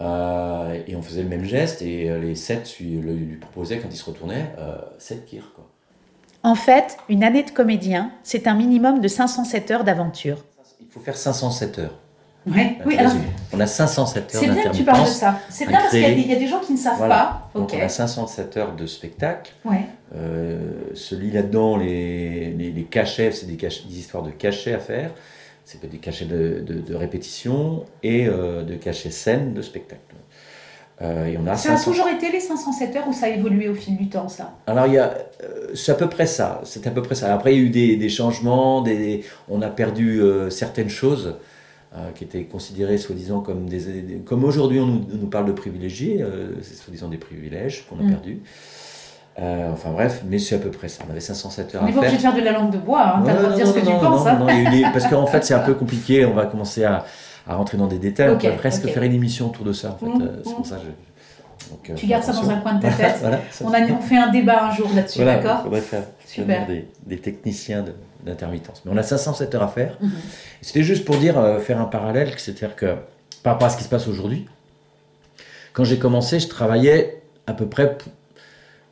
Euh, 0.02 0.82
et 0.88 0.96
on 0.96 1.02
faisait 1.02 1.22
le 1.22 1.30
même 1.30 1.46
geste 1.46 1.82
et 1.82 2.10
euh, 2.10 2.20
les 2.20 2.36
sept 2.36 2.78
lui, 2.80 3.00
lui 3.00 3.36
proposaient 3.36 3.78
quand 3.78 3.90
il 3.92 3.98
se 3.98 4.06
retournait 4.06 4.52
euh, 4.58 4.78
7 4.98 5.26
kirs. 5.26 5.52
Quoi. 5.54 5.68
En 6.44 6.56
fait, 6.56 6.98
une 7.08 7.24
année 7.24 7.44
de 7.44 7.52
comédien, 7.52 8.12
c'est 8.24 8.48
un 8.48 8.56
minimum 8.56 9.00
de 9.00 9.08
507 9.08 9.70
heures 9.72 9.84
d'aventure. 9.84 10.44
Il 10.80 10.88
faut 10.90 11.02
faire 11.02 11.18
507 11.18 11.80
heures. 11.80 12.00
Ouais. 12.48 12.78
Oui, 12.88 12.98
alors, 12.98 13.14
on 13.54 13.60
a 13.60 13.68
507 13.68 14.24
heures 14.24 14.42
C'est 14.42 14.48
bien 14.48 14.64
que 14.64 14.76
tu 14.76 14.84
parles 14.84 15.04
de 15.04 15.10
ça. 15.10 15.40
C'est 15.50 15.68
bien 15.68 15.78
parce 15.78 15.92
qu'il 15.92 16.28
y, 16.28 16.34
a 16.34 16.40
des 16.40 16.48
gens 16.48 16.60
qui 16.60 16.74
ne 16.74 16.78
savent 16.78 17.08
pas. 17.08 17.50
Donc 17.54 17.72
on 17.72 17.80
a 17.80 17.88
507 17.88 18.58
heures 18.58 18.76
de 18.76 18.88
spectacle. 18.88 19.54
Ouais. 19.64 19.86
Euh, 20.16 20.60
celui 20.96 21.30
là-dedans, 21.30 21.78
les, 21.78 22.50
les, 22.50 22.84
cachets, 22.84 23.32
c'est 23.32 23.46
des, 23.46 23.56
des, 23.56 24.00
histoires 24.00 24.24
de 24.24 24.32
cachets 24.32 24.74
à 24.74 24.80
faire. 24.80 25.12
C'est 25.72 25.90
des 25.90 25.98
cachets 25.98 26.26
de, 26.26 26.64
de, 26.66 26.96
répétition 26.96 27.86
et 28.04 28.28
euh, 28.28 28.64
de 28.64 28.76
cachets 28.76 29.12
scènes 29.12 29.54
de 29.54 29.62
spectacle. 29.62 30.02
Euh, 31.02 31.26
et 31.28 31.38
on 31.38 31.48
a 31.48 31.56
ça 31.56 31.74
a 31.74 31.84
toujours 31.84 32.08
été 32.10 32.32
les 32.32 32.40
507 32.40 32.96
heures 32.96 33.08
ou 33.08 33.14
ça 33.14 33.28
a 33.28 33.30
évolué 33.30 33.70
au 33.70 33.74
fil 33.74 33.98
du 33.98 34.10
temps, 34.10 34.28
ça? 34.28 34.54
Alors, 34.68 34.86
il 34.88 34.94
y 34.94 34.98
a, 34.98 35.18
c'est 35.74 35.92
à 35.92 35.96
peu 35.96 36.10
près 36.10 36.28
ça. 36.28 36.62
C'est 36.64 36.86
à 36.86 36.92
peu 36.92 37.02
près 37.02 37.16
ça. 37.16 37.34
Après, 37.34 37.56
il 37.56 37.60
y 37.60 37.62
a 37.62 37.66
eu 37.66 37.70
des, 37.70 37.96
des 37.96 38.10
changements, 38.10 38.82
des, 38.82 39.24
on 39.50 39.62
a 39.62 39.70
perdu 39.70 40.22
certaines 40.50 40.90
choses. 40.90 41.36
Euh, 41.94 42.12
qui 42.12 42.24
étaient 42.24 42.46
considérés 42.46 42.98
soi-disant 42.98 43.42
comme 43.42 43.68
des, 43.68 44.22
comme 44.26 44.46
aujourd'hui 44.46 44.80
on 44.80 44.86
nous, 44.86 45.28
parle 45.28 45.46
de 45.48 45.52
privilégiés, 45.52 46.22
euh, 46.22 46.54
c'est 46.62 46.76
soi-disant 46.76 47.10
des 47.10 47.18
privilèges 47.18 47.86
qu'on 47.90 48.00
a 48.00 48.04
mm. 48.04 48.10
perdus. 48.12 48.40
Euh, 49.40 49.72
enfin 49.72 49.92
bref, 49.92 50.24
mais 50.28 50.40
c'est 50.40 50.56
à 50.56 50.60
peu 50.60 50.72
près 50.72 50.90
ça. 50.90 51.04
On 51.08 51.12
avait 51.12 51.22
507 51.22 51.76
heures 51.76 51.84
à 51.84 51.88
faire. 51.88 51.96
Mais 51.96 52.08
faut 52.10 52.16
de 52.16 52.22
faire 52.22 52.36
de 52.36 52.42
la 52.42 52.52
langue 52.52 52.72
de 52.72 52.78
bois, 52.78 53.16
hein. 53.16 53.24
t'as 53.26 53.34
le 53.34 53.40
droit 53.40 53.52
de 53.52 53.56
dire 53.56 53.68
ce 53.68 53.74
que 53.74 53.80
tu 53.80 53.86
penses. 53.86 54.28
Hein. 54.28 54.92
parce 54.92 55.08
qu'en 55.08 55.26
fait 55.26 55.46
c'est 55.46 55.54
un 55.54 55.60
peu 55.60 55.74
compliqué, 55.76 56.26
on 56.26 56.34
va 56.34 56.46
commencer 56.46 56.84
à, 56.84 57.06
à 57.48 57.56
rentrer 57.56 57.78
dans 57.78 57.88
des 57.88 57.98
détails, 57.98 58.30
on 58.30 58.38
pourrait 58.38 58.58
presque 58.58 58.88
faire 58.88 59.04
une 59.04 59.14
émission 59.14 59.48
autour 59.48 59.66
de 59.66 59.74
ça 59.74 59.98
en 60.02 60.06
fait. 60.06 60.26
C'est 60.44 60.56
pour 60.56 60.66
ça 60.66 60.78
donc, 61.70 61.96
tu 61.96 62.06
gardes 62.08 62.24
ça 62.24 62.34
dans 62.34 62.50
un 62.50 62.58
coin 62.58 62.74
de 62.74 62.82
ta 62.82 62.90
tête. 62.92 63.24
on, 63.64 63.74
a, 63.74 63.82
on 63.82 64.02
fait 64.02 64.18
un 64.18 64.30
débat 64.30 64.66
un 64.66 64.76
jour 64.76 64.90
là-dessus, 64.94 65.24
d'accord 65.24 65.60
Il 65.62 65.64
faudrait 65.66 65.82
faire 65.82 66.04
Super. 66.26 66.68
Des, 66.68 66.88
des 67.06 67.18
techniciens 67.18 67.86
d'intermittence. 68.26 68.82
Mais 68.84 68.92
on 68.94 68.98
a 68.98 69.04
507 69.04 69.56
heures 69.56 69.64
à 69.64 69.68
faire. 69.68 69.98
Mhm. 70.02 70.12
C'était 70.62 70.84
juste 70.84 71.06
pour 71.06 71.18
dire, 71.18 71.38
euh, 71.38 71.60
faire 71.60 71.80
un 71.80 71.86
parallèle, 71.86 72.34
c'est-à-dire 72.38 72.76
que 72.76 72.96
par 73.44 73.54
rapport 73.54 73.68
à 73.68 73.70
ce 73.70 73.78
qui 73.78 73.84
se 73.84 73.90
passe 73.90 74.08
aujourd'hui, 74.08 74.48
quand 75.74 75.84
j'ai 75.84 76.00
commencé, 76.00 76.40
je 76.40 76.48
travaillais 76.48 77.22
à 77.48 77.54
peu 77.54 77.68
près. 77.68 77.98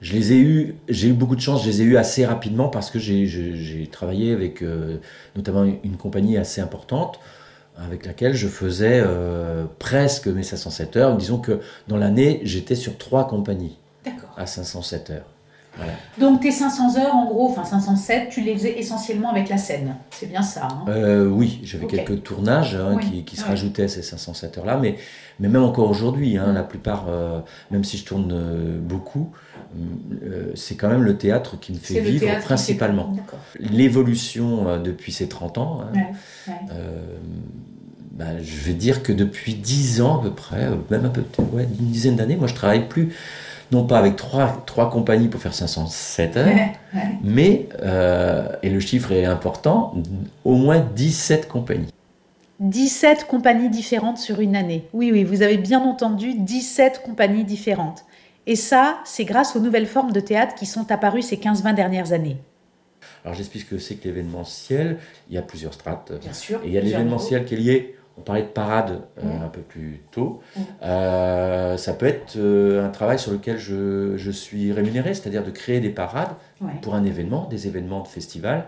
Je 0.02 0.14
les 0.14 0.32
ai 0.32 0.38
eu, 0.38 0.76
j'ai 0.88 1.10
eu 1.10 1.14
beaucoup 1.14 1.36
de 1.36 1.42
chance, 1.42 1.64
je 1.64 1.70
les 1.70 1.82
ai 1.82 1.86
eu 1.86 1.98
assez 1.98 2.26
rapidement 2.26 2.70
parce 2.70 2.90
que 2.90 3.00
j'ai 3.00 3.90
travaillé 3.92 4.32
avec 4.32 4.62
euh, 4.62 4.98
notamment 5.36 5.66
une 5.84 5.98
compagnie 5.98 6.38
assez 6.38 6.62
importante 6.62 7.20
avec 7.78 8.06
laquelle 8.06 8.34
je 8.34 8.48
faisais 8.48 9.02
euh, 9.04 9.66
presque 9.80 10.28
mes 10.28 10.44
507 10.44 10.98
heures. 10.98 11.18
Disons 11.18 11.40
que 11.40 11.60
dans 11.88 11.98
l'année, 11.98 12.42
j'étais 12.44 12.76
sur 12.76 12.98
trois 12.98 13.28
compagnies 13.28 13.78
à 14.38 14.46
507 14.46 15.10
heures. 15.12 15.30
Donc 16.18 16.42
tes 16.42 16.52
500 16.52 16.98
heures, 16.98 17.16
en 17.16 17.26
gros, 17.26 17.50
enfin 17.50 17.64
507, 17.64 18.30
tu 18.30 18.42
les 18.42 18.54
faisais 18.54 18.80
essentiellement 18.80 19.30
avec 19.30 19.48
la 19.48 19.58
scène. 19.58 19.96
C'est 20.10 20.26
bien 20.26 20.42
ça 20.42 20.68
hein? 20.70 20.86
Euh, 20.90 21.28
Oui, 21.28 21.62
j'avais 21.64 21.88
quelques 21.88 22.24
tournages 22.24 22.76
hein, 22.76 22.98
qui, 22.98 23.36
se 23.38 23.46
rajoutaient 23.46 23.84
à 23.84 23.88
ces 23.88 24.02
507 24.02 24.58
heures-là, 24.58 24.78
mais, 24.78 24.98
mais 25.40 25.48
même 25.48 25.64
encore 25.64 25.90
aujourd'hui, 25.90 26.38
hein, 26.38 26.52
la 26.52 26.64
plupart, 26.64 27.06
euh, 27.08 27.40
même 27.72 27.86
si 27.86 27.98
je 27.98 28.04
tourne 28.04 28.82
euh, 30.24 30.52
c'est 30.56 30.76
quand 30.76 30.90
même 30.90 31.04
le 31.04 31.18
théâtre 31.18 31.60
qui 31.60 31.72
me 31.74 31.78
fait 31.78 32.00
vivre 32.00 32.28
principalement. 32.42 33.16
L'évolution 33.60 34.80
depuis 34.80 35.12
ces 35.12 35.28
30 35.28 35.58
ans, 35.58 35.82
bah, 38.12 38.42
je 38.42 38.58
vais 38.66 38.74
dire 38.74 39.02
que 39.02 39.14
depuis 39.14 39.54
10 39.54 40.02
ans 40.02 40.20
à 40.20 40.24
peu 40.24 40.32
près, 40.32 40.68
même 40.90 41.06
un 41.06 41.10
peu, 41.10 41.24
ouais, 41.54 41.68
une 41.80 41.88
dizaine 41.88 42.18
d'années, 42.18 42.36
moi 42.36 42.48
je 42.48 42.56
travaille 42.56 42.88
plus 42.88 43.14
non 43.72 43.86
pas 43.86 44.00
avec 44.00 44.16
trois, 44.16 44.64
trois 44.66 44.90
compagnies 44.90 45.28
pour 45.28 45.42
faire 45.42 45.54
507 45.54 46.38
heures, 46.38 46.56
mais, 47.24 47.70
euh, 47.82 48.48
et 48.64 48.70
le 48.70 48.80
chiffre 48.80 49.12
est 49.12 49.26
important, 49.26 49.94
au 50.44 50.56
moins 50.56 50.80
17 50.80 51.48
compagnies. 51.48 51.94
17 52.60 53.26
compagnies 53.26 53.70
différentes 53.70 54.18
sur 54.18 54.42
une 54.42 54.56
année. 54.56 54.88
Oui, 54.92 55.12
oui, 55.14 55.24
vous 55.24 55.44
avez 55.44 55.58
bien 55.58 55.82
entendu, 55.82 56.34
17 56.34 57.02
compagnies 57.06 57.46
différentes. 57.46 58.04
Et 58.50 58.56
ça, 58.56 59.00
c'est 59.06 59.26
grâce 59.26 59.56
aux 59.56 59.60
nouvelles 59.60 59.86
formes 59.86 60.12
de 60.12 60.20
théâtre 60.20 60.56
qui 60.56 60.66
sont 60.66 60.92
apparues 60.92 61.22
ces 61.22 61.38
15-20 61.38 61.76
dernières 61.76 62.14
années. 62.14 62.38
Alors 63.24 63.36
j'explique 63.38 63.64
ce 63.64 63.70
que 63.70 63.78
c'est 63.78 63.94
que 63.94 64.06
l'événementiel. 64.06 64.98
Il 65.30 65.36
y 65.36 65.38
a 65.38 65.44
plusieurs 65.44 65.76
strates. 65.76 66.12
Bien 66.20 66.34
sûr. 66.34 66.60
Et 66.64 66.68
il 66.70 66.74
y 66.74 66.78
a 66.80 66.82
l'événementiel 66.82 67.46
qui 67.46 67.54
est 67.54 67.58
lié 67.58 67.96
on 68.18 68.22
parlait 68.22 68.42
de 68.42 68.48
parade 68.48 69.04
euh, 69.20 69.24
mm. 69.24 69.44
un 69.44 69.48
peu 69.48 69.62
plus 69.62 70.02
tôt. 70.12 70.42
Mm. 70.56 70.62
Euh, 70.84 71.78
ça 71.78 71.94
peut 71.94 72.08
être 72.08 72.36
euh, 72.38 72.86
un 72.86 72.90
travail 72.90 73.18
sur 73.18 73.32
lequel 73.32 73.58
je, 73.58 74.32
suis 74.32 74.74
rémunéré, 74.74 75.14
c'est-à-dire 75.14 75.44
de 75.44 75.52
créer 75.52 75.80
des 75.80 75.90
parades 75.90 76.36
pour 76.82 76.96
un 76.96 77.06
événement, 77.06 77.48
des 77.50 77.68
événements 77.68 78.02
de 78.02 78.08
festival, 78.08 78.66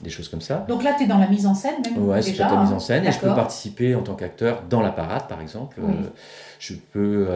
des 0.00 0.10
choses 0.10 0.28
comme 0.28 0.40
ça. 0.40 0.64
Donc 0.68 0.82
là, 0.82 0.94
tu 0.96 1.04
es 1.04 1.06
dans 1.06 1.18
la 1.18 1.28
mise 1.28 1.46
en 1.46 1.54
scène 1.54 1.74
même 1.84 2.06
Ouais, 2.06 2.22
c'est 2.22 2.38
la 2.38 2.62
mise 2.62 2.72
en 2.72 2.78
scène. 2.78 3.04
Et 3.04 3.12
je 3.12 3.18
peux 3.18 3.34
participer 3.34 3.94
en 3.94 4.02
tant 4.02 4.14
qu'acteur 4.14 4.62
dans 4.70 4.80
la 4.80 4.90
parade, 4.90 5.28
par 5.28 5.40
exemple. 5.40 5.80
Je 6.64 6.74
peux, 6.92 7.26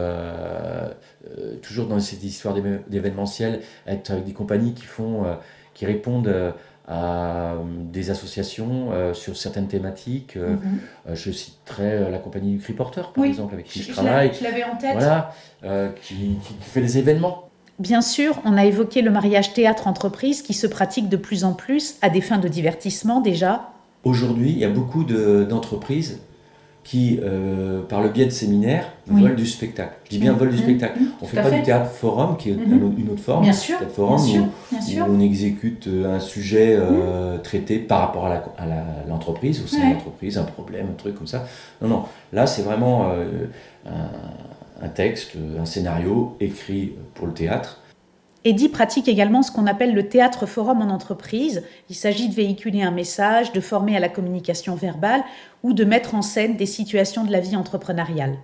toujours 1.61 1.87
dans 1.87 1.99
cette 1.99 2.23
histoire 2.23 2.55
d'événementiel, 2.87 3.61
être 3.87 4.11
avec 4.11 4.25
des 4.25 4.33
compagnies 4.33 4.73
qui 4.73 4.85
font, 4.85 5.25
qui 5.73 5.85
répondent 5.85 6.53
à 6.89 7.53
des 7.93 8.09
associations 8.09 8.89
euh, 8.91 9.13
sur 9.13 9.37
certaines 9.37 9.67
thématiques. 9.67 10.35
Euh, 10.35 10.53
mhm. 10.53 10.79
euh, 11.07 11.15
je 11.15 11.31
citerai 11.31 12.09
la 12.09 12.17
compagnie 12.17 12.53
du 12.53 12.59
Cri 12.59 12.73
Porteur, 12.73 13.13
par 13.13 13.25
exemple, 13.25 13.53
avec 13.53 13.67
qui 13.67 13.83
je, 13.83 13.91
travaille. 13.91 14.31
Je 14.37 14.43
l'avais 14.43 14.63
en 14.63 14.75
tête. 14.75 14.93
Voilà, 14.93 15.31
qui, 16.01 16.37
fait 16.61 16.81
des 16.81 16.97
événements. 16.97 17.49
Bien 17.77 18.01
sûr, 18.01 18.41
on 18.43 18.57
a 18.57 18.65
évoqué 18.65 19.01
le 19.01 19.11
mariage 19.11 19.53
théâtre-entreprise 19.53 20.41
qui 20.41 20.53
se 20.53 20.67
pratique 20.67 21.07
de 21.07 21.15
plus 21.15 21.43
en 21.43 21.53
plus 21.53 21.95
à 22.01 22.09
des 22.09 22.21
fins 22.21 22.39
de 22.39 22.47
divertissement 22.47 23.21
déjà. 23.21 23.69
Aujourd'hui, 24.03 24.51
il 24.51 24.57
y 24.57 24.65
a 24.65 24.69
beaucoup 24.69 25.03
d'entreprises 25.03 26.19
qui, 26.89 27.19
euh, 27.21 27.83
par 27.83 28.01
le 28.01 28.09
biais 28.09 28.25
de 28.25 28.31
séminaires, 28.31 28.93
volent 29.05 29.35
du 29.35 29.45
spectacle. 29.45 29.93
Je 30.05 30.09
dis 30.09 30.17
bien 30.17 30.33
volent 30.33 30.49
du 30.49 30.57
spectacle. 30.57 30.97
On 31.21 31.25
ne 31.25 31.29
fait 31.29 31.39
pas 31.39 31.51
du 31.51 31.61
théâtre 31.61 31.91
forum, 31.91 32.35
qui 32.35 32.49
est 32.49 32.53
mmh. 32.53 32.95
une 32.97 33.09
autre 33.11 33.21
forme. 33.21 33.43
Bien 33.43 33.53
sûr. 33.53 33.77
Théâtre 33.77 33.93
forum, 33.93 34.19
où, 34.19 34.77
on 35.07 35.19
exécute 35.19 35.85
euh, 35.85 36.15
un 36.15 36.19
sujet 36.19 36.75
euh, 36.79 37.37
traité 37.37 37.77
par 37.77 37.99
rapport 37.99 38.25
à 38.25 38.41
l'entreprise, 39.07 39.59
la, 39.59 39.65
au 39.65 39.67
sein 39.67 39.87
de 39.87 39.93
l'entreprise, 39.93 40.39
un 40.39 40.43
problème, 40.45 40.87
un 40.89 40.95
truc 40.95 41.13
comme 41.13 41.27
ça. 41.27 41.45
Non, 41.79 41.89
non. 41.89 42.05
Là, 42.33 42.47
c'est 42.47 42.63
vraiment 42.63 43.11
un, 43.85 43.91
un, 44.83 44.89
texte, 44.89 45.33
un 45.61 45.65
scénario 45.65 46.37
écrit 46.39 46.93
pour 47.13 47.27
le 47.27 47.33
théâtre 47.33 47.78
Eddy 48.45 48.69
pratique 48.69 49.09
également 49.09 49.41
ce 49.41 49.51
qu'on 49.51 49.67
appelle 49.67 49.93
le 49.93 50.07
théâtre 50.07 50.45
forum 50.45 50.81
en 50.81 50.93
entreprise. 50.93 51.63
Il 51.89 51.95
s'agit 51.95 52.29
de 52.29 52.33
véhiculer 52.33 52.81
un 52.81 52.91
message, 52.91 53.51
de 53.51 53.59
former 53.59 53.97
à 53.97 53.99
la 53.99 54.07
communication 54.07 54.75
verbale 54.75 55.21
ou 55.63 55.73
de 55.73 55.83
mettre 55.83 56.15
en 56.15 56.21
scène 56.21 56.55
des 56.55 56.65
situations 56.65 57.25
de 57.25 57.31
la 57.31 57.41
vie 57.41 57.57
entrepreneuriale. 57.57 58.37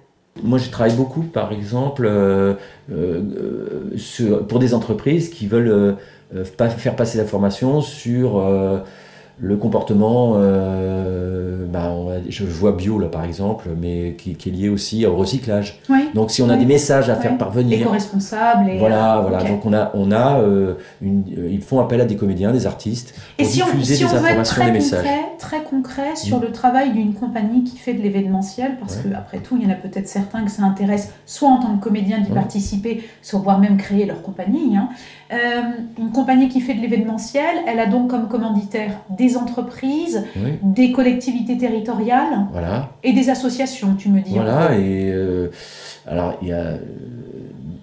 Moi, 0.43 0.58
je 0.58 0.69
travaille 0.69 0.95
beaucoup, 0.95 1.21
par 1.21 1.53
exemple, 1.53 2.05
euh, 2.05 2.55
euh, 2.91 4.41
pour 4.49 4.60
des 4.60 4.73
entreprises 4.73 5.29
qui 5.29 5.47
veulent 5.47 5.97
euh, 6.36 6.43
faire 6.43 6.97
passer 6.97 7.17
la 7.17 7.23
formation 7.23 7.79
sur 7.79 8.43
le 9.39 9.58
comportement, 9.58 10.34
euh, 11.65 12.19
bah, 12.19 12.21
je 12.30 12.45
vois 12.45 12.71
bio 12.71 12.99
là 12.99 13.08
par 13.08 13.23
exemple, 13.23 13.69
mais 13.80 14.15
qui, 14.17 14.32
est 14.32 14.51
lié 14.51 14.69
aussi 14.69 15.06
au 15.06 15.15
recyclage. 15.15 15.80
Donc 16.13 16.32
si 16.32 16.41
on 16.41 16.49
a 16.49 16.58
des 16.58 16.65
messages 16.65 17.10
à 17.10 17.15
faire 17.15 17.38
parvenir, 17.38 17.80
éco-responsables. 17.80 18.71
Voilà, 18.78 19.17
euh, 19.17 19.21
voilà. 19.21 19.43
Donc 19.43 19.65
on 19.65 19.73
a, 19.73 19.91
on 19.93 20.12
a, 20.12 20.39
euh, 20.39 20.75
une, 21.01 21.23
ils 21.49 21.62
font 21.62 21.80
appel 21.80 22.01
à 22.01 22.06
des 22.06 22.15
comédiens, 22.15 22.51
des 22.51 22.65
artistes 22.65 23.15
pour 23.38 23.47
diffuser 23.47 23.97
des 23.97 24.04
informations, 24.04 24.65
des 24.65 24.71
messages. 24.71 25.08
Très 25.38 25.63
concret 25.63 26.15
sur 26.15 26.39
mm. 26.39 26.43
le 26.43 26.52
travail 26.52 26.91
d'une 26.93 27.13
compagnie 27.13 27.63
qui 27.63 27.78
fait 27.78 27.93
de 27.93 28.02
l'événementiel, 28.02 28.78
parce 28.80 28.95
que 28.98 29.13
après 29.13 29.39
tout, 29.39 29.58
il 29.58 29.63
y 29.63 29.67
en 29.67 29.71
a 29.71 29.76
peut-être 29.76 30.08
certains 30.08 30.43
que 30.45 30.52
ça 30.52 30.63
intéresse, 30.63 31.13
soit 31.26 31.50
en 31.50 31.60
tant 31.60 31.78
que 31.78 31.84
comédien 31.84 32.19
d'y 32.19 32.32
participer, 32.32 33.04
soit 33.21 33.39
voire 33.39 33.60
même 33.60 33.76
créer 33.76 34.06
leur 34.06 34.21
compagnie. 34.21 34.78
Hein. 34.78 34.89
une 36.00 36.12
compagnie 36.12 36.48
qui 36.48 36.62
fait 36.62 36.74
de 36.74 36.82
l'événementiel, 36.82 37.56
elle 37.67 37.80
a 37.80 37.88
donc 37.88 38.10
comme 38.10 38.28
commanditaire 38.28 39.02
des 39.10 39.26
des 39.26 39.38
entreprises, 39.38 40.24
des 40.62 40.91
collectivités 40.91 41.58
territoriales 41.58 42.48
et 43.04 43.13
des 43.13 43.30
associations, 43.30 43.95
tu 43.95 44.10
me 44.10 44.21
dis. 44.21 44.34
Voilà, 44.34 44.76
et 44.78 45.12
euh, 45.12 45.50
alors 46.08 46.36
il 46.41 46.50
y 46.50 46.54
a 46.54 46.58
euh, 46.58 46.78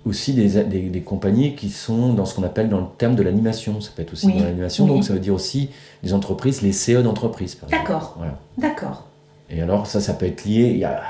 aussi 0.07 0.35
des, 0.35 0.65
des, 0.65 1.01
compagnies 1.01 1.55
qui 1.55 1.71
sont 1.71 2.12
dans 2.12 2.25
ce 2.25 2.35
qu'on 2.35 2.43
appelle 2.43 2.69
dans 2.69 2.81
le 2.81 2.87
terme 2.99 3.15
de 3.15 3.23
l'animation. 3.23 3.81
Ça 3.81 3.91
peut 3.95 4.03
être 4.03 4.12
aussi 4.12 4.27
dans 4.33 4.45
l'animation, 4.45 4.87
donc 4.87 5.05
ça 5.05 5.12
veut 5.12 5.21
dire 5.21 5.35
aussi 5.35 5.71
des 6.03 6.12
entreprises, 6.12 6.62
les 6.62 6.73
CE 6.73 7.03
d'entreprise. 7.03 7.57
D'accord. 7.71 8.19
D'accord. 8.59 9.07
Et 9.51 9.62
alors 9.62 9.87
ça, 9.87 10.01
ça 10.01 10.15
peut 10.15 10.27
être 10.27 10.45
lié. 10.45 10.71
Il 10.71 10.79
y 10.79 10.85
a, 10.85 11.03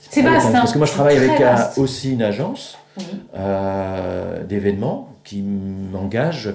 c'est 0.00 0.22
vaste. 0.22 0.48
Hein. 0.48 0.52
Parce 0.52 0.72
que 0.72 0.78
moi, 0.78 0.86
je 0.86 0.92
travaille 0.92 1.16
avec 1.16 1.40
euh, 1.40 1.56
aussi 1.76 2.12
une 2.12 2.22
agence 2.22 2.78
d'événements 4.48 5.08
qui 5.24 5.42
m'engage 5.42 6.54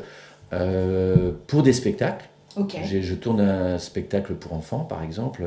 pour 1.48 1.64
des 1.64 1.74
spectacles 1.74 2.30
je 2.56 3.14
tourne 3.16 3.42
un 3.42 3.78
spectacle 3.78 4.34
pour 4.34 4.54
enfants, 4.54 4.80
par 4.80 5.04
exemple, 5.04 5.44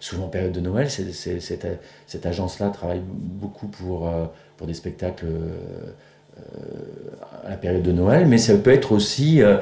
souvent 0.00 0.24
en 0.24 0.28
période 0.28 0.52
de 0.52 0.60
Noël. 0.60 0.90
cette, 0.90 2.26
agence-là 2.26 2.70
travaille 2.70 3.02
beaucoup 3.04 3.66
pour, 3.66 4.08
euh, 4.08 4.26
pour 4.56 4.66
des 4.66 4.74
spectacles 4.74 5.26
euh, 5.26 6.40
à 7.44 7.50
la 7.50 7.56
période 7.56 7.82
de 7.82 7.92
Noël, 7.92 8.26
mais 8.26 8.38
ça 8.38 8.54
peut 8.56 8.72
être 8.72 8.92
aussi 8.92 9.42
Euh, 9.42 9.58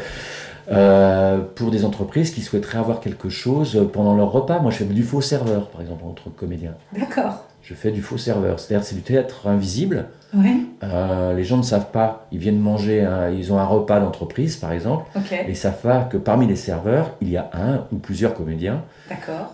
pour 0.67 1.71
des 1.71 1.85
entreprises 1.85 2.31
qui 2.31 2.43
souhaiteraient 2.43 2.79
avoir 2.79 3.01
quelque 3.01 3.29
chose 3.29 3.89
pendant 3.93 4.15
leur 4.17 4.33
repas. 4.33 4.59
Moi, 4.61 4.71
je 4.71 4.79
fais 4.79 4.85
du 4.85 5.03
faux 5.03 5.21
serveur, 5.21 5.69
par 5.69 5.81
exemple, 5.81 6.05
entre 6.05 6.31
comédiens. 6.31 6.75
D'accord. 6.97 7.45
Je 7.63 7.73
fais 7.73 7.91
du 7.91 8.03
faux 8.03 8.19
serveur, 8.19 8.61
c'est-à-dire 8.61 8.85
c'est 8.85 8.95
du 8.95 9.01
théâtre 9.01 9.47
invisible. 9.47 10.07
Oui. 10.37 10.69
Euh, 10.83 11.33
les 11.33 11.45
gens 11.45 11.57
ne 11.57 11.63
savent 11.63 11.91
pas, 11.93 12.27
ils 12.31 12.39
viennent 12.39 12.59
manger, 12.59 13.09
ils 13.35 13.53
ont 13.53 13.59
un 13.59 13.65
repas 13.65 14.01
d'entreprise, 14.01 14.57
par 14.57 14.73
exemple, 14.73 15.07
et 15.31 15.51
ils 15.51 15.57
savent 15.57 15.81
pas 15.81 16.03
que 16.03 16.19
parmi 16.19 16.47
les 16.47 16.57
serveurs, 16.57 17.13
il 17.23 17.31
y 17.31 17.37
a 17.37 17.49
un 17.55 17.87
ou 17.93 17.97
plusieurs 17.97 18.35
comédiens 18.35 18.83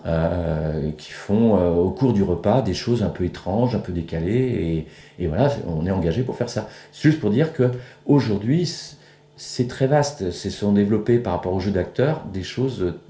euh, 0.06 0.90
qui 0.96 1.12
font 1.12 1.54
au 1.54 1.90
cours 1.90 2.12
du 2.12 2.22
repas 2.24 2.62
des 2.62 2.74
choses 2.74 3.02
un 3.02 3.10
peu 3.10 3.24
étranges, 3.24 3.76
un 3.76 3.78
peu 3.78 3.92
décalées, 3.92 4.86
et, 5.18 5.22
et 5.22 5.28
voilà, 5.28 5.50
on 5.68 5.86
est 5.86 5.90
engagé 5.92 6.22
pour 6.22 6.34
faire 6.34 6.48
ça. 6.48 6.66
Juste 6.98 7.20
pour 7.20 7.30
dire 7.30 7.52
que 7.52 7.70
aujourd'hui 8.06 8.96
c'est 9.40 9.68
très 9.68 9.86
vaste. 9.86 10.30
Se 10.30 10.50
sont 10.50 10.72
développés 10.72 11.18
par 11.18 11.32
rapport 11.32 11.54
au 11.54 11.60
jeu 11.60 11.70
d'acteurs 11.70 12.24
des 12.30 12.42
choses 12.42 12.82
euh, 12.82 13.00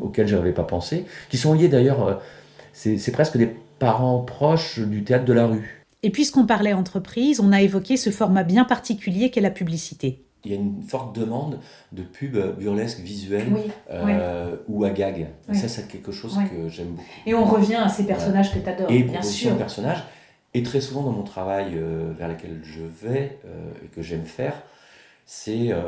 auxquelles 0.00 0.28
je 0.28 0.36
n'avais 0.36 0.52
pas 0.52 0.62
pensé, 0.62 1.04
qui 1.30 1.36
sont 1.36 1.52
liées 1.52 1.68
d'ailleurs, 1.68 2.06
euh, 2.06 2.14
c'est 2.72 3.10
presque 3.10 3.36
des 3.36 3.50
parents 3.80 4.20
proches 4.20 4.78
du 4.78 5.02
théâtre 5.02 5.24
de 5.24 5.32
la 5.32 5.46
rue. 5.46 5.84
Et 6.04 6.10
puisqu'on 6.10 6.46
parlait 6.46 6.72
entreprise, 6.74 7.40
on 7.40 7.50
a 7.50 7.60
évoqué 7.60 7.96
ce 7.96 8.10
format 8.10 8.44
bien 8.44 8.64
particulier 8.64 9.30
qu'est 9.30 9.40
la 9.40 9.50
publicité. 9.50 10.22
Il 10.44 10.52
y 10.52 10.54
a 10.54 10.58
une 10.58 10.80
forte 10.84 11.18
demande 11.18 11.58
de 11.90 12.02
pubs 12.02 12.56
burlesques 12.56 13.00
visuelles 13.00 13.48
euh, 13.90 14.54
ou 14.68 14.84
à 14.84 14.90
gag. 14.90 15.26
Ça, 15.52 15.66
c'est 15.66 15.88
quelque 15.88 16.12
chose 16.12 16.38
que 16.48 16.68
j'aime 16.68 16.90
beaucoup. 16.90 17.02
Et 17.26 17.34
on 17.34 17.44
revient 17.44 17.74
à 17.74 17.88
ces 17.88 18.06
personnages 18.06 18.54
que 18.54 18.60
tu 18.60 18.68
adores, 18.68 18.90
et 18.92 19.02
bien 19.02 19.22
sûr. 19.22 19.56
personnages. 19.56 20.04
Et 20.54 20.62
très 20.62 20.80
souvent 20.80 21.02
dans 21.02 21.12
mon 21.12 21.24
travail 21.24 21.76
vers 22.16 22.28
lequel 22.28 22.60
je 22.62 22.82
vais 23.04 23.40
et 23.84 23.88
que 23.88 24.02
j'aime 24.02 24.24
faire, 24.24 24.54
c'est 25.28 25.72
euh, 25.72 25.82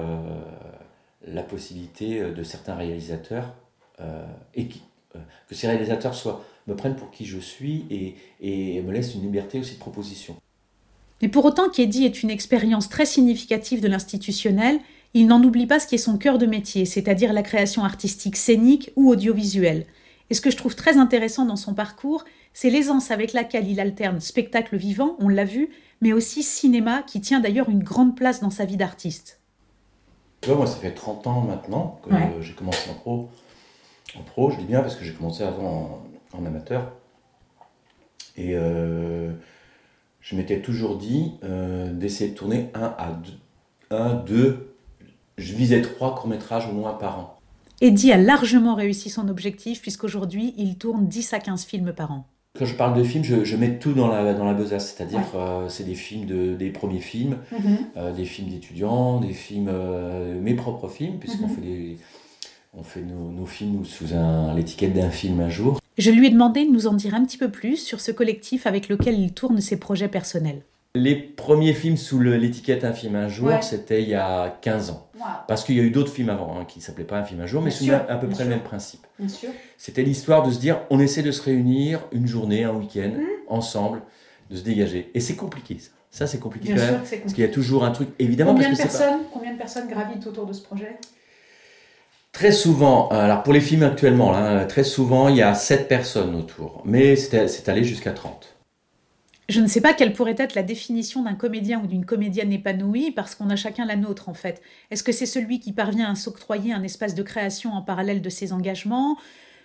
la 1.27 1.43
possibilité 1.43 2.21
euh, 2.21 2.31
de 2.31 2.43
certains 2.43 2.75
réalisateurs 2.75 3.55
euh, 3.99 4.27
et 4.55 4.67
que 4.69 5.55
ces 5.55 5.67
réalisateurs 5.67 6.15
soient, 6.15 6.45
me 6.67 6.77
prennent 6.77 6.95
pour 6.95 7.11
qui 7.11 7.25
je 7.25 7.39
suis 7.39 7.87
et, 7.91 8.83
me 8.83 8.93
laissent 8.93 9.15
une 9.15 9.23
liberté 9.23 9.59
aussi 9.59 9.75
de 9.75 9.79
proposition. 9.79 10.37
Mais 11.23 11.29
pour 11.29 11.47
autant 11.47 11.71
qu'Eddie 11.71 12.05
est 12.05 12.23
une 12.23 12.29
expérience 12.29 12.91
très 12.91 13.07
significative 13.07 13.81
de 13.81 13.89
l'institutionnel, 13.89 14.79
il 15.15 15.27
n'en 15.27 15.43
oublie 15.43 15.67
pas 15.67 15.81
ce 15.81 15.87
qui 15.87 15.95
est 15.95 15.99
son 15.99 16.19
cœur 16.19 16.37
de 16.37 16.45
métier, 16.45 16.85
c'est-à-dire 16.85 17.33
la 17.33 17.43
création 17.43 17.83
artistique 17.83 18.37
scénique 18.37 18.93
ou 18.95 19.11
audiovisuelle. 19.11 19.87
Et 20.29 20.35
ce 20.35 20.43
que 20.43 20.51
je 20.51 20.57
trouve 20.57 20.77
très 20.77 20.99
intéressant 20.99 21.47
dans 21.47 21.57
son 21.57 21.73
parcours, 21.73 22.25
c'est 22.53 22.71
l'aisance 22.71 23.11
avec 23.11 23.33
laquelle 23.33 23.69
il 23.69 23.81
alterne 23.81 24.21
spectacle 24.21 24.77
vivant, 24.77 25.17
on 25.19 25.29
l'a 25.29 25.45
vu, 25.45 25.71
mais 26.01 26.13
aussi 26.13 26.43
cinéma, 26.43 27.03
qui 27.03 27.21
tient 27.21 27.41
d'ailleurs 27.41 27.69
une 27.69 27.83
grande 27.83 28.17
place 28.17 28.41
dans 28.41 28.51
sa 28.51 28.65
vie 28.65 28.77
d'artiste. 28.77 29.41
Tu 30.41 30.49
vois, 30.49 30.59
moi, 30.59 30.67
ça 30.67 30.77
fait 30.77 30.93
30 30.93 31.27
ans 31.27 31.41
maintenant 31.43 32.01
que 32.03 32.11
j'ai 32.41 32.55
commencé 32.55 32.91
en 32.91 32.95
pro. 32.95 33.29
En 34.19 34.23
pro, 34.23 34.51
je 34.51 34.57
dis 34.57 34.65
bien 34.65 34.81
parce 34.81 34.97
que 34.97 35.05
j'ai 35.05 35.13
commencé 35.13 35.43
avant 35.43 36.03
en, 36.33 36.47
amateur. 36.47 36.93
Et 38.37 38.55
euh, 38.55 39.33
je 40.21 40.37
m'étais 40.37 40.61
toujours 40.61 40.97
dit 40.97 41.33
euh, 41.45 41.93
d'essayer 41.93 42.31
de 42.31 42.35
tourner 42.35 42.71
un 42.75 42.95
à 42.99 43.13
deux, 43.13 43.39
un, 43.91 44.15
deux, 44.15 44.75
je 45.37 45.55
visais 45.55 45.83
trois 45.83 46.15
courts-métrages 46.15 46.69
au 46.69 46.73
moins 46.73 46.95
par 46.95 47.19
an. 47.19 47.37
Eddie 47.81 48.13
a 48.13 48.17
largement 48.17 48.75
réussi 48.75 49.11
son 49.11 49.29
objectif 49.29 49.83
puisqu'aujourd'hui, 49.83 50.55
il 50.57 50.77
tourne 50.79 51.07
10 51.07 51.33
à 51.33 51.39
15 51.41 51.65
films 51.65 51.93
par 51.93 52.13
an. 52.13 52.27
Quand 52.61 52.67
je 52.67 52.75
parle 52.75 52.95
de 52.95 53.03
films, 53.03 53.25
je, 53.25 53.57
mets 53.57 53.79
tout 53.79 53.95
dans 53.95 54.09
la, 54.09 54.35
dans 54.35 54.45
la 54.45 54.53
besace, 54.53 54.95
c'est-à-dire 54.95 55.23
euh, 55.35 55.71
c'est 55.71 55.85
des 55.85 55.95
films, 55.95 56.27
de, 56.27 56.53
des 56.53 56.69
premiers 56.69 57.01
films, 57.01 57.39
mhm. 57.53 57.79
euh, 57.97 58.13
des 58.13 58.27
films 58.27 58.51
d'étudiants, 58.51 59.19
des 59.19 59.33
films, 59.33 59.71
euh, 59.73 60.39
mes 60.39 60.53
propres 60.53 60.89
films, 60.89 61.19
puisqu'on 61.19 61.49
mhm. 61.49 61.55
fait, 61.55 61.61
des, 61.63 61.97
on 62.75 62.83
fait 62.83 63.01
nos, 63.01 63.31
nos 63.31 63.47
films 63.47 63.87
sous 63.87 64.05
l'étiquette 64.55 64.93
d'un 64.93 65.09
film 65.09 65.41
un 65.41 65.49
jour. 65.49 65.81
Je 65.97 66.11
lui 66.11 66.27
ai 66.27 66.31
demandé 66.31 66.67
de 66.67 66.71
nous 66.71 66.87
en 66.87 66.93
dire 66.93 67.15
un 67.15 67.25
petit 67.25 67.39
peu 67.39 67.51
plus 67.51 67.79
sur 67.79 67.99
ce 67.99 68.13
collectif 68.13 68.67
avec 68.67 68.91
lequel 68.91 69.19
il 69.19 69.33
tourne 69.33 69.63
ses 69.63 69.79
projets 69.79 70.09
personnels. 70.09 70.61
Les 70.97 71.15
premiers 71.15 71.73
films 71.73 71.97
sous 71.97 72.19
l'étiquette 72.19 72.85
Un 72.85 72.93
film 72.93 73.15
un 73.15 73.29
jour, 73.29 73.53
c'était 73.63 74.03
il 74.03 74.09
y 74.09 74.15
a 74.15 74.59
15 74.61 74.91
ans. 74.91 75.09
Parce 75.47 75.65
qu'il 75.65 75.77
y 75.77 75.81
a 75.81 75.83
eu 75.83 75.91
d'autres 75.91 76.13
films 76.13 76.31
avant 76.31 76.59
hein, 76.59 76.65
qui 76.65 76.81
ne 76.81 76.85
s'appelaient 76.85 77.05
pas 77.05 77.19
Un 77.19 77.25
film 77.25 77.41
un 77.41 77.47
jour, 77.47 77.63
mais 77.63 77.71
c'est 77.71 77.91
à 77.91 78.17
peu 78.17 78.29
près 78.29 78.45
le 78.45 78.51
même 78.51 78.63
principe. 78.63 79.07
C'était 79.77 80.03
l'histoire 80.03 80.43
de 80.43 80.51
se 80.51 80.59
dire 80.59 80.81
on 80.91 80.99
essaie 80.99 81.23
de 81.23 81.31
se 81.31 81.43
réunir 81.43 82.01
une 82.13 82.27
journée, 82.27 82.65
un 82.65 82.73
week-end, 82.73 83.13
mmh. 83.17 83.53
ensemble, 83.53 84.03
de 84.51 84.57
se 84.57 84.63
dégager. 84.63 85.11
Et 85.15 85.21
c'est 85.21 85.37
compliqué 85.37 85.79
ça. 85.79 85.91
Ça, 86.13 86.27
c'est 86.27 86.39
compliqué 86.39 86.75
quand 86.75 86.81
même. 86.81 86.99
Parce 86.99 87.35
qu'il 87.35 87.45
y 87.45 87.47
a 87.47 87.49
toujours 87.49 87.85
un 87.85 87.93
truc, 87.93 88.09
évidemment. 88.19 88.53
Combien, 88.53 88.73
de 88.73 88.77
personnes, 88.77 89.21
combien 89.33 89.53
de 89.53 89.59
personnes 89.59 89.89
gravitent 89.89 90.27
autour 90.27 90.45
de 90.45 90.53
ce 90.53 90.63
projet? 90.63 90.97
Très 92.33 92.51
souvent, 92.51 93.09
alors 93.11 93.45
pour 93.45 93.53
les 93.53 93.61
films 93.61 93.85
actuellement, 93.85 94.35
hein, 94.35 94.65
très 94.65 94.85
souvent, 94.85 95.29
il 95.29 95.37
y 95.37 95.43
a 95.43 95.55
7 95.55 95.87
personnes 95.87 96.35
autour. 96.35 96.83
Mais 96.85 97.15
c'est 97.15 97.69
allé 97.69 97.85
jusqu'à 97.85 98.11
30. 98.11 98.57
Je 99.51 99.61
ne 99.61 99.67
sais 99.67 99.81
pas 99.81 99.95
quelle 99.95 100.13
pourrait 100.13 100.37
être 100.39 100.55
la 100.55 100.63
définition 100.63 101.25
d'un 101.25 101.35
comédien 101.35 101.83
ou 101.83 101.89
d'une 101.89 102.07
comédienne 102.07 102.53
épanouie, 102.53 103.11
parce 103.11 103.35
qu'on 103.35 103.51
a 103.51 103.57
chacun 103.57 103.85
la 103.85 103.97
nôtre 103.97 104.29
en 104.29 104.35
fait. 104.35 104.63
Est-ce 104.93 105.03
que 105.03 105.11
c'est 105.11 105.27
celui 105.27 105.59
qui 105.59 105.73
parvient 105.73 106.09
à 106.09 106.15
s'octroyer 106.15 106.73
un 106.73 106.85
espace 106.85 107.17
de 107.17 107.23
création 107.25 107.73
en 107.73 107.83
parallèle 107.83 108.23
de 108.23 108.31
ses 108.31 108.53
engagements 108.53 109.19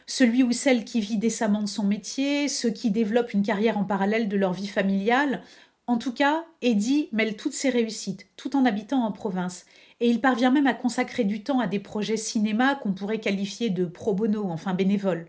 celui 0.07 0.41
ou 0.41 0.51
celle 0.51 0.85
qui 0.85 1.01
vit 1.01 1.19
décemment 1.19 1.61
de 1.61 1.67
son 1.67 1.83
métier, 1.83 2.47
ceux 2.47 2.71
qui 2.71 2.89
développent 2.89 3.33
une 3.33 3.43
carrière 3.43 3.77
en 3.77 3.83
parallèle 3.83 4.27
de 4.27 4.37
leur 4.37 4.53
vie 4.53 4.67
familiale? 4.67 5.43
En 5.85 5.97
tout 5.99 6.13
cas, 6.13 6.45
Eddie 6.63 7.09
mêle 7.11 7.35
toutes 7.35 7.53
ses 7.53 7.69
réussites, 7.69 8.27
tout 8.37 8.55
en 8.55 8.65
habitant 8.65 9.03
en 9.05 9.11
province. 9.11 9.65
Et 9.99 10.09
il 10.09 10.19
parvient 10.19 10.51
même 10.51 10.67
à 10.67 10.73
consacrer 10.73 11.25
du 11.25 11.43
temps 11.43 11.59
à 11.59 11.67
des 11.67 11.79
projets 11.79 12.17
cinéma 12.17 12.73
qu'on 12.73 12.93
pourrait 12.93 13.19
qualifier 13.19 13.69
de 13.69 13.85
pro 13.85 14.15
bono, 14.15 14.45
enfin 14.49 14.73
bénévoles 14.73 15.27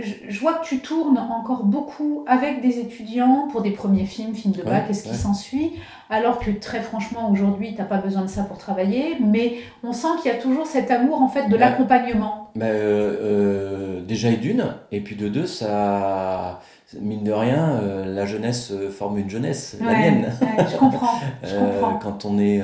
je, 0.00 0.40
vois 0.40 0.54
que 0.54 0.66
tu 0.66 0.78
tournes 0.78 1.18
encore 1.18 1.64
beaucoup 1.64 2.24
avec 2.26 2.60
des 2.60 2.78
étudiants 2.78 3.48
pour 3.50 3.62
des 3.62 3.70
premiers 3.70 4.04
films, 4.04 4.34
films 4.34 4.54
de 4.54 4.62
bac, 4.62 4.86
qu'est-ce 4.86 5.08
qui 5.08 5.14
s'ensuit, 5.14 5.72
alors 6.10 6.38
que 6.38 6.50
très 6.50 6.80
franchement 6.80 7.30
aujourd'hui 7.30 7.74
tu 7.74 7.78
n'as 7.78 7.84
pas 7.84 7.98
besoin 7.98 8.22
de 8.22 8.28
ça 8.28 8.42
pour 8.44 8.58
travailler, 8.58 9.16
mais 9.20 9.58
on 9.82 9.92
sent 9.92 10.08
qu'il 10.22 10.30
y 10.32 10.34
a 10.34 10.38
toujours 10.38 10.66
cet 10.66 10.90
amour 10.90 11.22
en 11.22 11.28
fait 11.28 11.48
de 11.48 11.56
l'accompagnement. 11.56 12.50
Bah, 12.54 12.66
euh, 12.66 13.16
euh, 13.20 14.00
déjà 14.02 14.30
et 14.30 14.36
d'une, 14.36 14.74
et 14.90 15.00
puis 15.00 15.16
de 15.16 15.28
deux, 15.28 15.46
ça 15.46 16.60
mine 17.00 17.24
de 17.24 17.32
rien, 17.32 17.80
euh, 17.82 18.04
la 18.06 18.24
jeunesse 18.24 18.72
forme 18.90 19.18
une 19.18 19.30
jeunesse, 19.30 19.76
la 19.80 19.92
mienne. 19.92 20.32
je 20.70 20.76
comprends. 20.76 21.20
Je 21.42 21.56
comprends. 21.56 21.98
quand 21.98 22.24
on 22.24 22.38
est, 22.38 22.62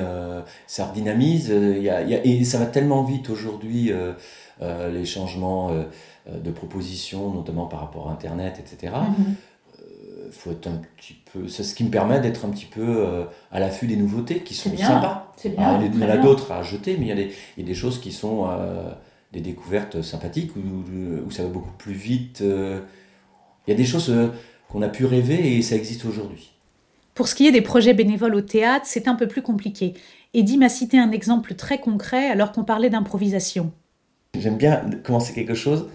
ça 0.67 0.85
redynamise, 0.85 1.49
y 1.49 1.89
a, 1.89 2.01
et 2.25 2.43
ça 2.43 2.57
va 2.57 2.65
tellement 2.65 3.03
vite 3.03 3.29
aujourd'hui, 3.29 3.91
les 4.61 5.05
changements 5.05 5.71
euh, 6.29 6.39
de 6.39 6.49
propositions, 6.49 7.29
notamment 7.31 7.67
par 7.67 7.81
rapport 7.81 8.09
à 8.09 8.11
Internet, 8.11 8.59
etc. 8.59 8.93
Mhm. 8.95 9.35
Euh, 9.79 10.29
faut 10.31 10.51
être 10.51 10.65
un 10.65 10.81
petit 10.97 11.15
peu. 11.31 11.47
C'est 11.47 11.63
ce 11.63 11.75
qui 11.75 11.83
me 11.83 11.91
permet 11.91 12.19
d'être 12.19 12.45
un 12.45 12.49
petit 12.49 12.65
peu 12.65 12.81
euh, 12.81 13.25
à 13.51 13.59
l'affût 13.59 13.85
des 13.85 13.95
nouveautés 13.95 14.39
qui 14.39 14.55
sont 14.55 14.75
sympas. 14.75 15.31
C'est 15.37 15.49
bien. 15.49 15.79
il 15.79 15.99
y 15.99 16.03
en 16.03 16.09
a 16.09 16.17
d'autres 16.17 16.51
à 16.51 16.63
jeter, 16.63 16.97
mais 16.97 17.05
il 17.05 17.09
y, 17.09 17.11
a 17.11 17.15
des, 17.15 17.31
il 17.57 17.63
y 17.63 17.63
a 17.63 17.67
des 17.67 17.75
choses 17.75 18.01
qui 18.01 18.11
sont 18.11 18.47
des 19.33 19.41
découvertes 19.41 20.01
sympathiques 20.01 20.51
où, 20.55 21.29
ça 21.29 21.43
va 21.43 21.49
beaucoup 21.49 21.73
plus 21.77 21.93
vite. 21.93 22.41
Il 23.67 23.71
y 23.71 23.73
a 23.73 23.77
des 23.77 23.85
choses 23.85 24.13
qu'on 24.69 24.81
a 24.81 24.89
pu 24.89 25.05
rêver 25.05 25.57
et 25.57 25.61
ça 25.61 25.75
existe 25.75 26.05
aujourd'hui. 26.05 26.51
Pour 27.13 27.27
ce 27.27 27.35
qui 27.35 27.47
est 27.47 27.51
des 27.51 27.61
projets 27.61 27.93
bénévoles 27.93 28.35
au 28.35 28.41
théâtre, 28.41 28.85
c'est 28.87 29.07
un 29.07 29.15
peu 29.15 29.27
plus 29.27 29.41
compliqué. 29.41 29.93
Eddie 30.33 30.57
m'a 30.57 30.69
cité 30.69 30.99
un 30.99 31.11
exemple 31.11 31.55
très 31.55 31.79
concret 31.79 32.29
alors 32.29 32.51
qu'on 32.51 32.65
parlait 32.65 32.89
d'improvisation. 32.89 33.71
J'aime 34.37 34.57
bien 34.57 34.81
commencer 35.03 35.33
quelque 35.33 35.53
chose 35.53 35.87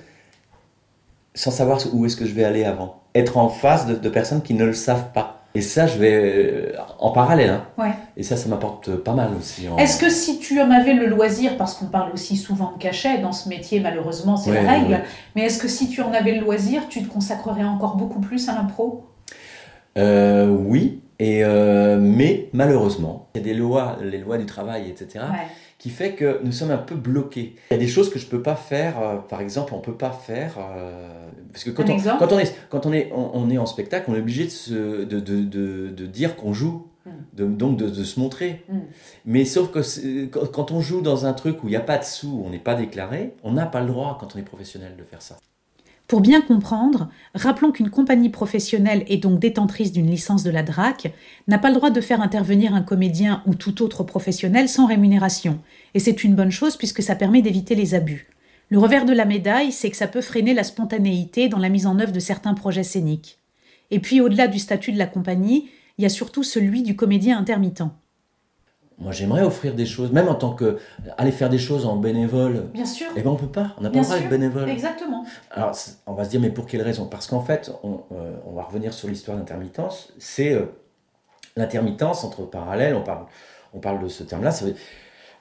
sans 1.34 1.50
savoir 1.50 1.80
où 1.92 2.06
est-ce 2.06 2.16
que 2.16 2.24
je 2.24 2.32
vais 2.32 2.44
aller 2.44 2.64
avant. 2.64 3.02
Être 3.14 3.36
en 3.36 3.48
face 3.48 3.86
de, 3.86 4.08
personnes 4.08 4.42
qui 4.42 4.54
ne 4.54 4.64
le 4.64 4.72
savent 4.72 5.12
pas. 5.12 5.39
Et 5.54 5.62
ça, 5.62 5.86
je 5.86 5.98
vais 5.98 6.14
euh, 6.14 6.72
en 6.98 7.10
parallèle. 7.10 7.50
Hein. 7.50 7.64
Ouais. 7.76 7.92
Et 8.16 8.22
ça, 8.22 8.36
ça 8.36 8.48
m'apporte 8.48 8.94
pas 8.96 9.14
mal 9.14 9.30
aussi. 9.38 9.66
Est-ce 9.78 9.98
que 9.98 10.08
si 10.08 10.38
tu 10.38 10.60
en 10.60 10.70
avais 10.70 10.94
le 10.94 11.06
loisir, 11.06 11.56
parce 11.56 11.74
qu'on 11.74 11.86
parle 11.86 12.12
aussi 12.12 12.36
souvent 12.36 12.72
de 12.76 12.78
cachet 12.82 13.18
dans 13.18 13.32
ce 13.32 13.48
métier, 13.48 13.80
malheureusement, 13.80 14.36
c'est 14.36 14.52
la 14.52 14.70
règle, 14.70 15.00
mais 15.34 15.42
est-ce 15.42 15.58
que 15.60 15.68
si 15.68 15.88
tu 15.88 16.02
en 16.02 16.12
avais 16.12 16.34
le 16.34 16.40
loisir, 16.40 16.88
tu 16.88 17.02
te 17.02 17.12
consacrerais 17.12 17.64
encore 17.64 17.96
beaucoup 17.96 18.20
plus 18.20 18.48
à 18.48 18.54
l'impro? 18.54 19.06
Euh, 19.98 20.46
Oui, 20.48 21.02
et 21.18 21.44
euh, 21.44 21.98
mais 22.00 22.48
malheureusement, 22.52 23.28
il 23.34 23.38
y 23.38 23.40
a 23.42 23.44
des 23.44 23.54
lois, 23.54 23.98
les 24.02 24.18
lois 24.18 24.38
du 24.38 24.46
travail, 24.46 24.88
etc. 24.88 25.24
Qui 25.80 25.88
fait 25.88 26.12
que 26.14 26.40
nous 26.44 26.52
sommes 26.52 26.70
un 26.70 26.76
peu 26.76 26.94
bloqués. 26.94 27.56
Il 27.70 27.74
y 27.74 27.76
a 27.76 27.78
des 27.78 27.88
choses 27.88 28.10
que 28.10 28.18
je 28.18 28.26
ne 28.26 28.30
peux 28.30 28.42
pas 28.42 28.54
faire, 28.54 29.00
euh, 29.00 29.16
par 29.16 29.40
exemple, 29.40 29.72
on 29.72 29.78
ne 29.78 29.82
peut 29.82 29.96
pas 29.96 30.12
faire... 30.12 30.58
Euh, 30.58 31.08
parce 31.50 31.64
que 31.64 31.70
quand 31.70 31.88
on, 31.88 31.98
quand 32.18 32.32
on, 32.32 32.38
est, 32.38 32.54
quand 32.68 32.84
on, 32.84 32.92
est, 32.92 33.10
on, 33.14 33.48
est 33.48 33.56
en 33.56 33.64
spectacle, 33.64 34.10
on 34.10 34.14
est 34.14 34.18
obligé 34.20 34.44
de, 34.44 34.50
se, 34.50 35.04
de, 35.04 35.18
de, 35.20 35.88
de, 35.88 36.06
dire 36.06 36.36
qu'on 36.36 36.52
joue, 36.52 36.86
hmm. 37.06 37.10
de, 37.32 37.46
donc 37.46 37.78
de, 37.78 38.04
se 38.04 38.20
montrer. 38.20 38.62
Hmm. 38.68 38.80
Mais 39.24 39.46
sauf 39.46 39.70
que 39.70 40.26
quand 40.26 40.70
on 40.70 40.82
joue 40.82 41.00
dans 41.00 41.24
un 41.24 41.32
truc 41.32 41.64
où 41.64 41.68
il 41.68 41.70
n'y 41.70 41.76
a 41.76 41.80
pas 41.80 41.96
de 41.96 42.04
sous, 42.04 42.42
on 42.44 42.50
n'est 42.50 42.58
pas 42.58 42.74
déclaré, 42.74 43.32
on 43.42 43.52
n'a 43.52 43.64
pas 43.64 43.80
le 43.80 43.86
droit, 43.86 44.18
quand 44.20 44.36
on 44.36 44.38
est 44.38 44.42
professionnel, 44.42 44.96
de 44.98 45.02
faire 45.04 45.22
ça. 45.22 45.38
Pour 46.10 46.22
bien 46.22 46.40
comprendre, 46.40 47.08
rappelons 47.36 47.70
qu'une 47.70 47.88
compagnie 47.88 48.30
professionnelle 48.30 49.04
et 49.06 49.16
donc 49.16 49.38
détentrice 49.38 49.92
d'une 49.92 50.10
licence 50.10 50.42
de 50.42 50.50
la 50.50 50.64
DRAC 50.64 51.14
n'a 51.46 51.56
pas 51.56 51.68
le 51.68 51.76
droit 51.76 51.90
de 51.90 52.00
faire 52.00 52.20
intervenir 52.20 52.74
un 52.74 52.82
comédien 52.82 53.44
ou 53.46 53.54
tout 53.54 53.80
autre 53.80 54.02
professionnel 54.02 54.68
sans 54.68 54.86
rémunération. 54.86 55.60
Et 55.94 56.00
c'est 56.00 56.24
une 56.24 56.34
bonne 56.34 56.50
chose 56.50 56.76
puisque 56.76 57.00
ça 57.00 57.14
permet 57.14 57.42
d'éviter 57.42 57.76
les 57.76 57.94
abus. 57.94 58.26
Le 58.70 58.80
revers 58.80 59.04
de 59.04 59.12
la 59.12 59.24
médaille, 59.24 59.70
c'est 59.70 59.88
que 59.88 59.96
ça 59.96 60.08
peut 60.08 60.20
freiner 60.20 60.52
la 60.52 60.64
spontanéité 60.64 61.48
dans 61.48 61.60
la 61.60 61.68
mise 61.68 61.86
en 61.86 62.00
œuvre 62.00 62.10
de 62.10 62.18
certains 62.18 62.54
projets 62.54 62.82
scéniques. 62.82 63.38
Et 63.92 64.00
puis 64.00 64.20
au-delà 64.20 64.48
du 64.48 64.58
statut 64.58 64.90
de 64.90 64.98
la 64.98 65.06
compagnie, 65.06 65.70
il 65.96 66.02
y 66.02 66.06
a 66.06 66.08
surtout 66.08 66.42
celui 66.42 66.82
du 66.82 66.96
comédien 66.96 67.38
intermittent. 67.38 67.84
Moi, 69.00 69.12
j'aimerais 69.12 69.42
offrir 69.42 69.74
des 69.74 69.86
choses, 69.86 70.12
même 70.12 70.28
en 70.28 70.34
tant 70.34 70.52
que 70.52 70.78
aller 71.16 71.32
faire 71.32 71.48
des 71.48 71.58
choses 71.58 71.86
en 71.86 71.96
bénévole. 71.96 72.66
Bien 72.74 72.84
sûr. 72.84 73.06
Eh 73.16 73.22
ben, 73.22 73.30
on 73.30 73.36
peut 73.36 73.46
pas. 73.46 73.74
On 73.78 73.82
n'a 73.82 73.88
pas 73.88 73.98
le 73.98 74.04
droit 74.04 74.18
d'être 74.18 74.28
bénévole. 74.28 74.68
Exactement. 74.68 75.24
Alors, 75.50 75.74
on 76.06 76.12
va 76.12 76.24
se 76.24 76.30
dire, 76.30 76.40
mais 76.40 76.50
pour 76.50 76.66
quelle 76.66 76.82
raison? 76.82 77.06
Parce 77.06 77.26
qu'en 77.26 77.40
fait, 77.40 77.72
on, 77.82 78.00
euh, 78.12 78.34
on, 78.46 78.52
va 78.52 78.62
revenir 78.62 78.92
sur 78.92 79.08
l'histoire 79.08 79.38
d'intermittence. 79.38 80.12
C'est 80.18 80.52
euh, 80.52 80.66
l'intermittence 81.56 82.24
entre 82.24 82.42
parallèles. 82.42 82.94
On 82.94 83.02
parle, 83.02 83.24
on 83.72 83.78
parle 83.78 84.02
de 84.02 84.08
ce 84.08 84.22
terme-là. 84.22 84.52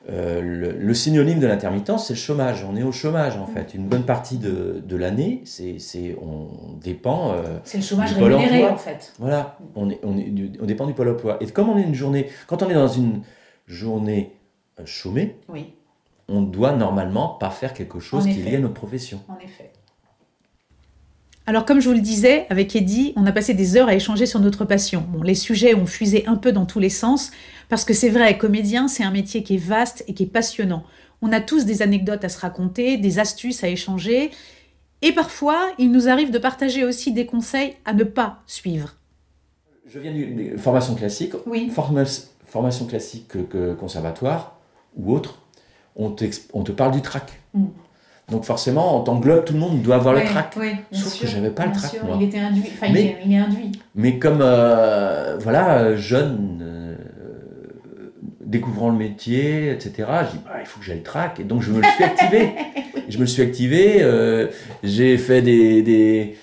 Euh, 0.10 0.42
le, 0.42 0.94
synonyme 0.94 1.42
de 1.42 1.48
l'intermittence, 1.48 2.08
c'est 2.08 2.14
le 2.14 2.20
chômage. 2.20 2.64
On 2.64 2.78
est 2.78 2.84
au 2.84 2.94
chômage, 2.94 3.36
en 3.36 3.46
fait. 3.46 3.74
Une 3.74 3.88
bonne 3.88 4.06
partie 4.06 4.38
de, 4.38 4.82
de 4.86 4.96
l'année, 4.96 5.42
c'est, 5.44 6.16
on 6.22 6.78
dépend. 6.82 7.36
c'est 7.66 7.80
le 7.80 7.84
chômage 7.84 8.14
rémunéré, 8.14 8.70
en 8.70 8.78
fait. 8.78 9.12
Voilà. 9.20 9.58
On, 9.76 9.90
est, 9.90 10.00
on, 10.04 10.18
est, 10.18 10.32
on 10.62 10.66
dépend 10.66 10.86
du 10.86 10.94
pôle 10.94 11.10
emploi. 11.10 11.38
Et 11.42 11.48
comme 11.48 11.68
on 11.68 11.78
est 11.78 11.84
une 11.84 11.94
journée, 11.94 12.30
quand 12.48 12.64
on 12.64 12.70
est 12.70 12.76
dans 12.76 12.88
une 12.88 13.22
journée 13.70 14.34
euh, 14.80 14.86
chômée, 14.86 15.38
oui. 15.48 15.74
on 16.28 16.42
doit 16.42 16.74
normalement 16.74 17.30
pas 17.30 17.52
faire 17.52 17.74
quelque 17.74 18.00
chose 18.00 18.26
qui 18.26 18.32
est 18.32 18.44
lié 18.44 18.56
à 18.58 18.60
notre 18.60 18.74
profession. 18.74 19.22
En 19.30 19.38
effet. 19.38 19.72
Alors 21.46 21.66
comme 21.66 21.80
je 21.80 21.88
vous 21.88 21.96
le 21.96 22.02
disais, 22.02 22.46
avec 22.50 22.76
Eddie, 22.76 23.14
on 23.16 23.26
a 23.26 23.32
passé 23.32 23.54
des 23.54 23.78
heures 23.78 23.88
à 23.88 23.96
échanger 23.96 24.26
sur 24.26 24.40
notre 24.40 24.66
passion. 24.66 25.06
Bon, 25.08 25.24
les 25.24 25.36
sujets 25.36 25.74
ont 25.74 25.86
fusé 25.86 26.26
un 26.28 26.36
peu 26.36 26.52
dans 26.52 26.66
tous 26.66 26.80
les 26.80 26.90
sens, 26.90 27.32
parce 27.70 27.86
que 27.86 27.94
c'est 27.94 28.10
vrai, 28.10 28.38
comédien, 28.38 28.88
c'est 28.88 29.04
un 29.04 29.12
métier 29.12 29.44
qui 29.44 29.56
est 29.56 29.58
vaste 29.58 30.04
et 30.08 30.14
qui 30.14 30.24
est 30.24 30.28
passionnant. 30.28 30.84
On 31.22 31.32
a 31.32 31.42
tous 31.42 31.66
des 31.66 31.82
anecdotes 31.82 32.24
à 32.24 32.30
se 32.30 32.40
raconter, 32.40 32.98
des 32.98 33.20
astuces 33.20 33.64
à 33.64 33.70
échanger, 33.70 34.32
et 35.02 35.12
parfois, 35.12 35.72
il 35.78 35.92
nous 35.92 36.10
arrive 36.10 36.30
de 36.30 36.40
partager 36.40 36.84
aussi 36.84 37.14
des 37.14 37.26
conseils 37.26 37.76
à 37.86 37.94
ne 37.94 38.04
pas 38.04 38.44
suivre. 38.46 38.96
Je 39.88 39.98
viens 39.98 40.14
d'une 40.14 40.58
formation 40.58 40.94
classique. 40.94 41.34
Oui 41.48 41.72
formation 42.50 42.86
classique 42.86 43.28
que, 43.28 43.74
conservatoire 43.74 44.58
ou 44.98 45.14
autre, 45.14 45.42
on, 45.96 46.16
on 46.54 46.64
te 46.64 46.72
parle 46.72 46.92
du 46.92 47.02
trac. 47.02 47.40
Mm. 47.54 47.66
Donc 48.32 48.46
forcément, 48.46 49.00
on 49.00 49.04
t'englobe, 49.04 49.46
tout 49.46 49.54
le 49.54 49.60
monde 49.60 49.82
doit 49.82 49.96
avoir 49.96 50.14
le 50.14 50.24
trac. 50.24 50.56
Sauf 50.92 51.14
sûr, 51.14 51.26
que 51.26 51.32
j'avais 51.32 51.50
pas 51.50 51.66
le 51.66 51.72
trac, 51.72 52.04
moi. 52.04 52.18
Il 52.20 52.28
était 52.28 52.40
induit. 52.40 52.70
Enfin, 52.74 52.92
mais, 52.94 53.18
il, 53.26 53.34
est, 53.34 53.38
induit. 53.38 53.72
Mais 53.96 54.20
comme, 54.20 54.40
euh, 54.42 55.38
voilà, 55.40 55.96
jeune, 55.96 56.60
euh, 56.62 56.96
découvrant 58.42 58.90
le 58.90 58.98
métier, 58.98 59.72
etc., 59.72 59.92
je 59.98 60.38
dis, 60.38 60.44
bah, 60.46 60.58
il 60.60 60.66
faut 60.66 60.80
que 60.80 60.86
j'aie 60.86 60.96
le 60.96 61.04
trac. 61.04 61.40
Et 61.40 61.44
donc, 61.44 61.64
je 61.64 61.72
me 61.72 61.82
le 61.82 61.88
suis 61.88 62.04
activé. 62.04 62.52
je 63.10 63.16
me 63.18 63.22
le 63.22 63.28
suis 63.28 63.42
activé. 63.42 63.98
Euh, 64.02 64.48
j'ai 64.84 65.18
fait 65.18 65.42
des, 65.42 65.82
des 65.82 66.38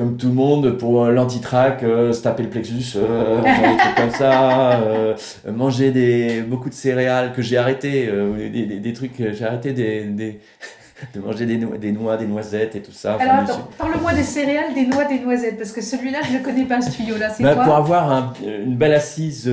comme 0.00 0.16
tout 0.16 0.28
le 0.28 0.32
monde, 0.32 0.78
pour 0.78 1.04
l'antitrac, 1.04 1.82
euh, 1.82 2.14
se 2.14 2.22
taper 2.22 2.44
le 2.44 2.48
plexus, 2.48 2.96
euh, 2.96 3.36
des 3.42 3.76
trucs 3.76 3.94
comme 3.96 4.10
ça, 4.10 4.80
euh, 4.80 5.14
manger 5.52 5.90
des, 5.90 6.40
beaucoup 6.40 6.70
de 6.70 6.74
céréales 6.74 7.34
que 7.34 7.42
j'ai 7.42 7.58
arrêté, 7.58 8.08
euh, 8.08 8.48
des, 8.48 8.64
des, 8.64 8.78
des, 8.78 8.92
trucs, 8.94 9.12
j'ai 9.18 9.44
arrêté 9.44 9.74
des, 9.74 10.04
des 10.04 10.40
de 11.14 11.20
manger 11.20 11.44
des, 11.44 11.58
noix, 11.58 11.76
des 11.76 11.92
noix, 11.92 12.16
des 12.16 12.26
noisettes 12.26 12.76
et 12.76 12.80
tout 12.80 12.92
ça. 12.92 13.18
Alors 13.20 13.44
attends, 13.44 13.68
parle-moi 13.76 14.14
des 14.14 14.22
céréales, 14.22 14.72
des 14.72 14.86
noix, 14.86 15.04
des 15.04 15.18
noisettes, 15.18 15.58
parce 15.58 15.72
que 15.72 15.82
celui-là, 15.82 16.20
je 16.26 16.38
ne 16.38 16.42
connais 16.42 16.64
pas, 16.64 16.80
ce 16.80 16.92
tuyau-là, 16.92 17.28
c'est 17.28 17.42
bah, 17.42 17.54
quoi 17.54 17.64
Pour 17.64 17.76
avoir 17.76 18.32
une 18.42 18.76
belle 18.76 18.94
assise, 18.94 19.52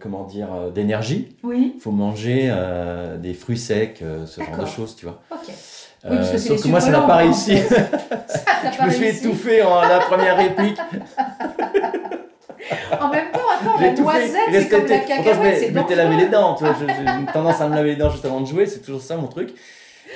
comment 0.00 0.24
dire, 0.24 0.48
d'énergie, 0.74 1.28
il 1.44 1.74
faut 1.80 1.92
manger 1.92 2.52
des 3.22 3.34
fruits 3.34 3.56
secs, 3.56 4.02
ce 4.26 4.40
genre 4.40 4.58
de 4.58 4.66
choses, 4.66 4.96
tu 4.96 5.06
vois. 5.06 5.22
Ok. 5.30 5.54
Oui, 6.08 6.16
parce 6.16 6.30
que 6.30 6.36
euh, 6.36 6.38
sauf 6.38 6.62
que 6.62 6.68
moi, 6.68 6.80
ça 6.80 6.90
n'a 6.90 7.02
pas 7.02 7.16
réussi. 7.16 7.56
je 8.78 8.84
me 8.84 8.90
suis 8.90 9.08
étouffé 9.08 9.62
en 9.62 9.82
la 9.82 9.98
première 9.98 10.36
réplique. 10.36 10.78
en 13.00 13.08
même 13.08 13.30
temps, 13.30 13.40
attends, 13.60 13.80
la 13.80 13.92
noisette, 13.92 14.32
c'est 14.50 14.68
comme 14.68 14.86
la 14.86 14.98
cacahuète, 15.00 15.68
Je 15.68 15.74
m'étais 15.74 15.96
lavé 15.96 16.16
les 16.16 16.28
dents, 16.28 16.54
tu 16.54 16.64
vois, 16.64 16.74
j'ai 16.78 16.86
une 16.86 17.26
tendance 17.26 17.60
à 17.60 17.68
me 17.68 17.74
laver 17.74 17.90
les 17.90 17.96
dents 17.96 18.10
juste 18.10 18.24
avant 18.24 18.40
de 18.40 18.46
jouer, 18.46 18.66
c'est 18.66 18.80
toujours 18.80 19.02
ça 19.02 19.16
mon 19.16 19.26
truc. 19.26 19.50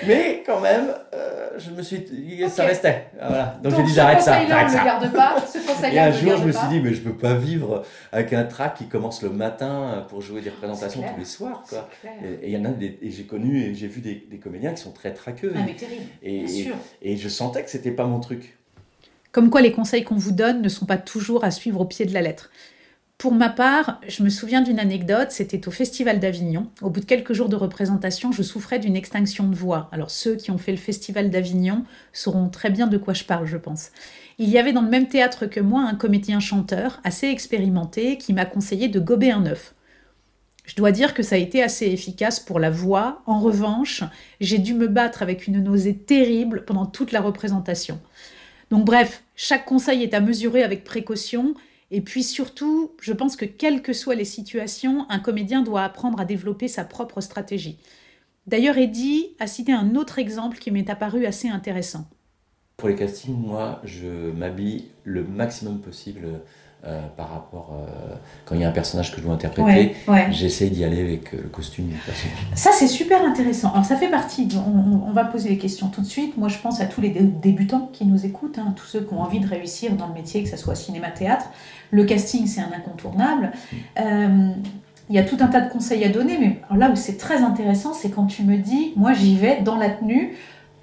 Mais 0.07 0.43
quand 0.45 0.61
même, 0.61 0.95
euh, 1.15 1.51
je 1.59 1.71
me 1.71 1.83
suis, 1.83 2.05
ça 2.49 2.65
restait. 2.65 3.09
Voilà. 3.17 3.59
Donc, 3.63 3.77
j'ai 3.77 3.83
dit 3.85 3.93
j'arrête 3.93 4.21
ça. 4.21 4.47
J'arrête 4.47 4.71
ça. 4.71 4.85
Garde 4.85 5.13
pas, 5.13 5.37
et 5.93 5.99
un 5.99 6.11
jour, 6.11 6.37
je 6.37 6.45
me 6.45 6.53
suis 6.53 6.69
dit 6.69 6.81
mais 6.81 6.93
je 6.95 7.01
peux 7.01 7.17
pas 7.17 7.35
vivre 7.35 7.85
avec 8.13 8.33
un 8.33 8.45
track 8.45 8.75
qui 8.75 8.87
commence 8.87 9.23
le 9.23 9.31
matin 9.31 10.05
pour 10.09 10.21
jouer 10.21 10.41
des 10.41 10.51
représentations 10.51 11.03
tous 11.03 11.19
les 11.19 11.25
soirs. 11.25 11.63
Quoi. 11.69 11.89
Et 12.23 12.49
il 12.49 12.51
y 12.51 12.57
en 12.57 12.65
a 12.65 12.69
des, 12.69 12.99
et 13.01 13.11
j'ai 13.11 13.25
connu 13.25 13.63
et 13.63 13.75
j'ai 13.75 13.89
vu 13.89 14.01
des, 14.01 14.27
des, 14.31 14.39
comédiens 14.39 14.73
qui 14.73 14.83
sont 14.83 14.93
très 14.93 15.13
traqueux. 15.13 15.53
Ah, 15.57 15.61
mais 15.65 15.75
terrible. 15.75 16.05
Et, 16.23 16.41
Bien 16.41 16.49
sûr. 16.49 16.75
et, 17.03 17.17
je 17.17 17.29
sentais 17.29 17.63
que 17.63 17.71
c'était 17.71 17.91
pas 17.91 18.05
mon 18.05 18.21
truc. 18.21 18.57
Comme 19.33 19.51
quoi 19.51 19.63
les 19.63 19.73
conseils 19.73 20.05
qu'on 20.05 20.17
vous 20.17 20.33
donne 20.33 20.63
ne 20.63 20.69
sont 20.69 20.87
pas 20.87 20.97
toujours 20.99 21.45
à 21.45 21.51
suivre 21.51 21.81
au 21.81 21.85
pied 21.85 22.07
de 22.07 22.15
la 22.15 22.23
lettre. 22.23 22.51
Pour 23.19 23.33
ma 23.33 23.49
part, 23.49 24.01
je 24.07 24.23
me 24.23 24.29
souviens 24.29 24.61
d'une 24.61 24.79
anecdote, 24.79 25.31
c'était 25.31 25.67
au 25.69 25.71
Festival 25.71 26.21
d'Avignon. 26.21 26.69
Au 26.83 26.91
bout 26.91 27.01
de 27.01 27.07
quelques 27.07 27.33
jours 27.33 27.49
de 27.49 27.57
représentation, 27.57 28.33
je 28.33 28.43
souffrais 28.43 28.79
d'une 28.79 28.97
extinction 28.97 29.49
de 29.49 29.55
voix. 29.55 29.89
Alors 29.93 30.11
ceux 30.11 30.37
qui 30.37 30.51
ont 30.51 30.59
fait 30.59 30.73
le 30.73 30.79
Festival 30.79 31.31
d'Avignon 31.31 31.85
sauront 32.13 32.49
très 32.49 32.71
bien 32.71 32.87
de 32.87 32.99
quoi 32.99 33.15
je 33.15 33.25
parle, 33.25 33.47
je 33.47 33.57
pense. 33.57 33.91
Il 34.39 34.51
y 34.51 34.59
avait 34.59 34.73
dans 34.73 34.83
le 34.83 34.91
même 34.91 35.09
théâtre 35.09 35.47
que 35.47 35.61
moi 35.61 35.83
un 35.83 35.95
comédien-chanteur 35.95 37.01
assez 37.05 37.29
expérimenté 37.29 38.19
qui 38.19 38.33
m'a 38.33 38.45
conseillé 38.45 38.89
de 38.89 39.01
gober 39.01 39.31
un 39.31 39.47
œuf. 39.47 39.75
Je 40.65 40.75
dois 40.75 40.93
dire 40.93 41.15
que 41.15 41.23
ça 41.23 41.37
a 41.37 41.39
été 41.39 41.63
assez 41.63 41.87
efficace 41.87 42.41
pour 42.41 42.59
la 42.59 42.71
voix. 42.71 43.23
En 43.27 43.39
revanche, 43.39 44.03
j'ai 44.41 44.59
dû 44.59 44.75
me 44.75 44.89
battre 44.89 45.23
avec 45.23 45.47
une 45.47 45.63
nausée 45.63 45.97
terrible 45.97 46.65
pendant 46.65 46.87
toute 46.87 47.13
la 47.13 47.21
représentation. 47.21 48.01
Donc 48.71 48.85
bref, 48.85 49.23
chaque 49.37 49.67
conseil 49.67 50.03
est 50.03 50.15
à 50.15 50.21
mesurer 50.21 50.63
avec 50.63 50.83
précaution 50.83 51.55
et 51.91 52.01
puis 52.01 52.23
surtout, 52.23 52.93
je 53.01 53.13
pense 53.13 53.37
que 53.37 53.45
quelles 53.45 53.83
que 53.83 53.93
soient 53.93 54.15
les 54.15 54.25
situations, 54.25 55.07
un 55.11 55.19
comédien 55.19 55.63
doit 55.63 55.85
apprendre 55.85 56.21
à 56.21 56.25
développer 56.25 56.69
sa 56.69 56.85
propre 56.85 57.21
stratégie. 57.21 57.79
D'ailleurs, 58.47 58.77
Eddie 58.77 59.29
a 59.39 59.47
cité 59.47 59.73
un 59.73 59.95
autre 59.95 60.19
exemple 60.19 60.59
qui 60.59 60.71
m'est 60.71 60.91
apparu 60.91 61.27
assez 61.27 61.49
intéressant. 61.49 62.09
Pour 62.77 62.89
les 62.89 62.97
castings, 62.97 63.37
moi, 63.37 63.81
je 63.85 64.31
m'habille 64.33 64.89
le 65.05 65.25
maximum 65.25 65.81
possible 65.81 66.41
euh, 66.87 67.01
par 67.17 67.31
rapport 67.31 67.73
euh, 67.73 68.15
quand 68.45 68.55
il 68.55 68.61
y 68.61 68.65
a 68.65 68.69
un 68.69 68.73
personnage 68.73 69.11
que 69.11 69.17
je 69.19 69.25
dois 69.25 69.33
interpréter, 69.33 69.97
j'essaie 70.33 70.69
d'y 70.69 70.85
aller 70.85 71.01
avec 71.01 71.33
euh, 71.33 71.39
le 71.45 71.49
costume 71.49 71.87
du 71.87 71.95
personnage. 71.95 72.37
Ça 72.55 72.73
c'est 72.75 72.89
super 72.89 73.25
intéressant. 73.25 73.73
Alors 73.73 73.87
ça 73.87 73.97
fait 73.97 74.11
partie. 74.11 74.49
On, 74.55 75.11
va 75.13 75.25
poser 75.25 75.49
les 75.49 75.57
questions 75.57 75.89
tout 75.89 76.03
de 76.03 76.07
suite. 76.07 76.37
Moi 76.37 76.49
je 76.49 76.59
pense 76.59 76.83
à 76.83 76.85
tous 76.85 77.01
les 77.01 77.09
débutants 77.09 77.89
qui 77.91 78.05
nous 78.05 78.27
écoutent, 78.27 78.59
hein, 78.59 78.75
tous 78.77 78.85
ceux 78.85 79.01
qui 79.01 79.15
ont 79.15 79.23
envie 79.23 79.41
de 79.41 79.49
réussir 79.49 79.95
dans 79.95 80.09
le 80.09 80.13
métier, 80.13 80.43
que 80.43 80.51
ce 80.51 80.59
soit 80.59 80.75
cinéma, 80.75 81.09
théâtre. 81.09 81.47
Le 81.91 82.05
casting 82.05 82.47
c'est 82.47 82.61
un 82.61 82.73
incontournable. 82.77 83.53
il 83.97 85.15
y 85.15 85.19
a 85.19 85.23
tout 85.23 85.39
un 85.41 85.47
tas 85.47 85.63
de 85.63 85.73
conseils 85.73 86.05
à 86.05 86.11
donner, 86.11 86.37
mais 86.39 86.77
là 86.77 86.91
où 86.91 86.97
c'est 86.97 87.17
très 87.17 87.39
intéressant, 87.39 87.95
c'est 87.95 88.11
quand 88.11 88.27
tu 88.27 88.43
me 88.43 88.59
dis, 88.59 88.93
moi 88.97 89.15
j'y 89.15 89.37
vais 89.37 89.63
dans 89.63 89.77
la 89.77 89.89
tenue. 89.89 90.37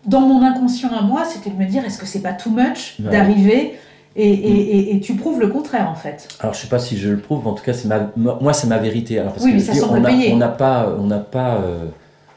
Dans 0.07 0.21
mon 0.21 0.41
inconscient 0.41 0.89
à 0.89 1.03
moi, 1.03 1.25
c'était 1.25 1.51
de 1.51 1.57
me 1.57 1.65
dire, 1.65 1.85
est-ce 1.85 1.99
que 1.99 2.07
c'est 2.07 2.23
pas 2.23 2.33
too 2.33 2.49
much 2.49 2.99
d'arriver 2.99 3.77
et, 4.15 4.99
tu 5.01 5.15
prouves 5.15 5.39
le 5.39 5.47
contraire 5.47 5.89
en 5.89 5.95
fait. 5.95 6.27
Alors 6.39 6.53
je 6.53 6.59
sais 6.59 6.67
pas 6.67 6.79
si 6.79 6.97
je 6.97 7.09
le 7.09 7.17
prouve, 7.17 7.47
en 7.47 7.53
tout 7.53 7.63
cas 7.63 7.73
c'est 7.73 7.87
ma, 7.87 8.11
moi 8.15 8.53
c'est 8.53 8.67
ma 8.67 8.77
vérité. 8.77 9.19
Alors, 9.19 9.33
parce 9.33 9.45
oui, 9.45 9.51
que 9.51 9.55
mais 9.57 9.61
ça 9.63 9.73
semble 9.73 10.05
on 10.05 10.37
n'a 10.37 10.49
pas, 10.49 10.93
on 10.99 11.05
n'a 11.05 11.19
pas 11.19 11.55
euh, 11.55 11.85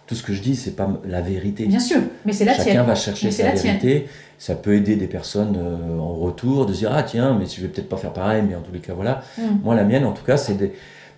tout 0.06 0.14
ce 0.14 0.22
que 0.22 0.32
je 0.32 0.40
dis, 0.40 0.54
c'est 0.54 0.76
pas 0.76 0.88
la 1.04 1.20
vérité. 1.20 1.66
Bien 1.66 1.80
sûr, 1.80 2.00
mais 2.24 2.32
c'est 2.32 2.44
la 2.44 2.52
Chacun 2.52 2.62
tienne. 2.64 2.74
Chacun 2.76 2.86
va 2.86 2.94
chercher 2.94 3.30
sa 3.30 3.50
vérité. 3.50 4.06
Ça 4.38 4.54
peut 4.54 4.74
aider 4.74 4.96
des 4.96 5.06
personnes 5.06 5.56
euh, 5.56 5.98
en 5.98 6.14
retour 6.14 6.66
de 6.66 6.72
dire 6.72 6.90
ah 6.92 7.02
tiens 7.02 7.36
mais 7.38 7.46
je 7.46 7.60
vais 7.60 7.68
peut-être 7.68 7.88
pas 7.88 7.96
faire 7.96 8.12
pareil, 8.12 8.42
mais 8.48 8.54
en 8.54 8.60
tous 8.60 8.72
les 8.72 8.80
cas 8.80 8.94
voilà. 8.94 9.22
Mm. 9.38 9.42
Moi 9.62 9.74
la 9.74 9.84
mienne 9.84 10.04
en 10.04 10.12
tout 10.12 10.24
cas 10.24 10.36
c'est 10.36 10.56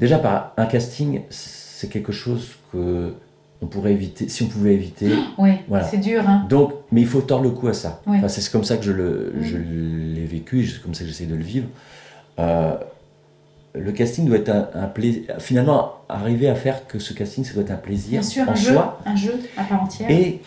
déjà 0.00 0.18
par 0.18 0.52
un 0.56 0.66
casting 0.66 1.22
c'est 1.30 1.88
quelque 1.88 2.12
chose 2.12 2.48
que 2.72 3.12
on 3.62 3.66
pourrait 3.66 3.92
éviter, 3.92 4.28
si 4.28 4.42
on 4.42 4.46
pouvait 4.46 4.74
éviter. 4.74 5.10
Oui, 5.38 5.50
c'est 5.90 6.00
dur. 6.00 6.22
Hein. 6.26 6.46
Donc, 6.48 6.72
mais 6.92 7.00
il 7.02 7.06
faut 7.06 7.20
tordre 7.20 7.44
le 7.44 7.50
cou 7.50 7.68
à 7.68 7.74
ça. 7.74 8.00
Enfin, 8.06 8.28
c'est 8.28 8.50
comme 8.50 8.64
ça 8.64 8.76
que 8.76 8.84
je, 8.84 8.92
le, 8.92 9.34
je 9.40 9.56
l'ai 9.56 10.24
vécu, 10.24 10.66
c'est 10.66 10.82
comme 10.82 10.94
ça 10.94 11.00
que 11.00 11.10
j'essaie 11.10 11.26
de 11.26 11.34
le 11.34 11.42
vivre. 11.42 11.68
Euh, 12.38 12.74
le 13.74 13.92
casting 13.92 14.26
doit 14.26 14.38
être 14.38 14.52
un, 14.74 14.86
plaisir. 14.86 15.22
Finalement, 15.38 15.96
arriver 16.08 16.48
à 16.48 16.54
faire 16.54 16.86
que 16.86 16.98
ce 16.98 17.12
casting, 17.12 17.44
ça 17.44 17.54
doit 17.54 17.62
être 17.62 17.70
un 17.70 17.76
plaisir 17.76 18.20
Bien 18.20 18.28
sûr, 18.28 18.48
en 18.48 18.52
un 18.52 18.56
soi. 18.56 19.00
Jeu, 19.04 19.10
un 19.10 19.16
jeu 19.16 19.34
à 19.56 19.64
part 19.64 19.82
entière. 19.82 20.10
Et 20.10 20.40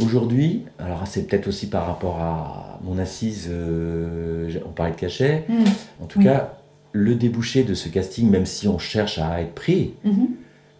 aujourd'hui, 0.00 0.64
alors 0.78 1.02
c'est 1.06 1.26
peut-être 1.26 1.48
aussi 1.48 1.68
par 1.68 1.86
rapport 1.86 2.20
à 2.20 2.78
mon 2.82 2.98
assise, 2.98 3.48
euh, 3.50 4.50
on 4.66 4.70
parlait 4.70 4.92
de 4.92 4.96
cachet. 4.98 5.44
Mmh. 5.48 5.54
En 6.02 6.06
tout 6.06 6.20
cas, 6.20 6.58
le 6.92 7.14
débouché 7.14 7.64
de 7.64 7.74
ce 7.74 7.88
casting, 7.88 8.28
même 8.30 8.46
si 8.46 8.68
on 8.68 8.78
cherche 8.78 9.18
à 9.18 9.40
être 9.40 9.54
pris, 9.54 9.94
mmh. 10.04 10.24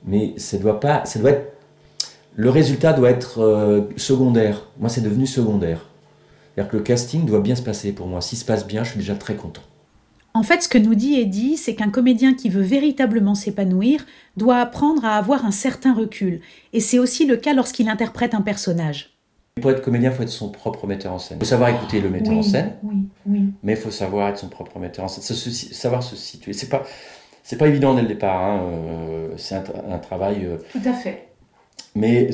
mais 0.07 0.35
ça 0.37 0.59
doit 0.59 0.81
pas, 0.81 1.05
ça 1.07 1.19
doit 1.19 1.31
être 1.31 1.56
le 2.37 2.51
résultat 2.51 2.92
doit 2.92 3.11
être 3.11 3.40
euh, 3.40 3.88
secondaire. 3.96 4.68
Moi, 4.79 4.88
c'est 4.88 5.01
devenu 5.01 5.27
secondaire. 5.27 5.87
C'est-à-dire 6.55 6.70
que 6.70 6.77
le 6.77 6.83
casting 6.83 7.25
doit 7.25 7.40
bien 7.40 7.57
se 7.57 7.62
passer 7.62 7.92
pour 7.92 8.07
moi. 8.07 8.20
S'il 8.20 8.38
se 8.38 8.44
passe 8.44 8.66
bien, 8.66 8.85
je 8.85 8.90
suis 8.90 8.99
déjà 8.99 9.14
très 9.14 9.35
content. 9.35 9.62
En 10.35 10.42
fait, 10.42 10.62
ce 10.62 10.68
que 10.68 10.77
nous 10.77 10.94
dit 10.94 11.18
Eddie, 11.18 11.57
c'est 11.57 11.75
qu'un 11.75 11.88
comédien 11.88 12.35
qui 12.35 12.51
veut 12.51 12.62
véritablement 12.62 13.35
s'épanouir 13.35 14.05
doit 14.37 14.59
apprendre 14.59 15.07
à 15.07 15.16
avoir 15.16 15.46
un 15.46 15.51
certain 15.51 15.94
recul. 15.94 16.42
Et 16.75 16.81
c'est 16.81 16.99
aussi 16.99 17.25
le 17.25 17.38
cas 17.38 17.55
lorsqu'il 17.55 17.88
interprète 17.88 18.35
un 18.35 18.42
personnage. 18.42 19.16
Pour 19.62 19.70
être 19.70 19.81
comédien, 19.81 20.11
il 20.11 20.14
faut 20.14 20.22
être 20.22 20.29
son 20.29 20.51
propre 20.51 20.87
metteur 20.87 21.14
en 21.14 21.18
scène. 21.18 21.38
Il 21.38 21.40
faut 21.40 21.49
savoir 21.49 21.70
écouter 21.70 22.03
le 22.03 22.11
metteur 22.11 22.35
en 22.35 22.42
scène, 22.42 22.75
oui, 22.83 22.96
oui. 23.25 23.44
mais 23.62 23.72
il 23.72 23.79
faut 23.79 23.90
savoir 23.90 24.29
être 24.29 24.37
son 24.37 24.51
propre 24.51 24.79
metteur 24.79 25.07
en 25.07 25.09
scène, 25.09 25.35
savoir 25.72 26.03
se 26.03 26.14
situer. 26.14 26.53
C'est 26.53 26.68
pas, 26.68 26.83
c'est 27.42 27.57
pas 27.57 27.66
évident 27.66 27.94
dès 27.94 28.03
le 28.03 28.09
départ. 28.09 28.38
Hein, 28.38 28.61
euh, 28.64 29.29
c'est 29.38 29.55
un, 29.55 29.99
travail. 29.99 30.44
Euh, 30.44 30.59
Tout 30.70 30.87
à 30.87 30.92
fait. 30.92 31.26
Mais 31.97 32.31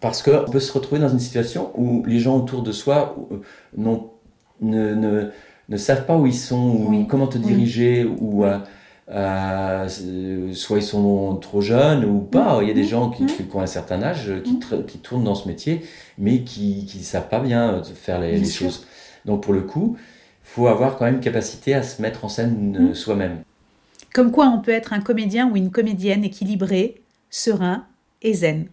parce 0.00 0.22
qu'on 0.22 0.44
peut 0.50 0.60
se 0.60 0.72
retrouver 0.72 1.00
dans 1.00 1.08
une 1.08 1.18
situation 1.18 1.72
où 1.74 2.04
les 2.06 2.20
gens 2.20 2.38
autour 2.38 2.62
de 2.62 2.72
soi 2.72 3.16
euh, 3.32 3.38
ne, 4.62 4.94
ne 4.94 5.30
ne 5.70 5.76
savent 5.76 6.04
pas 6.04 6.16
où 6.16 6.26
ils 6.26 6.34
sont, 6.34 6.56
ou 6.58 7.04
comment 7.04 7.28
te 7.28 7.38
diriger, 7.38 8.04
ou 8.04 8.44
euh, 8.44 8.58
euh, 9.10 9.88
soit 10.52 10.78
ils 10.78 10.82
sont 10.82 11.36
trop 11.36 11.60
jeunes 11.60 12.04
ou 12.04 12.18
pas. 12.18 12.58
Il 12.60 12.68
y 12.68 12.70
a 12.70 12.74
des 12.74 12.84
gens 12.84 13.10
qui, 13.10 13.24
ont 13.54 13.60
un 13.60 13.66
certain 13.66 14.02
âge, 14.02 14.32
qui, 14.44 14.58
qui, 14.86 14.98
tournent 14.98 15.24
dans 15.24 15.36
ce 15.36 15.46
métier, 15.48 15.82
mais 16.18 16.42
qui 16.42 16.90
ne 16.92 17.02
savent 17.02 17.28
pas 17.28 17.40
bien 17.40 17.82
faire 17.94 18.20
les, 18.20 18.44
choses. 18.44 18.86
Donc 19.24 19.44
pour 19.44 19.52
le 19.52 19.62
coup, 19.62 19.96
il 19.96 20.48
faut 20.54 20.66
avoir 20.66 20.96
quand 20.96 21.04
même 21.04 21.20
capacité 21.20 21.74
à 21.74 21.84
se 21.84 22.02
mettre 22.02 22.24
en 22.24 22.28
scène 22.28 22.90
euh, 22.90 22.94
soi-même. 22.94 23.38
Comme 24.12 24.32
quoi 24.32 24.46
on 24.48 24.60
peut 24.60 24.72
être 24.72 24.92
un 24.92 25.00
comédien 25.00 25.48
ou 25.48 25.56
une 25.56 25.70
comédienne 25.70 26.24
équilibré, 26.24 27.02
serein 27.30 27.86
et 28.22 28.34
zen. 28.34 28.66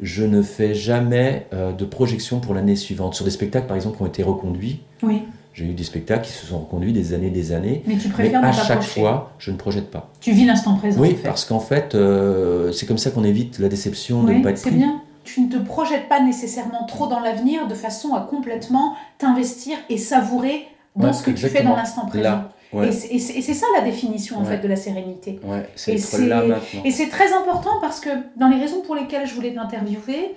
Je 0.00 0.24
ne 0.24 0.42
fais 0.42 0.74
jamais 0.74 1.46
de 1.52 1.84
projection 1.84 2.40
pour 2.40 2.54
l'année 2.54 2.76
suivante. 2.76 3.14
Sur 3.14 3.24
des 3.24 3.30
spectacles, 3.30 3.66
par 3.66 3.76
exemple, 3.76 3.96
qui 3.96 4.02
ont 4.02 4.06
été 4.06 4.22
reconduits, 4.22 4.80
oui. 5.02 5.22
J'ai 5.56 5.64
eu 5.64 5.72
des 5.72 5.84
spectacles 5.84 6.26
qui 6.26 6.32
se 6.32 6.44
sont 6.44 6.58
reconduits 6.58 6.92
des 6.92 7.14
années 7.14 7.30
des 7.30 7.52
années. 7.52 7.82
Mais 7.86 7.96
tu 7.96 8.10
préfères 8.10 8.44
à 8.44 8.52
chaque 8.52 8.82
fois, 8.82 9.32
je 9.38 9.50
ne 9.50 9.56
projette 9.56 9.90
pas. 9.90 10.10
Tu 10.20 10.32
vis 10.32 10.44
l'instant 10.44 10.76
présent. 10.76 11.00
Oui, 11.00 11.16
parce 11.24 11.46
qu'en 11.46 11.60
fait, 11.60 11.94
euh, 11.94 12.72
c'est 12.72 12.84
comme 12.84 12.98
ça 12.98 13.10
qu'on 13.10 13.24
évite 13.24 13.58
la 13.58 13.70
déception 13.70 14.22
de 14.22 14.34
ne 14.34 14.42
pas 14.42 14.50
être 14.50 14.58
C'est 14.58 14.70
bien. 14.70 15.00
Tu 15.24 15.40
ne 15.40 15.50
te 15.50 15.56
projettes 15.56 16.10
pas 16.10 16.20
nécessairement 16.20 16.84
trop 16.84 17.06
dans 17.06 17.20
l'avenir 17.20 17.68
de 17.68 17.74
façon 17.74 18.12
à 18.14 18.20
complètement 18.20 18.96
t'investir 19.16 19.78
et 19.88 19.96
savourer 19.96 20.68
dans 20.94 21.14
ce 21.14 21.22
que 21.22 21.30
tu 21.30 21.46
fais 21.48 21.62
dans 21.62 21.74
l'instant 21.74 22.04
présent. 22.04 22.44
Et 22.74 22.90
c'est 22.90 23.54
ça 23.54 23.66
la 23.76 23.82
définition 23.82 24.38
en 24.38 24.44
fait 24.44 24.58
de 24.58 24.68
la 24.68 24.76
sérénité. 24.76 25.40
c'est 25.74 26.26
là 26.26 26.44
maintenant. 26.44 26.82
Et 26.84 26.90
c'est 26.90 27.08
très 27.08 27.32
important 27.32 27.80
parce 27.80 28.00
que 28.00 28.10
dans 28.36 28.48
les 28.48 28.58
raisons 28.58 28.80
pour 28.82 28.94
lesquelles 28.94 29.26
je 29.26 29.34
voulais 29.34 29.54
t'interviewer, 29.54 30.34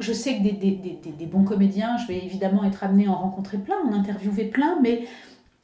je 0.00 0.12
sais 0.12 0.36
que 0.36 0.42
des, 0.42 1.26
bons 1.26 1.44
comédiens, 1.44 1.96
je 1.98 2.06
vais 2.06 2.18
évidemment 2.18 2.64
être 2.64 2.82
amené 2.84 3.06
à 3.06 3.10
en 3.10 3.16
rencontrer 3.16 3.58
plein, 3.58 3.76
en 3.86 3.92
interviewer 3.92 4.44
plein, 4.44 4.78
mais 4.82 5.02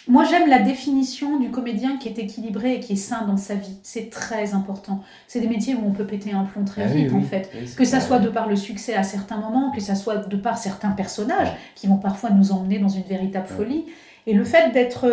moi 0.09 0.25
j'aime 0.25 0.49
la 0.49 0.61
définition 0.61 1.39
du 1.39 1.51
comédien 1.51 1.97
qui 1.97 2.09
est 2.09 2.19
équilibré 2.19 2.75
et 2.75 2.81
qui 2.81 2.93
est 2.93 2.97
sain 2.97 3.27
dans 3.27 3.37
sa 3.37 3.55
vie. 3.55 3.77
C'est 3.83 4.11
très 4.11 4.55
important. 4.55 5.03
C'est 5.27 5.41
des 5.41 5.49
métiers 5.49 5.75
où 5.75 5.81
on 5.85 5.91
peut 5.91 6.07
péter 6.07 6.33
un 6.33 6.45
plomb 6.45 6.65
très 6.65 6.83
ah 6.83 6.87
vite 6.87 7.13
en 7.13 7.23
fait. 7.23 7.51
que 7.77 7.85
ça 7.85 8.01
soit 8.01 8.19
de 8.19 8.29
par 8.29 8.49
le 8.49 8.57
succès 8.57 8.95
à 8.95 9.03
certains 9.03 9.39
moments, 9.39 9.73
que 9.73 9.81
ça 9.81 9.95
soit 9.95 10.17
de 10.17 10.37
par 10.37 10.59
certains 10.59 10.91
personnages 10.91 11.53
qui 11.75 11.87
vont 11.87 11.97
parfois 11.97 12.31
nous 12.31 12.53
emmener 12.53 12.79
dans 12.79 12.89
une 12.89 13.05
véritable 13.05 13.49
folie. 13.49 13.87
Et 14.29 14.35
le 14.35 14.45
fait 14.45 14.73
d'être 14.73 15.07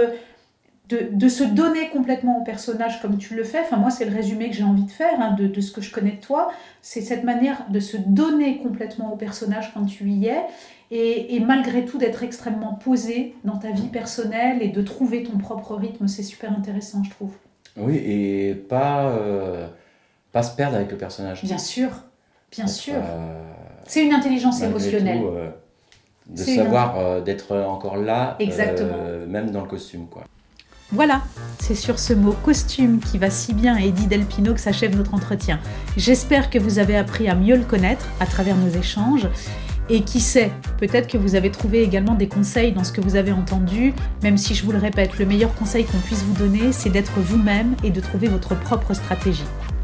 de, 0.90 1.28
se 1.28 1.44
donner 1.44 1.90
complètement 1.90 2.40
au 2.40 2.44
personnage 2.44 3.02
comme 3.02 3.18
tu 3.18 3.36
le 3.36 3.44
fais, 3.44 3.62
enfin 3.62 3.78
moi 3.78 3.90
c'est 3.90 4.06
le 4.06 4.14
résumé 4.14 4.50
que 4.50 4.56
j'ai 4.56 4.64
envie 4.64 4.84
de 4.84 4.92
faire 4.92 5.20
hein, 5.20 5.36
de, 5.38 5.62
ce 5.62 5.72
que 5.72 5.82
je 5.82 5.92
connais 5.92 6.12
de 6.12 6.22
toi, 6.22 6.52
c'est 6.82 7.02
cette 7.02 7.24
manière 7.24 7.66
de 7.70 7.80
se 7.80 7.98
donner 7.98 8.58
complètement 8.58 9.14
au 9.14 9.16
personnage 9.16 9.72
quand 9.74 9.86
tu 9.86 10.10
y 10.10 10.28
es, 10.28 10.42
et, 10.92 11.40
malgré 11.40 11.86
tout 11.86 11.98
d'être 11.98 12.22
extrêmement 12.22 12.76
posé 12.76 13.34
dans 13.44 13.58
ta 13.58 13.72
vie 13.72 13.88
personnelle 13.88 14.62
et 14.62 14.68
de 14.68 14.82
trouver 14.84 15.24
ton 15.24 15.40
propre 15.40 15.74
rythme, 15.74 16.08
c'est 16.08 16.22
super 16.22 16.52
intéressant 16.52 17.04
je 17.04 17.10
trouve. 17.10 17.34
Oui, 17.78 17.96
et 17.96 18.54
pas, 18.54 19.10
euh, 19.10 19.68
pas 20.32 20.44
se 20.44 20.56
perdre 20.56 20.76
avec 20.76 20.92
le 20.92 20.98
personnage. 20.98 21.44
Bien 21.44 21.58
sûr, 21.58 21.90
bien 22.52 22.68
sûr. 22.68 22.94
Euh, 22.96 23.52
c'est 23.88 24.06
une 24.06 24.14
intelligence 24.14 24.62
émotionnelle. 24.62 25.24
Euh, 25.24 25.50
de 26.28 26.38
savoir 26.38 27.22
d'être 27.22 27.58
encore 27.58 27.98
là, 27.98 28.38
même 29.28 29.50
dans 29.50 29.62
le 29.62 29.68
costume. 29.68 30.08
quoi. 30.08 30.24
Voilà, 30.94 31.24
c'est 31.58 31.74
sur 31.74 31.98
ce 31.98 32.14
mot 32.14 32.34
costume 32.44 33.00
qui 33.00 33.18
va 33.18 33.32
si 33.32 33.56
bien 33.56 33.76
à 33.76 33.82
Eddie 33.82 34.06
Delpino 34.06 34.54
que 34.54 34.60
s'achève 34.60 34.96
notre 34.96 35.16
entretien. 35.16 35.60
J'espère 35.98 36.52
que 36.52 36.60
vous 36.60 36.78
avez 36.78 36.96
appris 36.96 37.28
à 37.28 37.34
mieux 37.34 37.56
le 37.56 37.64
connaître 37.64 38.06
à 38.20 38.28
travers 38.28 38.56
nos 38.56 38.70
échanges. 38.70 39.28
Et 39.90 40.02
qui 40.02 40.22
sait, 40.22 40.52
peut-être 40.78 41.08
que 41.08 41.18
vous 41.18 41.34
avez 41.34 41.50
trouvé 41.50 41.82
également 41.82 42.14
des 42.14 42.28
conseils 42.28 42.74
dans 42.74 42.84
ce 42.84 42.92
que 42.92 43.02
vous 43.02 43.16
avez 43.16 43.32
entendu, 43.32 43.94
même 44.22 44.38
si 44.38 44.54
je 44.54 44.64
vous 44.64 44.72
le 44.72 44.78
répète, 44.78 45.18
le 45.18 45.26
meilleur 45.26 45.54
conseil 45.56 45.84
qu'on 45.84 45.98
puisse 45.98 46.22
vous 46.22 46.36
donner, 46.36 46.72
c'est 46.72 46.90
d'être 46.90 47.20
vous-même 47.20 47.76
et 47.84 47.90
de 47.90 48.00
trouver 48.00 48.28
votre 48.28 48.56
propre 48.56 48.94
stratégie. 48.94 49.44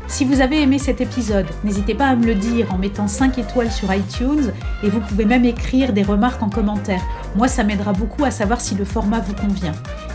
Si 0.10 0.26
vous 0.26 0.42
avez 0.42 0.64
aimé 0.64 0.80
cet 0.80 1.02
épisode, 1.02 1.46
n'hésitez 1.64 1.94
pas 1.94 2.08
à 2.08 2.16
me 2.16 2.26
le 2.26 2.34
dire 2.34 2.74
en 2.74 2.80
mettant 2.80 3.08
5 3.08 3.38
étoiles 3.38 3.72
sur 3.72 3.94
iTunes 3.94 4.52
et 4.84 4.90
vous 4.90 5.00
pouvez 5.02 5.24
même 5.24 5.46
écrire 5.46 5.94
des 5.94 6.02
remarques 6.02 6.42
en 6.42 6.50
commentaire. 6.50 7.02
Moi, 7.36 7.48
ça 7.48 7.64
m'aidera 7.64 7.94
beaucoup 7.94 8.26
à 8.26 8.32
savoir 8.32 8.60
si 8.60 8.74
le 8.74 8.86
format 8.86 9.20
vous 9.20 9.36
convient. 9.36 9.72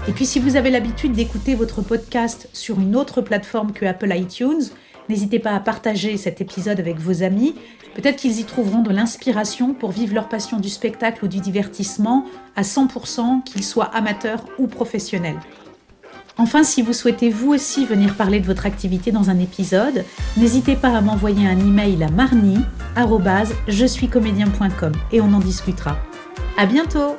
Et 0.09 0.13
puis 0.13 0.27
si 0.27 0.41
vous 0.41 0.57
avez 0.57 0.71
l'habitude 0.71 1.13
d'écouter 1.13 1.55
votre 1.55 1.81
podcast 1.81 2.49
sur 2.53 2.81
une 2.81 2.97
autre 2.97 3.23
plateforme 3.23 3.73
que 3.73 3.87
Apple 3.87 4.13
iTunes, 4.15 4.65
n'hésitez 5.09 5.39
pas 5.39 5.53
à 5.53 5.61
partager 5.61 6.17
cet 6.17 6.41
épisode 6.41 6.81
avec 6.81 6.99
vos 6.99 7.23
amis. 7.23 7.55
Peut-être 7.95 8.17
qu'ils 8.17 8.41
y 8.41 8.45
trouveront 8.45 8.83
de 8.83 8.91
l'inspiration 8.91 9.75
pour 9.75 9.93
vivre 9.93 10.15
leur 10.15 10.29
passion 10.29 10.59
du 10.59 10.71
spectacle 10.71 11.25
ou 11.25 11.29
du 11.29 11.39
divertissement 11.39 12.27
à 12.57 12.63
100%, 12.63 13.45
qu'ils 13.45 13.65
soient 13.65 13.95
amateurs 13.95 14.45
ou 14.59 14.67
professionnels. 14.67 15.39
Enfin, 16.37 16.65
si 16.65 16.83
vous 16.83 16.93
souhaitez 16.93 17.31
vous 17.31 17.53
aussi 17.53 17.87
venir 17.87 18.15
parler 18.15 18.41
de 18.41 18.47
votre 18.47 18.67
activité 18.67 19.13
dans 19.13 19.31
un 19.31 19.39
épisode, 19.39 20.05
n'hésitez 20.37 20.75
pas 20.75 20.97
à 20.97 21.01
m'envoyer 21.01 21.47
un 21.47 21.59
email 21.59 22.03
à 22.03 22.11
marni@je 22.11 23.87
suis 23.87 24.09
comédien.com 24.09 24.93
et 25.13 25.21
on 25.21 25.33
en 25.33 25.39
discutera. 25.39 25.97
À 26.57 26.67
bientôt. 26.67 27.17